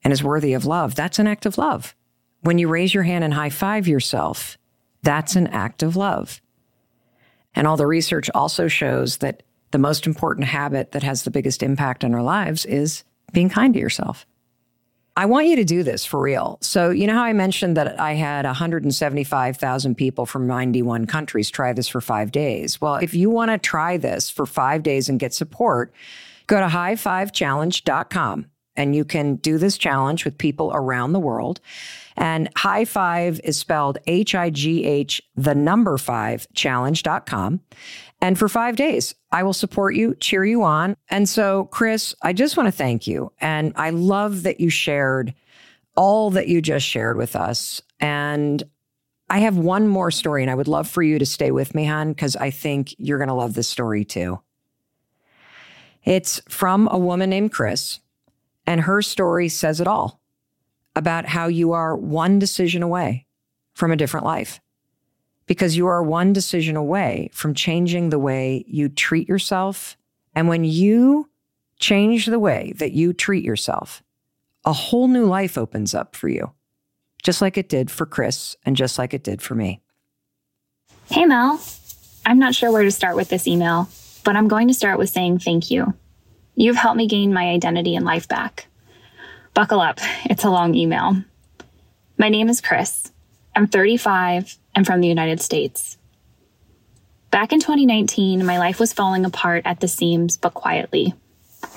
and 0.04 0.12
is 0.12 0.22
worthy 0.22 0.52
of 0.52 0.66
love, 0.66 0.94
that's 0.94 1.18
an 1.18 1.26
act 1.26 1.46
of 1.46 1.56
love. 1.56 1.94
When 2.42 2.58
you 2.58 2.68
raise 2.68 2.92
your 2.92 3.02
hand 3.02 3.24
and 3.24 3.34
high 3.34 3.50
five 3.50 3.88
yourself, 3.88 4.58
that's 5.02 5.36
an 5.36 5.48
act 5.48 5.82
of 5.82 5.96
love. 5.96 6.40
And 7.54 7.66
all 7.66 7.76
the 7.76 7.86
research 7.86 8.30
also 8.34 8.68
shows 8.68 9.18
that 9.18 9.42
the 9.72 9.78
most 9.78 10.06
important 10.06 10.46
habit 10.46 10.92
that 10.92 11.02
has 11.02 11.22
the 11.22 11.30
biggest 11.30 11.62
impact 11.62 12.04
on 12.04 12.14
our 12.14 12.22
lives 12.22 12.64
is 12.64 13.04
being 13.32 13.48
kind 13.48 13.74
to 13.74 13.80
yourself. 13.80 14.26
I 15.14 15.26
want 15.26 15.46
you 15.46 15.56
to 15.56 15.64
do 15.64 15.82
this 15.82 16.06
for 16.06 16.20
real. 16.20 16.56
So, 16.62 16.88
you 16.88 17.06
know 17.06 17.14
how 17.14 17.24
I 17.24 17.34
mentioned 17.34 17.76
that 17.76 18.00
I 18.00 18.14
had 18.14 18.46
175,000 18.46 19.94
people 19.94 20.24
from 20.24 20.46
91 20.46 21.06
countries 21.06 21.50
try 21.50 21.74
this 21.74 21.88
for 21.88 22.00
five 22.00 22.32
days? 22.32 22.80
Well, 22.80 22.94
if 22.94 23.12
you 23.12 23.28
want 23.28 23.50
to 23.50 23.58
try 23.58 23.98
this 23.98 24.30
for 24.30 24.46
five 24.46 24.82
days 24.82 25.10
and 25.10 25.20
get 25.20 25.34
support, 25.34 25.92
Go 26.46 26.60
to 26.60 26.66
highfivechallenge.com. 26.66 28.46
and 28.76 28.94
you 28.94 29.04
can 29.04 29.36
do 29.36 29.58
this 29.58 29.78
challenge 29.78 30.24
with 30.24 30.38
people 30.38 30.70
around 30.74 31.12
the 31.12 31.20
world. 31.20 31.60
And 32.16 32.48
high 32.56 32.84
five 32.84 33.40
is 33.44 33.56
spelled 33.56 33.98
H 34.06 34.34
I 34.34 34.50
G 34.50 34.84
H, 34.84 35.22
the 35.36 35.54
number 35.54 35.96
five 35.98 36.46
challenge.com. 36.54 37.60
And 38.20 38.38
for 38.38 38.48
five 38.48 38.76
days, 38.76 39.14
I 39.32 39.42
will 39.42 39.52
support 39.52 39.96
you, 39.96 40.14
cheer 40.14 40.44
you 40.44 40.62
on. 40.62 40.96
And 41.10 41.28
so, 41.28 41.64
Chris, 41.64 42.14
I 42.22 42.32
just 42.32 42.56
want 42.56 42.68
to 42.68 42.72
thank 42.72 43.06
you. 43.06 43.32
And 43.40 43.72
I 43.74 43.90
love 43.90 44.44
that 44.44 44.60
you 44.60 44.70
shared 44.70 45.34
all 45.96 46.30
that 46.30 46.48
you 46.48 46.62
just 46.62 46.86
shared 46.86 47.16
with 47.16 47.34
us. 47.34 47.82
And 47.98 48.62
I 49.28 49.38
have 49.38 49.56
one 49.56 49.88
more 49.88 50.10
story, 50.10 50.42
and 50.42 50.50
I 50.50 50.54
would 50.54 50.68
love 50.68 50.88
for 50.88 51.02
you 51.02 51.18
to 51.18 51.26
stay 51.26 51.50
with 51.50 51.74
me, 51.74 51.84
hon, 51.84 52.10
because 52.10 52.36
I 52.36 52.50
think 52.50 52.94
you're 52.98 53.18
going 53.18 53.28
to 53.28 53.34
love 53.34 53.54
this 53.54 53.68
story 53.68 54.04
too. 54.04 54.40
It's 56.04 56.40
from 56.48 56.88
a 56.90 56.98
woman 56.98 57.30
named 57.30 57.52
Chris, 57.52 58.00
and 58.66 58.82
her 58.82 59.02
story 59.02 59.48
says 59.48 59.80
it 59.80 59.86
all 59.86 60.20
about 60.94 61.26
how 61.26 61.46
you 61.46 61.72
are 61.72 61.96
one 61.96 62.38
decision 62.38 62.82
away 62.82 63.26
from 63.74 63.90
a 63.90 63.96
different 63.96 64.26
life. 64.26 64.60
Because 65.46 65.76
you 65.76 65.86
are 65.86 66.02
one 66.02 66.32
decision 66.32 66.76
away 66.76 67.30
from 67.32 67.54
changing 67.54 68.10
the 68.10 68.18
way 68.18 68.64
you 68.66 68.88
treat 68.88 69.28
yourself. 69.28 69.96
And 70.34 70.48
when 70.48 70.64
you 70.64 71.28
change 71.80 72.26
the 72.26 72.38
way 72.38 72.72
that 72.76 72.92
you 72.92 73.12
treat 73.12 73.44
yourself, 73.44 74.02
a 74.64 74.72
whole 74.72 75.08
new 75.08 75.26
life 75.26 75.58
opens 75.58 75.94
up 75.94 76.14
for 76.14 76.28
you, 76.28 76.52
just 77.22 77.42
like 77.42 77.58
it 77.58 77.68
did 77.68 77.90
for 77.90 78.06
Chris 78.06 78.56
and 78.64 78.76
just 78.76 78.98
like 78.98 79.12
it 79.12 79.24
did 79.24 79.42
for 79.42 79.54
me. 79.54 79.80
Hey, 81.10 81.26
Mel. 81.26 81.60
I'm 82.24 82.38
not 82.38 82.54
sure 82.54 82.70
where 82.70 82.84
to 82.84 82.90
start 82.92 83.16
with 83.16 83.28
this 83.28 83.48
email, 83.48 83.88
but 84.24 84.36
I'm 84.36 84.46
going 84.46 84.68
to 84.68 84.74
start 84.74 84.98
with 84.98 85.10
saying 85.10 85.40
thank 85.40 85.70
you. 85.70 85.92
You've 86.54 86.76
helped 86.76 86.98
me 86.98 87.06
gain 87.06 87.32
my 87.32 87.48
identity 87.48 87.96
and 87.96 88.04
life 88.04 88.28
back. 88.28 88.66
Buckle 89.54 89.80
up, 89.80 90.00
it's 90.26 90.44
a 90.44 90.50
long 90.50 90.74
email. 90.74 91.16
My 92.18 92.28
name 92.28 92.48
is 92.48 92.60
Chris. 92.60 93.10
I'm 93.56 93.66
35 93.66 94.56
and 94.74 94.86
from 94.86 95.00
the 95.00 95.08
United 95.08 95.40
States. 95.40 95.96
Back 97.30 97.52
in 97.52 97.60
2019, 97.60 98.44
my 98.44 98.58
life 98.58 98.78
was 98.78 98.92
falling 98.92 99.24
apart 99.24 99.62
at 99.64 99.80
the 99.80 99.88
seams, 99.88 100.36
but 100.36 100.52
quietly. 100.52 101.14
I 101.62 101.68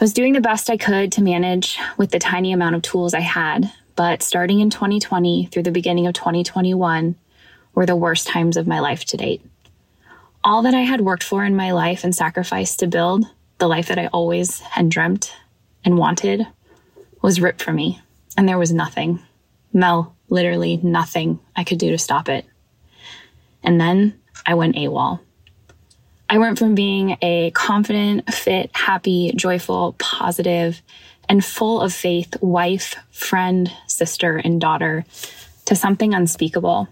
was 0.00 0.12
doing 0.12 0.34
the 0.34 0.40
best 0.40 0.70
I 0.70 0.76
could 0.76 1.10
to 1.12 1.22
manage 1.22 1.78
with 1.96 2.12
the 2.12 2.20
tiny 2.20 2.52
amount 2.52 2.76
of 2.76 2.82
tools 2.82 3.12
I 3.12 3.20
had, 3.20 3.72
but 3.96 4.22
starting 4.22 4.60
in 4.60 4.70
2020 4.70 5.46
through 5.46 5.64
the 5.64 5.72
beginning 5.72 6.06
of 6.06 6.14
2021 6.14 7.16
were 7.74 7.86
the 7.86 7.96
worst 7.96 8.28
times 8.28 8.56
of 8.56 8.68
my 8.68 8.78
life 8.78 9.04
to 9.06 9.16
date. 9.16 9.42
All 10.44 10.62
that 10.62 10.74
I 10.74 10.82
had 10.82 11.00
worked 11.00 11.24
for 11.24 11.44
in 11.44 11.56
my 11.56 11.72
life 11.72 12.04
and 12.04 12.14
sacrificed 12.14 12.78
to 12.80 12.86
build, 12.86 13.26
the 13.58 13.68
life 13.68 13.88
that 13.88 13.98
I 13.98 14.06
always 14.08 14.60
had 14.60 14.88
dreamt 14.88 15.34
and 15.84 15.98
wanted, 15.98 16.46
was 17.22 17.40
ripped 17.40 17.62
from 17.62 17.76
me, 17.76 18.00
and 18.36 18.48
there 18.48 18.58
was 18.58 18.72
nothing. 18.72 19.20
Mel, 19.72 20.14
literally 20.28 20.78
nothing 20.78 21.38
I 21.54 21.64
could 21.64 21.78
do 21.78 21.90
to 21.90 21.98
stop 21.98 22.28
it. 22.28 22.44
And 23.62 23.80
then 23.80 24.20
I 24.44 24.54
went 24.54 24.76
AWOL. 24.76 25.20
I 26.28 26.38
went 26.38 26.58
from 26.58 26.74
being 26.74 27.16
a 27.22 27.52
confident, 27.52 28.32
fit, 28.32 28.70
happy, 28.74 29.32
joyful, 29.36 29.94
positive, 29.98 30.82
and 31.28 31.44
full 31.44 31.80
of 31.80 31.92
faith 31.92 32.34
wife, 32.40 32.96
friend, 33.10 33.72
sister, 33.86 34.36
and 34.36 34.60
daughter 34.60 35.04
to 35.66 35.76
something 35.76 36.14
unspeakable. 36.14 36.88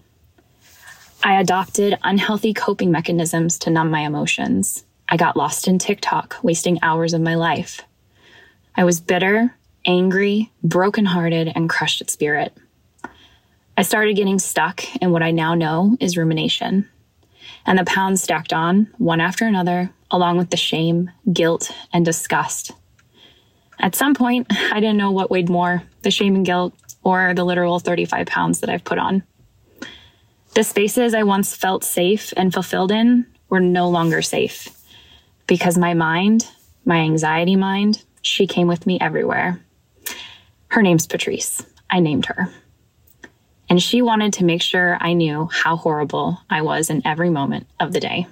I 1.23 1.41
adopted 1.41 1.99
unhealthy 2.03 2.53
coping 2.53 2.91
mechanisms 2.91 3.59
to 3.61 3.71
numb 3.71 3.91
my 3.91 4.01
emotions. 4.01 4.85
I 5.15 5.17
got 5.17 5.37
lost 5.37 5.69
in 5.69 5.79
TikTok, 5.79 6.39
wasting 6.43 6.81
hours 6.83 7.15
of 7.15 7.21
my 7.21 7.37
life. 7.37 7.83
I 8.75 8.83
was 8.83 8.99
bitter, 8.99 9.55
angry, 9.87 10.51
brokenhearted, 10.65 11.53
and 11.55 11.71
crushed 11.71 12.01
at 12.01 12.11
spirit. 12.11 12.53
I 13.79 13.83
started 13.83 14.17
getting 14.17 14.41
stuck 14.41 14.83
in 14.97 15.13
what 15.13 15.23
I 15.23 15.31
now 15.31 15.55
know 15.55 15.97
is 16.01 16.17
rumination 16.17 16.89
and 17.65 17.79
the 17.79 17.85
pounds 17.85 18.25
stacked 18.25 18.53
on, 18.53 18.93
one 18.99 19.21
after 19.21 19.47
another, 19.47 19.93
along 20.11 20.37
with 20.37 20.51
the 20.51 20.57
shame, 20.57 21.13
guilt, 21.33 21.71
and 21.93 22.05
disgust. 22.05 22.73
At 23.79 23.95
some 23.95 24.15
point, 24.15 24.49
I 24.73 24.81
didn't 24.81 24.97
know 24.97 25.13
what 25.13 25.31
weighed 25.31 25.49
more 25.49 25.85
the 26.03 26.11
shame 26.11 26.35
and 26.35 26.45
guilt 26.45 26.75
or 27.05 27.35
the 27.35 27.45
literal 27.45 27.79
35 27.79 28.27
pounds 28.27 28.59
that 28.59 28.69
I've 28.69 28.83
put 28.83 28.99
on. 28.99 29.23
The 30.55 30.65
spaces 30.65 31.15
I 31.15 31.23
once 31.23 31.55
felt 31.55 31.85
safe 31.85 32.35
and 32.37 32.53
fulfilled 32.53 32.91
in 32.91 33.27
were 33.49 33.61
no 33.61 33.89
longer 33.89 34.21
safe 34.21 34.74
because 35.47 35.79
my 35.79 35.95
mind, 35.95 36.49
my 36.85 36.99
anxiety 36.99 37.57
mind, 37.57 38.03
she 38.23 38.47
came 38.47 38.67
with 38.67 38.87
me 38.87 38.99
everywhere. 39.01 39.61
Her 40.69 40.83
name's 40.83 41.07
Patrice. 41.07 41.63
I 41.91 42.01
named 42.01 42.27
her. 42.27 42.49
And 43.69 43.83
she 43.83 44.03
wanted 44.03 44.33
to 44.35 44.45
make 44.45 44.63
sure 44.63 44.99
I 45.01 45.13
knew 45.13 45.49
how 45.53 45.77
horrible 45.77 46.39
I 46.51 46.63
was 46.63 46.91
in 46.91 47.07
every 47.07 47.31
moment 47.31 47.67
of 47.81 47.93
the 47.93 48.01
day. 48.01 48.27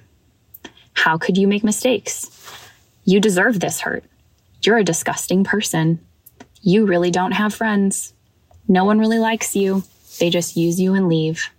How 0.93 1.17
could 1.17 1.37
you 1.37 1.47
make 1.47 1.63
mistakes? 1.63 2.29
You 3.05 3.19
deserve 3.19 3.59
this 3.59 3.81
hurt. 3.81 4.03
You're 4.61 4.77
a 4.77 4.83
disgusting 4.83 5.43
person. 5.43 5.99
You 6.61 6.85
really 6.85 7.11
don't 7.11 7.33
have 7.33 7.53
friends. 7.53 8.13
No 8.67 8.85
one 8.85 8.99
really 8.99 9.19
likes 9.19 9.55
you. 9.55 9.83
They 10.19 10.29
just 10.29 10.55
use 10.55 10.79
you 10.79 10.93
and 10.93 11.09
leave. 11.09 11.49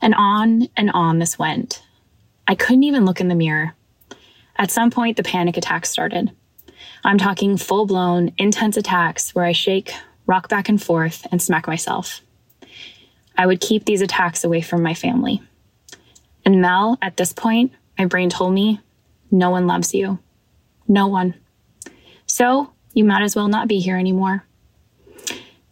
And 0.00 0.14
on 0.14 0.68
and 0.76 0.90
on 0.92 1.18
this 1.18 1.38
went. 1.38 1.82
I 2.46 2.54
couldn't 2.54 2.84
even 2.84 3.04
look 3.04 3.20
in 3.20 3.28
the 3.28 3.34
mirror. 3.34 3.74
At 4.56 4.70
some 4.70 4.90
point, 4.90 5.16
the 5.16 5.22
panic 5.22 5.56
attacks 5.56 5.90
started. 5.90 6.30
I'm 7.02 7.18
talking 7.18 7.56
full 7.56 7.86
blown, 7.86 8.32
intense 8.38 8.76
attacks 8.76 9.34
where 9.34 9.44
I 9.44 9.52
shake, 9.52 9.92
rock 10.26 10.48
back 10.48 10.68
and 10.68 10.82
forth, 10.82 11.26
and 11.30 11.42
smack 11.42 11.66
myself. 11.66 12.20
I 13.36 13.46
would 13.46 13.60
keep 13.60 13.84
these 13.84 14.00
attacks 14.00 14.44
away 14.44 14.60
from 14.60 14.82
my 14.82 14.94
family. 14.94 15.42
And 16.44 16.60
Mel, 16.60 16.98
at 17.02 17.16
this 17.16 17.32
point, 17.32 17.72
my 17.98 18.06
brain 18.06 18.30
told 18.30 18.54
me, 18.54 18.80
no 19.30 19.50
one 19.50 19.66
loves 19.66 19.92
you. 19.92 20.18
No 20.86 21.08
one. 21.08 21.34
So 22.26 22.72
you 22.92 23.04
might 23.04 23.22
as 23.22 23.34
well 23.34 23.48
not 23.48 23.68
be 23.68 23.80
here 23.80 23.98
anymore. 23.98 24.44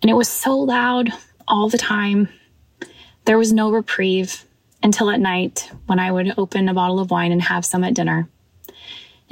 And 0.03 0.11
it 0.11 0.15
was 0.15 0.29
so 0.29 0.59
loud 0.59 1.11
all 1.47 1.69
the 1.69 1.79
time. 1.79 2.29
There 3.25 3.39
was 3.39 3.53
no 3.53 3.71
reprieve 3.71 4.45
until 4.83 5.11
at 5.11 5.21
night 5.21 5.71
when 5.87 6.01
I 6.01 6.11
would 6.11 6.35
open 6.37 6.69
a 6.69 6.75
bottle 6.75 6.99
of 6.99 7.11
wine 7.11 7.31
and 7.31 7.43
have 7.43 7.65
some 7.65 7.85
at 7.85 7.95
dinner. 7.95 8.29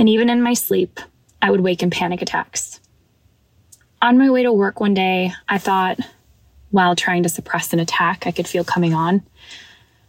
And 0.00 0.08
even 0.08 0.30
in 0.30 0.40
my 0.40 0.54
sleep, 0.54 0.98
I 1.42 1.50
would 1.50 1.60
wake 1.60 1.82
in 1.82 1.90
panic 1.90 2.22
attacks. 2.22 2.80
On 4.00 4.16
my 4.16 4.30
way 4.30 4.42
to 4.42 4.52
work 4.52 4.80
one 4.80 4.94
day, 4.94 5.34
I 5.46 5.58
thought, 5.58 6.00
while 6.70 6.96
trying 6.96 7.22
to 7.24 7.28
suppress 7.28 7.74
an 7.74 7.80
attack 7.80 8.26
I 8.26 8.30
could 8.30 8.48
feel 8.48 8.64
coming 8.64 8.94
on. 8.94 9.22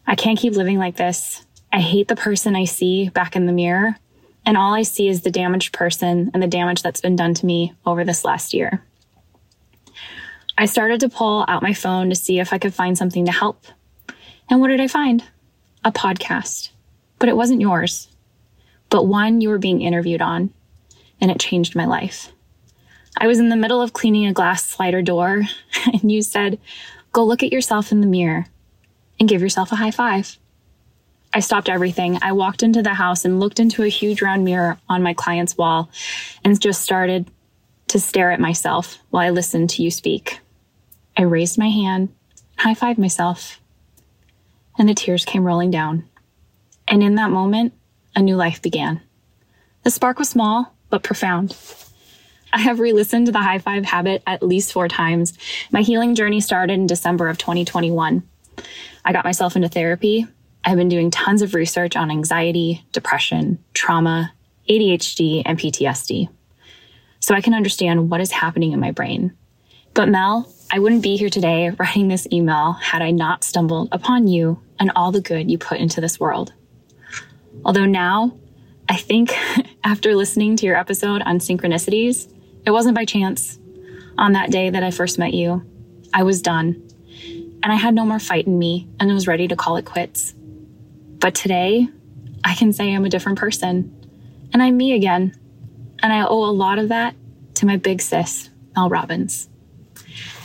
I 0.08 0.16
can't 0.16 0.40
keep 0.40 0.54
living 0.54 0.78
like 0.78 0.96
this. 0.96 1.46
I 1.74 1.82
hate 1.82 2.08
the 2.08 2.16
person 2.16 2.56
I 2.56 2.64
see 2.64 3.10
back 3.10 3.36
in 3.36 3.48
the 3.48 3.52
mirror, 3.52 3.98
and 4.46 4.56
all 4.56 4.74
I 4.74 4.84
see 4.84 5.10
is 5.10 5.24
the 5.24 5.30
damaged 5.30 5.74
person 5.74 6.32
and 6.34 6.42
the 6.42 6.48
damage 6.48 6.84
that's 6.84 7.02
been 7.02 7.18
done 7.18 7.34
to 7.34 7.46
me 7.46 7.74
over 7.86 8.06
this 8.06 8.24
last 8.24 8.54
year. 8.54 8.82
I 10.58 10.68
started 10.68 11.02
to 11.02 11.10
pull 11.10 11.44
out 11.50 11.64
my 11.64 11.74
phone 11.74 12.10
to 12.12 12.16
see 12.16 12.40
if 12.40 12.54
I 12.54 12.60
could 12.60 12.74
find 12.74 12.98
something 12.98 13.26
to 13.26 13.32
help. 13.34 13.66
And 14.50 14.62
what 14.62 14.70
did 14.70 14.80
I 14.80 14.88
find? 14.88 15.22
A 15.84 15.92
podcast. 15.92 16.70
But 17.20 17.28
it 17.28 17.36
wasn't 17.36 17.60
yours, 17.60 18.08
but 18.92 19.08
one 19.08 19.42
you 19.42 19.50
were 19.50 19.58
being 19.58 19.82
interviewed 19.82 20.22
on, 20.22 20.54
and 21.20 21.32
it 21.32 21.40
changed 21.40 21.76
my 21.76 21.86
life. 21.86 22.32
I 23.18 23.26
was 23.26 23.40
in 23.40 23.50
the 23.50 23.56
middle 23.56 23.82
of 23.82 23.94
cleaning 23.94 24.28
a 24.28 24.34
glass 24.34 24.64
slider 24.64 25.02
door, 25.02 25.42
and 25.86 26.12
you 26.12 26.22
said, 26.22 26.60
Go 27.12 27.26
look 27.26 27.42
at 27.42 27.52
yourself 27.52 27.92
in 27.92 28.02
the 28.02 28.08
mirror 28.08 28.46
and 29.20 29.28
give 29.28 29.42
yourself 29.42 29.72
a 29.72 29.78
high 29.78 29.92
five. 29.92 30.38
I 31.34 31.40
stopped 31.40 31.70
everything. 31.70 32.20
I 32.22 32.34
walked 32.34 32.62
into 32.62 32.82
the 32.82 32.94
house 32.94 33.26
and 33.26 33.40
looked 33.40 33.60
into 33.60 33.84
a 33.84 33.90
huge 33.90 34.22
round 34.22 34.44
mirror 34.44 34.78
on 34.90 35.04
my 35.04 35.14
client's 35.14 35.58
wall 35.58 35.90
and 36.44 36.60
just 36.60 36.82
started 36.82 37.30
to 37.88 38.00
stare 38.00 38.32
at 38.32 38.40
myself 38.40 38.98
while 39.10 39.26
I 39.26 39.30
listened 39.30 39.70
to 39.72 39.84
you 39.84 39.92
speak. 39.92 40.40
I 41.18 41.24
raised 41.24 41.58
my 41.58 41.70
hand, 41.70 42.10
high 42.58 42.74
fived 42.74 42.98
myself, 42.98 43.62
and 44.78 44.88
the 44.88 44.94
tears 44.94 45.26
came 45.26 45.46
rolling 45.46 45.72
down. 45.72 46.06
And 46.88 47.04
in 47.04 47.16
that 47.16 47.32
moment, 47.32 47.74
a 48.16 48.22
new 48.22 48.36
life 48.36 48.62
began. 48.62 49.02
The 49.84 49.92
spark 49.92 50.20
was 50.20 50.30
small, 50.30 50.74
but 50.90 51.04
profound. 51.04 51.56
I 52.54 52.60
have 52.60 52.80
re 52.80 52.92
listened 52.92 53.28
to 53.28 53.32
the 53.32 53.42
high 53.42 53.60
five 53.60 53.86
habit 53.86 54.24
at 54.28 54.44
least 54.44 54.74
four 54.74 54.88
times. 54.88 55.34
My 55.72 55.82
healing 55.82 56.16
journey 56.16 56.42
started 56.42 56.74
in 56.74 56.86
December 56.86 57.30
of 57.30 57.38
2021. 57.38 58.24
I 59.06 59.14
got 59.14 59.26
myself 59.26 59.56
into 59.56 59.70
therapy. 59.70 60.28
I've 60.64 60.78
been 60.78 60.90
doing 60.90 61.10
tons 61.10 61.42
of 61.42 61.56
research 61.56 61.96
on 61.96 62.12
anxiety, 62.12 62.86
depression, 62.92 63.64
trauma, 63.74 64.34
ADHD, 64.70 65.42
and 65.46 65.58
PTSD. 65.58 66.30
So 67.20 67.34
I 67.34 67.42
can 67.42 67.54
understand 67.54 68.10
what 68.10 68.22
is 68.22 68.32
happening 68.32 68.74
in 68.74 68.80
my 68.80 68.92
brain. 68.92 69.36
But 69.94 70.10
Mel, 70.10 70.52
I 70.72 70.80
wouldn't 70.80 71.04
be 71.04 71.18
here 71.18 71.30
today 71.30 71.70
writing 71.70 72.08
this 72.08 72.28
email 72.32 72.74
had 72.74 73.02
I 73.02 73.12
not 73.12 73.44
stumbled 73.44 73.90
upon 73.92 74.28
you 74.28 74.62
and 74.80 74.92
all 74.96 75.12
the 75.12 75.22
good 75.22 75.50
you 75.50 75.58
put 75.58 75.80
into 75.80 76.02
this 76.02 76.20
world. 76.20 76.54
Although 77.64 77.86
now, 77.86 78.38
I 78.90 78.98
think 78.98 79.34
after 79.84 80.16
listening 80.16 80.56
to 80.58 80.66
your 80.66 80.78
episode 80.78 81.22
on 81.22 81.40
synchronicities, 81.40 82.32
It 82.66 82.72
wasn't 82.72 82.96
by 82.96 83.06
chance. 83.06 83.58
On 84.18 84.34
that 84.34 84.52
day 84.52 84.70
that 84.70 84.84
I 84.84 84.92
first 84.92 85.18
met 85.18 85.34
you, 85.34 85.64
I 86.14 86.24
was 86.24 86.42
done. 86.42 86.82
And 87.64 87.72
I 87.72 87.76
had 87.76 87.94
no 87.94 88.06
more 88.06 88.20
fight 88.20 88.48
in 88.48 88.60
me 88.60 88.88
and 89.00 89.12
was 89.12 89.28
ready 89.28 89.48
to 89.48 89.56
call 89.56 89.78
it 89.78 89.86
quits. 89.86 90.34
But 91.20 91.36
today, 91.36 91.88
I 92.44 92.56
can 92.56 92.74
say 92.74 92.94
I'm 92.94 93.06
a 93.06 93.10
different 93.10 93.40
person. 93.40 93.96
And 94.54 94.62
I'm 94.62 94.78
me 94.78 94.94
again. 94.94 95.34
And 96.04 96.12
I 96.12 96.26
owe 96.26 96.44
a 96.44 96.52
lot 96.52 96.80
of 96.80 96.90
that 96.90 97.16
to 97.56 97.66
my 97.66 97.78
big 97.78 98.02
sis, 98.02 98.50
Mel 98.76 98.90
Robbins. 98.90 99.48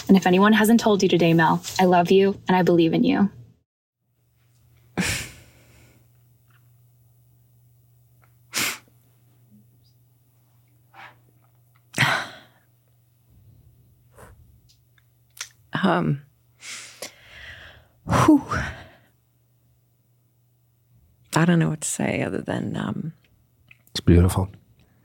And 0.09 0.17
if 0.17 0.27
anyone 0.27 0.53
hasn't 0.53 0.81
told 0.81 1.03
you 1.03 1.09
today, 1.09 1.35
Mel, 1.35 1.63
I 1.81 1.85
love 1.87 2.11
you 2.11 2.39
and 2.47 2.57
I 2.57 2.63
believe 2.63 2.95
in 2.95 3.05
you. 3.05 3.31
Um, 15.87 16.23
whew. 18.09 18.43
I 21.35 21.45
don't 21.45 21.59
know 21.59 21.69
what 21.69 21.83
to 21.83 21.89
say 21.89 22.23
other 22.23 22.41
than 22.41 22.77
um, 22.77 23.13
it's 23.91 24.01
beautiful. 24.01 24.49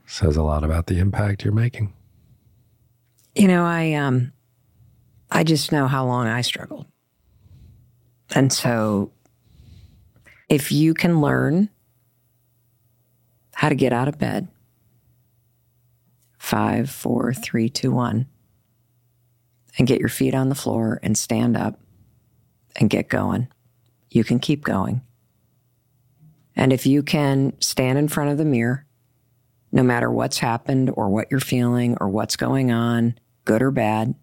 Says 0.06 0.36
a 0.36 0.42
lot 0.42 0.64
about 0.64 0.86
the 0.86 0.98
impact 0.98 1.44
you're 1.44 1.52
making. 1.52 1.92
You 3.34 3.48
know, 3.48 3.64
I 3.64 3.92
um, 3.92 4.32
I 5.30 5.44
just 5.44 5.72
know 5.72 5.86
how 5.86 6.04
long 6.04 6.26
I 6.26 6.40
struggled, 6.40 6.86
and 8.34 8.52
so 8.52 9.12
if 10.48 10.72
you 10.72 10.94
can 10.94 11.20
learn 11.20 11.70
how 13.54 13.68
to 13.68 13.74
get 13.74 13.92
out 13.92 14.08
of 14.08 14.18
bed, 14.18 14.48
five, 16.38 16.90
four, 16.90 17.32
three, 17.32 17.68
two, 17.68 17.92
one 17.92 18.26
and 19.78 19.86
get 19.86 20.00
your 20.00 20.08
feet 20.08 20.34
on 20.34 20.48
the 20.48 20.54
floor 20.54 21.00
and 21.02 21.16
stand 21.16 21.56
up 21.56 21.80
and 22.76 22.90
get 22.90 23.08
going. 23.08 23.48
You 24.10 24.24
can 24.24 24.38
keep 24.38 24.64
going. 24.64 25.02
And 26.54 26.72
if 26.72 26.86
you 26.86 27.02
can 27.02 27.54
stand 27.60 27.98
in 27.98 28.08
front 28.08 28.30
of 28.30 28.38
the 28.38 28.44
mirror, 28.44 28.86
no 29.70 29.82
matter 29.82 30.10
what's 30.10 30.38
happened 30.38 30.90
or 30.94 31.08
what 31.08 31.28
you're 31.30 31.40
feeling 31.40 31.96
or 32.00 32.08
what's 32.08 32.36
going 32.36 32.70
on, 32.70 33.18
good 33.44 33.62
or 33.62 33.70
bad, 33.70 34.14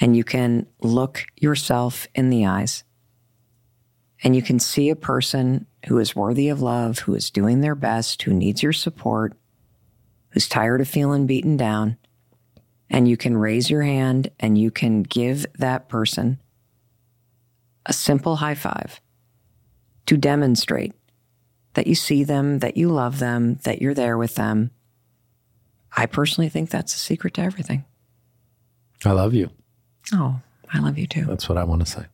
and 0.00 0.16
you 0.16 0.24
can 0.24 0.66
look 0.80 1.24
yourself 1.36 2.08
in 2.14 2.30
the 2.30 2.46
eyes 2.46 2.82
and 4.22 4.36
you 4.36 4.42
can 4.42 4.58
see 4.58 4.90
a 4.90 4.96
person 4.96 5.66
who 5.86 5.98
is 5.98 6.16
worthy 6.16 6.48
of 6.48 6.60
love, 6.60 7.00
who 7.00 7.14
is 7.14 7.30
doing 7.30 7.60
their 7.60 7.74
best, 7.74 8.22
who 8.22 8.34
needs 8.34 8.62
your 8.62 8.72
support, 8.72 9.34
who's 10.30 10.48
tired 10.48 10.80
of 10.80 10.88
feeling 10.88 11.26
beaten 11.26 11.56
down, 11.56 11.96
and 12.90 13.08
you 13.08 13.16
can 13.16 13.36
raise 13.36 13.70
your 13.70 13.82
hand 13.82 14.30
and 14.40 14.58
you 14.58 14.70
can 14.70 15.02
give 15.02 15.46
that 15.58 15.88
person 15.88 16.40
a 17.86 17.92
simple 17.92 18.36
high 18.36 18.54
five 18.54 19.00
to 20.06 20.16
demonstrate 20.16 20.92
that 21.74 21.86
you 21.86 21.94
see 21.94 22.24
them, 22.24 22.58
that 22.58 22.76
you 22.76 22.88
love 22.88 23.20
them, 23.20 23.54
that 23.62 23.80
you're 23.80 23.94
there 23.94 24.18
with 24.18 24.34
them. 24.34 24.72
I 25.96 26.06
personally 26.06 26.48
think 26.48 26.68
that's 26.68 26.92
the 26.92 26.98
secret 26.98 27.34
to 27.34 27.42
everything. 27.42 27.84
I 29.04 29.12
love 29.12 29.34
you. 29.34 29.50
Oh, 30.12 30.40
I 30.72 30.80
love 30.80 30.98
you 30.98 31.06
too. 31.06 31.24
That's 31.24 31.48
what 31.48 31.58
I 31.58 31.64
want 31.64 31.84
to 31.84 31.90
say. 31.90 32.06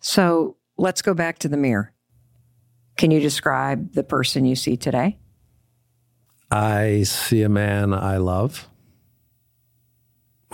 So 0.00 0.56
let's 0.76 1.00
go 1.00 1.14
back 1.14 1.38
to 1.38 1.48
the 1.48 1.56
mirror. 1.56 1.92
Can 2.96 3.10
you 3.10 3.20
describe 3.20 3.92
the 3.92 4.04
person 4.04 4.44
you 4.44 4.56
see 4.56 4.76
today? 4.76 5.18
I 6.50 7.04
see 7.04 7.42
a 7.42 7.48
man 7.48 7.94
I 7.94 8.18
love. 8.18 8.68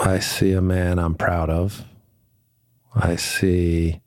I 0.00 0.18
see 0.18 0.52
a 0.52 0.62
man 0.62 0.98
I'm 0.98 1.14
proud 1.14 1.50
of. 1.50 1.84
I 2.94 3.16
see 3.16 4.00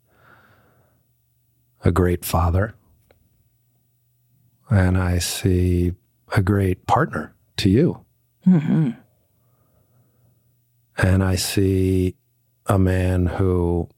a 1.84 1.92
great 1.92 2.24
father. 2.24 2.74
And 4.68 4.98
I 4.98 5.18
see 5.18 5.92
a 6.34 6.42
great 6.42 6.86
partner 6.86 7.34
to 7.58 7.70
you. 7.70 8.04
Mm-hmm. 8.44 8.90
And 10.98 11.22
I 11.22 11.36
see 11.36 12.16
a 12.66 12.78
man 12.78 13.26
who 13.26 13.88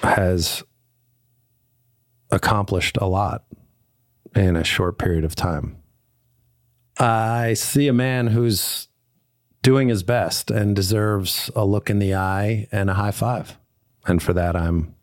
has 0.00 0.64
accomplished 2.30 2.96
a 3.00 3.06
lot 3.06 3.44
in 4.34 4.56
a 4.56 4.64
short 4.64 4.98
period 4.98 5.24
of 5.24 5.36
time. 5.36 5.76
I 6.98 7.54
see 7.54 7.86
a 7.86 7.92
man 7.92 8.26
who's 8.28 8.88
doing 9.66 9.88
his 9.88 10.04
best 10.04 10.48
and 10.48 10.76
deserves 10.76 11.50
a 11.56 11.64
look 11.64 11.90
in 11.90 11.98
the 11.98 12.14
eye 12.14 12.68
and 12.70 12.88
a 12.88 12.94
high 12.94 13.10
five. 13.10 13.58
And 14.06 14.22
for 14.22 14.32
that, 14.32 14.54
I'm 14.54 14.94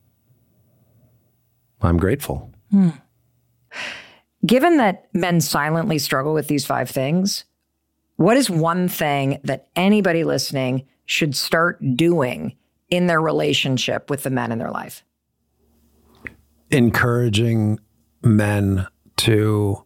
I'm 1.82 1.98
grateful. 1.98 2.50
Hmm. 2.72 2.92
Given 4.46 4.78
that 4.78 5.10
men 5.14 5.42
silently 5.42 6.00
struggle 6.00 6.34
with 6.34 6.48
these 6.48 6.66
five 6.66 6.90
things, 6.90 7.44
what 8.16 8.38
is 8.38 8.50
one 8.50 8.88
thing 8.88 9.42
that 9.44 9.68
anybody 9.76 10.24
listening 10.24 10.88
should 11.08 11.36
start 11.36 11.78
doing 11.98 12.56
in 12.90 13.08
their 13.08 13.20
relationship 13.20 14.10
with 14.10 14.24
the 14.24 14.30
men 14.30 14.54
in 14.54 14.60
their 14.60 14.72
life? 14.72 15.04
Encouraging 16.72 17.80
men 18.22 18.88
to 19.18 19.84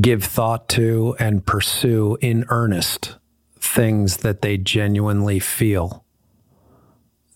give 0.00 0.24
thought 0.24 0.68
to 0.68 1.16
and 1.18 1.44
pursue 1.46 2.18
in 2.20 2.44
earnest 2.48 3.16
things 3.58 4.18
that 4.18 4.42
they 4.42 4.56
genuinely 4.56 5.38
feel 5.38 6.04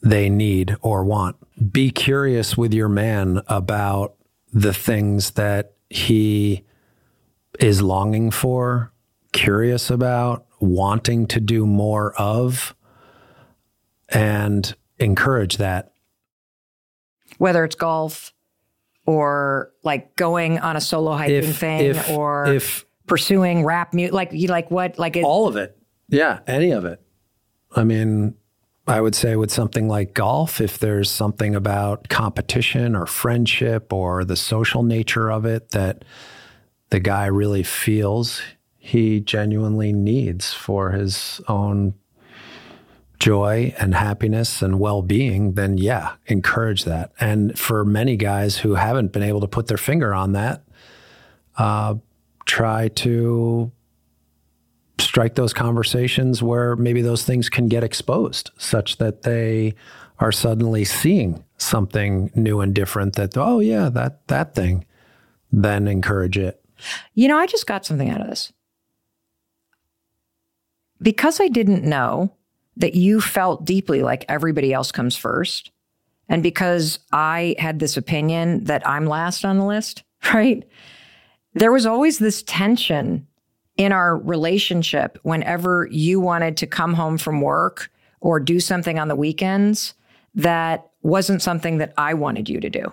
they 0.02 0.28
need 0.28 0.76
or 0.82 1.04
want. 1.04 1.36
Be 1.72 1.90
curious 1.90 2.56
with 2.56 2.74
your 2.74 2.88
man 2.88 3.40
about 3.46 4.14
the 4.52 4.74
things 4.74 5.32
that 5.32 5.74
he 5.88 6.64
is 7.60 7.82
longing 7.82 8.30
for, 8.30 8.92
curious 9.32 9.90
about, 9.90 10.46
wanting 10.60 11.26
to 11.28 11.40
do 11.40 11.66
more 11.66 12.14
of, 12.14 12.74
and 14.08 14.74
encourage 14.98 15.56
that. 15.58 15.92
Whether 17.38 17.64
it's 17.64 17.74
golf, 17.74 18.32
or 19.06 19.72
like 19.82 20.14
going 20.16 20.58
on 20.58 20.76
a 20.76 20.80
solo 20.80 21.12
hiking 21.12 21.36
if, 21.36 21.58
thing 21.58 21.80
if, 21.86 22.10
or 22.10 22.46
if 22.46 22.84
pursuing 23.06 23.64
rap 23.64 23.92
music 23.92 24.14
like 24.14 24.32
you 24.32 24.48
like 24.48 24.70
what 24.70 24.98
like 24.98 25.16
it, 25.16 25.24
all 25.24 25.48
of 25.48 25.56
it. 25.56 25.76
Yeah 26.08 26.40
any 26.46 26.70
of 26.70 26.84
it. 26.84 27.00
I 27.74 27.84
mean 27.84 28.34
i 28.86 29.00
would 29.00 29.14
say 29.14 29.36
with 29.36 29.50
something 29.50 29.88
like 29.88 30.12
golf 30.12 30.60
if 30.60 30.78
there's 30.78 31.08
something 31.08 31.54
about 31.54 32.08
competition 32.08 32.96
or 32.96 33.06
friendship 33.06 33.92
or 33.92 34.24
the 34.24 34.36
social 34.36 34.82
nature 34.82 35.30
of 35.30 35.44
it 35.44 35.70
that 35.70 36.04
the 36.90 36.98
guy 36.98 37.26
really 37.26 37.62
feels 37.62 38.42
he 38.76 39.20
genuinely 39.20 39.92
needs 39.92 40.52
for 40.52 40.90
his 40.90 41.40
own 41.46 41.94
joy 43.22 43.72
and 43.78 43.94
happiness 43.94 44.62
and 44.62 44.80
well 44.80 45.00
being, 45.00 45.52
then 45.52 45.78
yeah, 45.78 46.14
encourage 46.26 46.84
that. 46.84 47.12
And 47.20 47.56
for 47.56 47.84
many 47.84 48.16
guys 48.16 48.58
who 48.58 48.74
haven't 48.74 49.12
been 49.12 49.22
able 49.22 49.40
to 49.42 49.46
put 49.46 49.68
their 49.68 49.78
finger 49.78 50.12
on 50.12 50.32
that, 50.32 50.64
uh, 51.56 51.94
try 52.46 52.88
to 52.88 53.70
strike 54.98 55.36
those 55.36 55.52
conversations 55.52 56.42
where 56.42 56.74
maybe 56.74 57.00
those 57.00 57.24
things 57.24 57.48
can 57.48 57.68
get 57.68 57.84
exposed 57.84 58.50
such 58.58 58.96
that 58.96 59.22
they 59.22 59.74
are 60.18 60.32
suddenly 60.32 60.84
seeing 60.84 61.44
something 61.58 62.28
new 62.34 62.60
and 62.60 62.74
different 62.74 63.14
that 63.14 63.36
oh 63.36 63.60
yeah 63.60 63.88
that 63.88 64.26
that 64.28 64.54
thing 64.54 64.84
then 65.50 65.88
encourage 65.88 66.38
it 66.38 66.64
you 67.14 67.26
know 67.26 67.38
i 67.38 67.46
just 67.46 67.66
got 67.66 67.84
something 67.84 68.10
out 68.10 68.20
of 68.20 68.28
this 68.28 68.52
because 71.00 71.40
i 71.40 71.48
didn't 71.48 71.82
know 71.82 72.32
that 72.76 72.94
you 72.94 73.20
felt 73.20 73.64
deeply 73.64 74.02
like 74.02 74.24
everybody 74.28 74.72
else 74.72 74.92
comes 74.92 75.16
first. 75.16 75.70
And 76.28 76.42
because 76.42 76.98
I 77.12 77.56
had 77.58 77.78
this 77.78 77.96
opinion 77.96 78.64
that 78.64 78.86
I'm 78.88 79.06
last 79.06 79.44
on 79.44 79.58
the 79.58 79.66
list, 79.66 80.02
right? 80.34 80.64
There 81.54 81.72
was 81.72 81.86
always 81.86 82.18
this 82.18 82.42
tension 82.42 83.26
in 83.76 83.92
our 83.92 84.16
relationship 84.18 85.18
whenever 85.22 85.88
you 85.90 86.20
wanted 86.20 86.56
to 86.58 86.66
come 86.66 86.94
home 86.94 87.18
from 87.18 87.40
work 87.40 87.90
or 88.20 88.38
do 88.38 88.60
something 88.60 88.98
on 88.98 89.08
the 89.08 89.16
weekends 89.16 89.94
that 90.34 90.90
wasn't 91.02 91.42
something 91.42 91.78
that 91.78 91.92
I 91.98 92.14
wanted 92.14 92.48
you 92.48 92.60
to 92.60 92.70
do. 92.70 92.92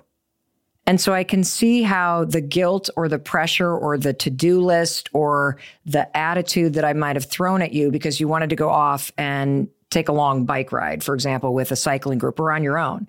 And 0.90 1.00
so 1.00 1.14
I 1.14 1.24
can 1.24 1.44
see 1.44 1.84
how 1.84 2.26
the 2.26 2.42
guilt 2.42 2.90
or 2.96 3.08
the 3.08 3.20
pressure 3.20 3.72
or 3.72 3.96
the 3.96 4.12
to 4.14 4.32
do 4.32 4.60
list 4.60 5.08
or 5.14 5.58
the 5.86 6.18
attitude 6.18 6.74
that 6.74 6.84
I 6.84 6.94
might 6.94 7.16
have 7.16 7.26
thrown 7.26 7.62
at 7.62 7.74
you 7.74 7.92
because 7.92 8.20
you 8.20 8.28
wanted 8.28 8.50
to 8.50 8.56
go 8.56 8.72
off 8.72 9.12
and 9.16 9.68
take 9.92 10.10
a 10.10 10.12
long 10.12 10.46
bike 10.46 10.72
ride, 10.72 11.04
for 11.04 11.14
example, 11.14 11.54
with 11.54 11.72
a 11.72 11.76
cycling 11.76 12.18
group 12.18 12.40
or 12.40 12.52
on 12.52 12.64
your 12.64 12.80
own, 12.80 13.08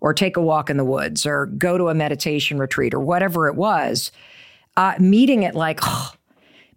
or 0.00 0.12
take 0.12 0.36
a 0.36 0.42
walk 0.42 0.68
in 0.68 0.78
the 0.78 0.84
woods 0.84 1.24
or 1.24 1.46
go 1.46 1.78
to 1.78 1.90
a 1.90 1.94
meditation 1.94 2.58
retreat 2.58 2.92
or 2.92 2.98
whatever 2.98 3.46
it 3.46 3.54
was, 3.54 4.10
uh, 4.76 4.94
meeting 4.98 5.44
it 5.44 5.54
like, 5.54 5.78
oh, 5.84 6.10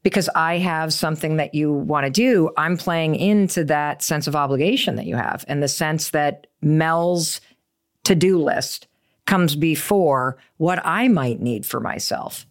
because 0.03 0.29
I 0.35 0.59
have 0.59 0.93
something 0.93 1.37
that 1.37 1.55
you 1.55 1.73
want 1.73 2.05
to 2.05 2.11
do, 2.11 2.51
I'm 2.55 2.77
playing 2.77 3.15
into 3.15 3.63
that 3.63 4.03
sense 4.03 4.27
of 4.27 4.35
obligation 4.35 4.95
that 4.97 5.07
you 5.07 5.15
have 5.15 5.43
and 5.47 5.63
the 5.63 5.67
sense 5.67 6.11
that 6.11 6.45
Mel's 6.61 7.41
to 8.03 8.13
do 8.13 8.39
list 8.39 8.85
comes 9.25 9.55
before 9.55 10.37
what 10.57 10.79
I 10.85 11.07
might 11.07 11.39
need 11.41 11.65
for 11.65 11.79
myself. 11.79 12.45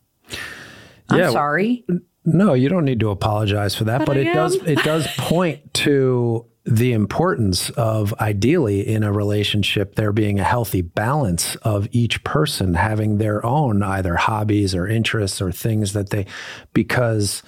I'm 1.09 1.19
Yeah. 1.19 1.31
sorry. 1.31 1.85
No, 2.25 2.55
you 2.55 2.69
don't 2.69 2.85
need 2.85 3.01
to 3.01 3.11
apologize 3.11 3.75
for 3.75 3.85
that, 3.85 3.99
but, 3.99 4.07
But 4.07 4.17
it 4.17 4.33
does 4.33 4.55
it 4.57 4.83
does 4.83 5.07
point 5.19 5.75
to 5.75 6.47
the 6.67 6.95
importance 6.95 7.69
of 7.71 8.15
ideally 8.21 8.81
in 8.89 9.03
a 9.03 9.13
relationship 9.13 9.97
there 9.97 10.13
being 10.13 10.41
a 10.41 10.45
healthy 10.45 10.81
balance 10.81 11.57
of 11.57 11.87
each 11.93 12.25
person 12.25 12.73
having 12.73 13.19
their 13.19 13.45
own 13.45 13.83
either 13.83 14.17
hobbies 14.17 14.75
or 14.75 14.87
interests 14.87 15.43
or 15.43 15.53
things 15.53 15.93
that 15.93 16.09
they 16.09 16.25
because 16.73 17.43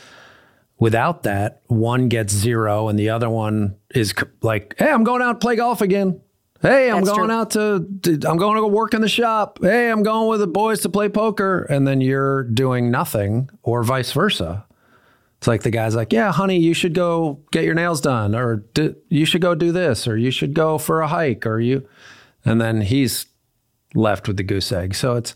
without 0.79 1.23
that 1.23 1.63
one 1.69 2.09
gets 2.09 2.35
zero 2.35 2.89
and 2.89 2.99
the 2.99 3.09
other 3.09 3.31
one 3.31 3.75
is 3.95 4.13
like 4.43 4.75
hey 4.79 4.91
i'm 4.91 5.03
going 5.03 5.23
out 5.23 5.33
to 5.33 5.39
play 5.39 5.57
golf 5.57 5.81
again 5.81 6.21
hey 6.67 6.91
i'm 6.91 7.05
That's 7.05 7.17
going 7.17 7.29
true. 7.29 7.37
out 7.37 7.51
to, 7.53 7.87
to 8.03 8.29
i'm 8.29 8.37
going 8.37 8.57
to 8.57 8.61
go 8.61 8.67
work 8.69 8.95
in 8.95 9.01
the 9.01 9.09
shop 9.09 9.59
hey 9.63 9.91
i'm 9.91 10.03
going 10.03 10.29
with 10.29 10.41
the 10.41 10.47
boys 10.47 10.81
to 10.81 10.89
play 10.89 11.09
poker 11.09 11.63
and 11.65 11.87
then 11.87 12.01
you're 12.01 12.45
doing 12.45 12.91
nothing 12.91 13.51
or 13.63 13.83
vice 13.83 14.13
versa 14.13 14.67
it's 15.39 15.47
like 15.47 15.63
the 15.63 15.71
guy's 15.71 15.95
like, 15.95 16.13
yeah, 16.13 16.33
honey, 16.33 16.59
you 16.59 16.73
should 16.73 16.95
go 16.95 17.41
get 17.53 17.65
your 17.65 17.75
nails 17.75 18.01
done, 18.01 18.35
or 18.35 18.65
"D- 18.73 18.95
you 19.11 19.27
should 19.27 19.43
go 19.43 19.55
do 19.55 19.71
this, 19.71 20.09
or 20.09 20.17
you 20.17 20.31
should 20.31 20.55
go 20.55 20.79
for 20.79 21.03
a 21.03 21.09
hike, 21.09 21.47
or 21.47 21.61
you, 21.61 21.87
and 22.45 22.61
then 22.61 22.81
he's 22.81 23.27
left 23.95 24.29
with 24.29 24.39
the 24.39 24.43
goose 24.43 24.73
egg. 24.73 24.95
So 24.95 25.15
it's, 25.17 25.35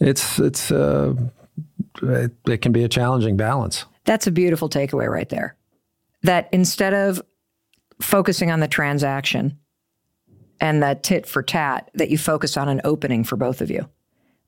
it's, 0.00 0.38
it's, 0.38 0.72
uh, 0.72 1.14
it, 2.02 2.32
it 2.46 2.62
can 2.62 2.72
be 2.72 2.84
a 2.84 2.88
challenging 2.88 3.36
balance. 3.36 3.84
That's 4.04 4.26
a 4.26 4.30
beautiful 4.30 4.68
takeaway 4.68 5.08
right 5.08 5.28
there. 5.28 5.56
That 6.22 6.48
instead 6.50 6.94
of 6.94 7.20
focusing 8.00 8.50
on 8.50 8.60
the 8.60 8.68
transaction 8.68 9.58
and 10.62 10.82
the 10.82 10.98
tit 11.02 11.26
for 11.26 11.42
tat, 11.42 11.90
that 11.94 12.08
you 12.08 12.16
focus 12.16 12.56
on 12.56 12.68
an 12.68 12.80
opening 12.84 13.24
for 13.24 13.36
both 13.36 13.60
of 13.60 13.68
you. 13.68 13.86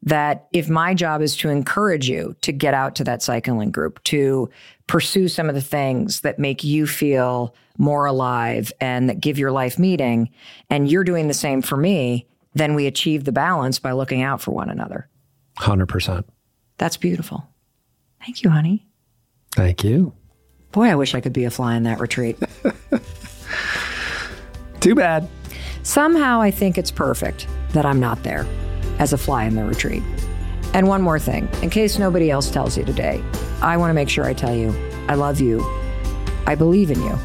That 0.05 0.47
if 0.53 0.69
my 0.69 0.95
job 0.95 1.21
is 1.21 1.37
to 1.39 1.49
encourage 1.49 2.09
you 2.09 2.37
to 2.43 2.53
get 2.53 2.73
out 2.73 2.95
to 2.97 3.05
that 3.05 3.21
cycling 3.21 3.73
group, 3.73 4.03
to 4.05 4.49
pursue 4.87 5.27
some 5.27 5.49
of 5.49 5.57
the 5.57 5.61
things 5.61 6.21
that 6.21 6.39
make 6.39 6.63
you 6.63 6.87
feel 6.87 7.55
more 7.79 8.07
alive 8.07 8.73
and 8.81 9.09
that 9.09 9.21
give 9.21 9.41
your 9.41 9.51
life 9.51 9.77
meaning, 9.77 10.31
and 10.71 10.89
you're 10.89 11.05
doing 11.05 11.27
the 11.27 11.35
same 11.35 11.61
for 11.61 11.77
me, 11.77 12.29
then 12.55 12.77
we 12.77 12.87
achieve 12.87 13.25
the 13.25 13.33
balance 13.33 13.81
by 13.81 13.91
looking 13.91 14.23
out 14.23 14.41
for 14.41 14.53
one 14.53 14.71
another. 14.71 15.09
100%. 15.59 16.25
That's 16.79 16.97
beautiful. 16.97 17.45
Thank 18.21 18.45
you, 18.45 18.51
honey. 18.51 18.87
Thank 19.53 19.83
you. 19.83 20.13
Boy, 20.71 20.91
I 20.91 20.95
wish 20.95 21.17
I 21.17 21.21
could 21.21 21.33
be 21.33 21.45
a 21.45 21.51
fly 21.51 21.75
in 21.75 21.83
that 21.85 21.99
retreat. 21.99 22.39
Too 24.81 24.95
bad. 24.95 25.29
Somehow 25.85 26.41
I 26.41 26.51
think 26.51 26.79
it's 26.79 26.91
perfect 26.91 27.47
that 27.75 27.85
I'm 27.85 28.01
not 28.01 28.23
there 28.23 28.47
as 28.99 29.13
a 29.13 29.19
fly 29.19 29.45
in 29.45 29.55
the 29.55 29.65
retreat. 29.65 30.03
And 30.73 30.89
one 30.89 31.03
more 31.03 31.19
thing, 31.19 31.47
in 31.63 31.69
case 31.69 31.99
nobody 31.99 32.31
else 32.31 32.51
tells 32.51 32.79
you 32.79 32.85
today, 32.85 33.23
I 33.61 33.77
want 33.77 33.91
to 33.91 33.95
make 33.95 34.09
sure 34.09 34.25
I 34.25 34.33
tell 34.33 34.55
you 34.55 34.75
I 35.09 35.15
love 35.15 35.41
you. 35.41 35.61
I 36.47 36.55
believe 36.55 36.91
in 36.91 37.03
you. 37.03 37.19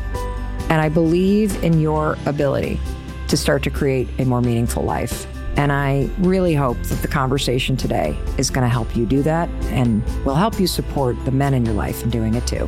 And 0.70 0.82
I 0.82 0.90
believe 0.90 1.64
in 1.64 1.80
your 1.80 2.18
ability 2.26 2.82
to 3.30 3.38
start 3.38 3.64
to 3.64 3.70
create 3.70 4.10
a 4.20 4.26
more 4.26 4.42
meaningful 4.42 4.84
life. 4.84 5.26
And 5.56 5.72
I 5.72 6.10
really 6.20 6.54
hope 6.54 6.78
that 6.84 7.02
the 7.02 7.08
conversation 7.08 7.78
today 7.78 8.18
is 8.38 8.50
going 8.50 8.66
to 8.66 8.70
help 8.70 8.94
you 8.94 9.06
do 9.06 9.24
that 9.24 9.48
and 9.72 10.04
will 10.26 10.36
help 10.36 10.60
you 10.60 10.68
support 10.68 11.16
the 11.24 11.32
men 11.32 11.54
in 11.54 11.66
your 11.66 11.76
life 11.76 12.04
in 12.04 12.10
doing 12.10 12.36
it 12.36 12.46
too. 12.46 12.68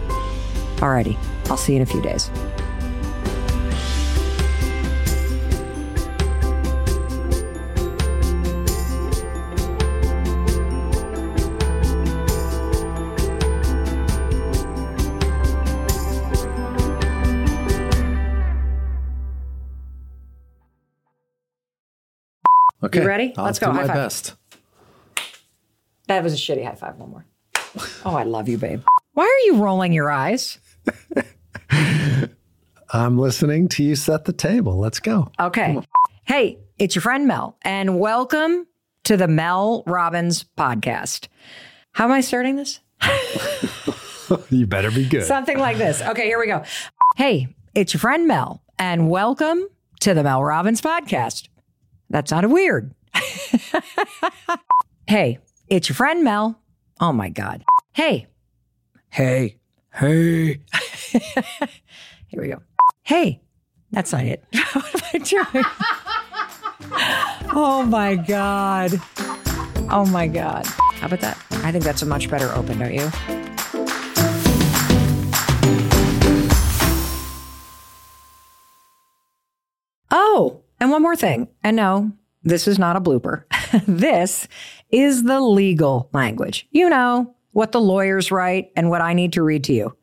Alrighty, 0.77 1.17
I'll 1.49 1.57
see 1.57 1.73
you 1.73 1.81
in 1.81 1.83
a 1.83 1.85
few 1.85 2.01
days. 2.01 2.31
Okay. 22.83 23.05
ready? 23.05 23.33
I'll 23.37 23.45
Let's 23.45 23.59
do 23.59 23.67
go. 23.67 23.73
my 23.73 23.81
High 23.81 23.87
five. 23.87 23.95
best. 23.95 24.35
That 26.07 26.23
was 26.23 26.33
a 26.33 26.37
shitty 26.37 26.65
high 26.65 26.75
five. 26.75 26.95
One 26.97 27.09
more. 27.11 27.25
Oh, 28.05 28.15
I 28.15 28.23
love 28.23 28.49
you, 28.49 28.57
babe. 28.57 28.81
Why 29.13 29.23
are 29.23 29.45
you 29.45 29.61
rolling 29.61 29.93
your 29.93 30.09
eyes? 30.11 30.57
I'm 32.93 33.17
listening 33.17 33.67
to 33.69 33.83
you 33.83 33.95
set 33.95 34.25
the 34.25 34.33
table. 34.33 34.77
Let's 34.77 34.99
go. 34.99 35.31
Okay. 35.39 35.79
Hey, 36.25 36.57
it's 36.79 36.95
your 36.95 37.01
friend 37.01 37.27
Mel, 37.27 37.57
and 37.61 37.99
welcome 37.99 38.67
to 39.05 39.15
the 39.15 39.27
Mel 39.27 39.83
Robbins 39.87 40.43
podcast. 40.57 41.27
How 41.93 42.05
am 42.05 42.11
I 42.11 42.21
starting 42.21 42.55
this? 42.55 42.79
You 44.49 44.65
better 44.65 44.89
be 44.91 45.03
good. 45.05 45.23
Something 45.25 45.59
like 45.59 45.77
this. 45.77 46.01
Okay, 46.01 46.25
here 46.25 46.39
we 46.39 46.47
go. 46.47 46.63
Hey, 47.17 47.49
it's 47.75 47.93
your 47.93 47.99
friend 47.99 48.27
Mel, 48.29 48.63
and 48.79 49.09
welcome 49.09 49.67
to 49.99 50.13
the 50.13 50.23
Mel 50.23 50.41
Robbins 50.41 50.79
podcast. 50.81 51.49
That 52.11 52.27
sounded 52.27 52.49
weird. 52.49 52.93
hey, 55.07 55.39
it's 55.69 55.87
your 55.87 55.95
friend 55.95 56.25
Mel. 56.25 56.59
Oh 56.99 57.13
my 57.13 57.29
God. 57.29 57.63
Hey, 57.93 58.27
hey, 59.09 59.55
hey. 59.93 60.59
here 62.27 62.41
we 62.41 62.49
go. 62.49 62.61
Hey, 63.03 63.39
that's 63.91 64.11
not 64.11 64.25
it. 64.25 64.43
what 64.73 64.93
am 64.93 65.01
I 65.13 65.17
doing? 65.19 65.65
oh 67.53 67.85
my 67.87 68.15
God. 68.15 69.01
Oh 69.89 70.05
my 70.05 70.27
God. 70.27 70.65
How 70.65 71.07
about 71.07 71.21
that? 71.21 71.37
I 71.63 71.71
think 71.71 71.85
that's 71.85 72.01
a 72.01 72.05
much 72.05 72.29
better 72.29 72.51
open, 72.53 72.77
don't 72.77 72.93
you? 72.93 73.09
Oh, 80.11 80.61
and 80.81 80.89
one 80.91 81.03
more 81.03 81.15
thing. 81.15 81.47
And 81.63 81.77
no, 81.77 82.11
this 82.43 82.67
is 82.67 82.77
not 82.79 82.97
a 82.97 83.01
blooper. 83.01 83.43
this 83.87 84.47
is 84.89 85.23
the 85.23 85.39
legal 85.39 86.09
language. 86.11 86.67
You 86.71 86.89
know, 86.89 87.35
what 87.51 87.71
the 87.71 87.79
lawyers 87.79 88.31
write 88.31 88.71
and 88.75 88.89
what 88.89 89.01
I 89.01 89.13
need 89.13 89.33
to 89.33 89.43
read 89.43 89.63
to 89.65 89.73
you. 89.73 89.95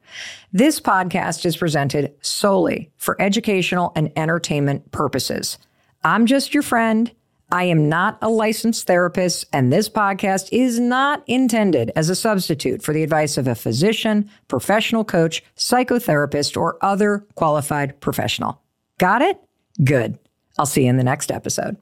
This 0.52 0.80
podcast 0.80 1.44
is 1.44 1.56
presented 1.56 2.14
solely 2.20 2.90
for 2.96 3.20
educational 3.20 3.92
and 3.96 4.12
entertainment 4.16 4.90
purposes. 4.92 5.58
I'm 6.04 6.26
just 6.26 6.54
your 6.54 6.62
friend. 6.62 7.10
I 7.50 7.64
am 7.64 7.88
not 7.88 8.18
a 8.20 8.28
licensed 8.28 8.86
therapist, 8.86 9.46
and 9.54 9.72
this 9.72 9.88
podcast 9.88 10.50
is 10.52 10.78
not 10.78 11.24
intended 11.26 11.90
as 11.96 12.10
a 12.10 12.14
substitute 12.14 12.82
for 12.82 12.92
the 12.92 13.02
advice 13.02 13.38
of 13.38 13.48
a 13.48 13.54
physician, 13.54 14.30
professional 14.48 15.02
coach, 15.02 15.42
psychotherapist, 15.56 16.58
or 16.58 16.76
other 16.82 17.26
qualified 17.34 17.98
professional. 18.00 18.60
Got 18.98 19.22
it? 19.22 19.40
Good. 19.82 20.18
I'll 20.58 20.66
see 20.66 20.84
you 20.84 20.90
in 20.90 20.96
the 20.96 21.04
next 21.04 21.30
episode. 21.30 21.76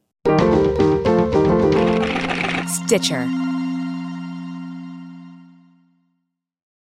Stitcher. 2.69 3.46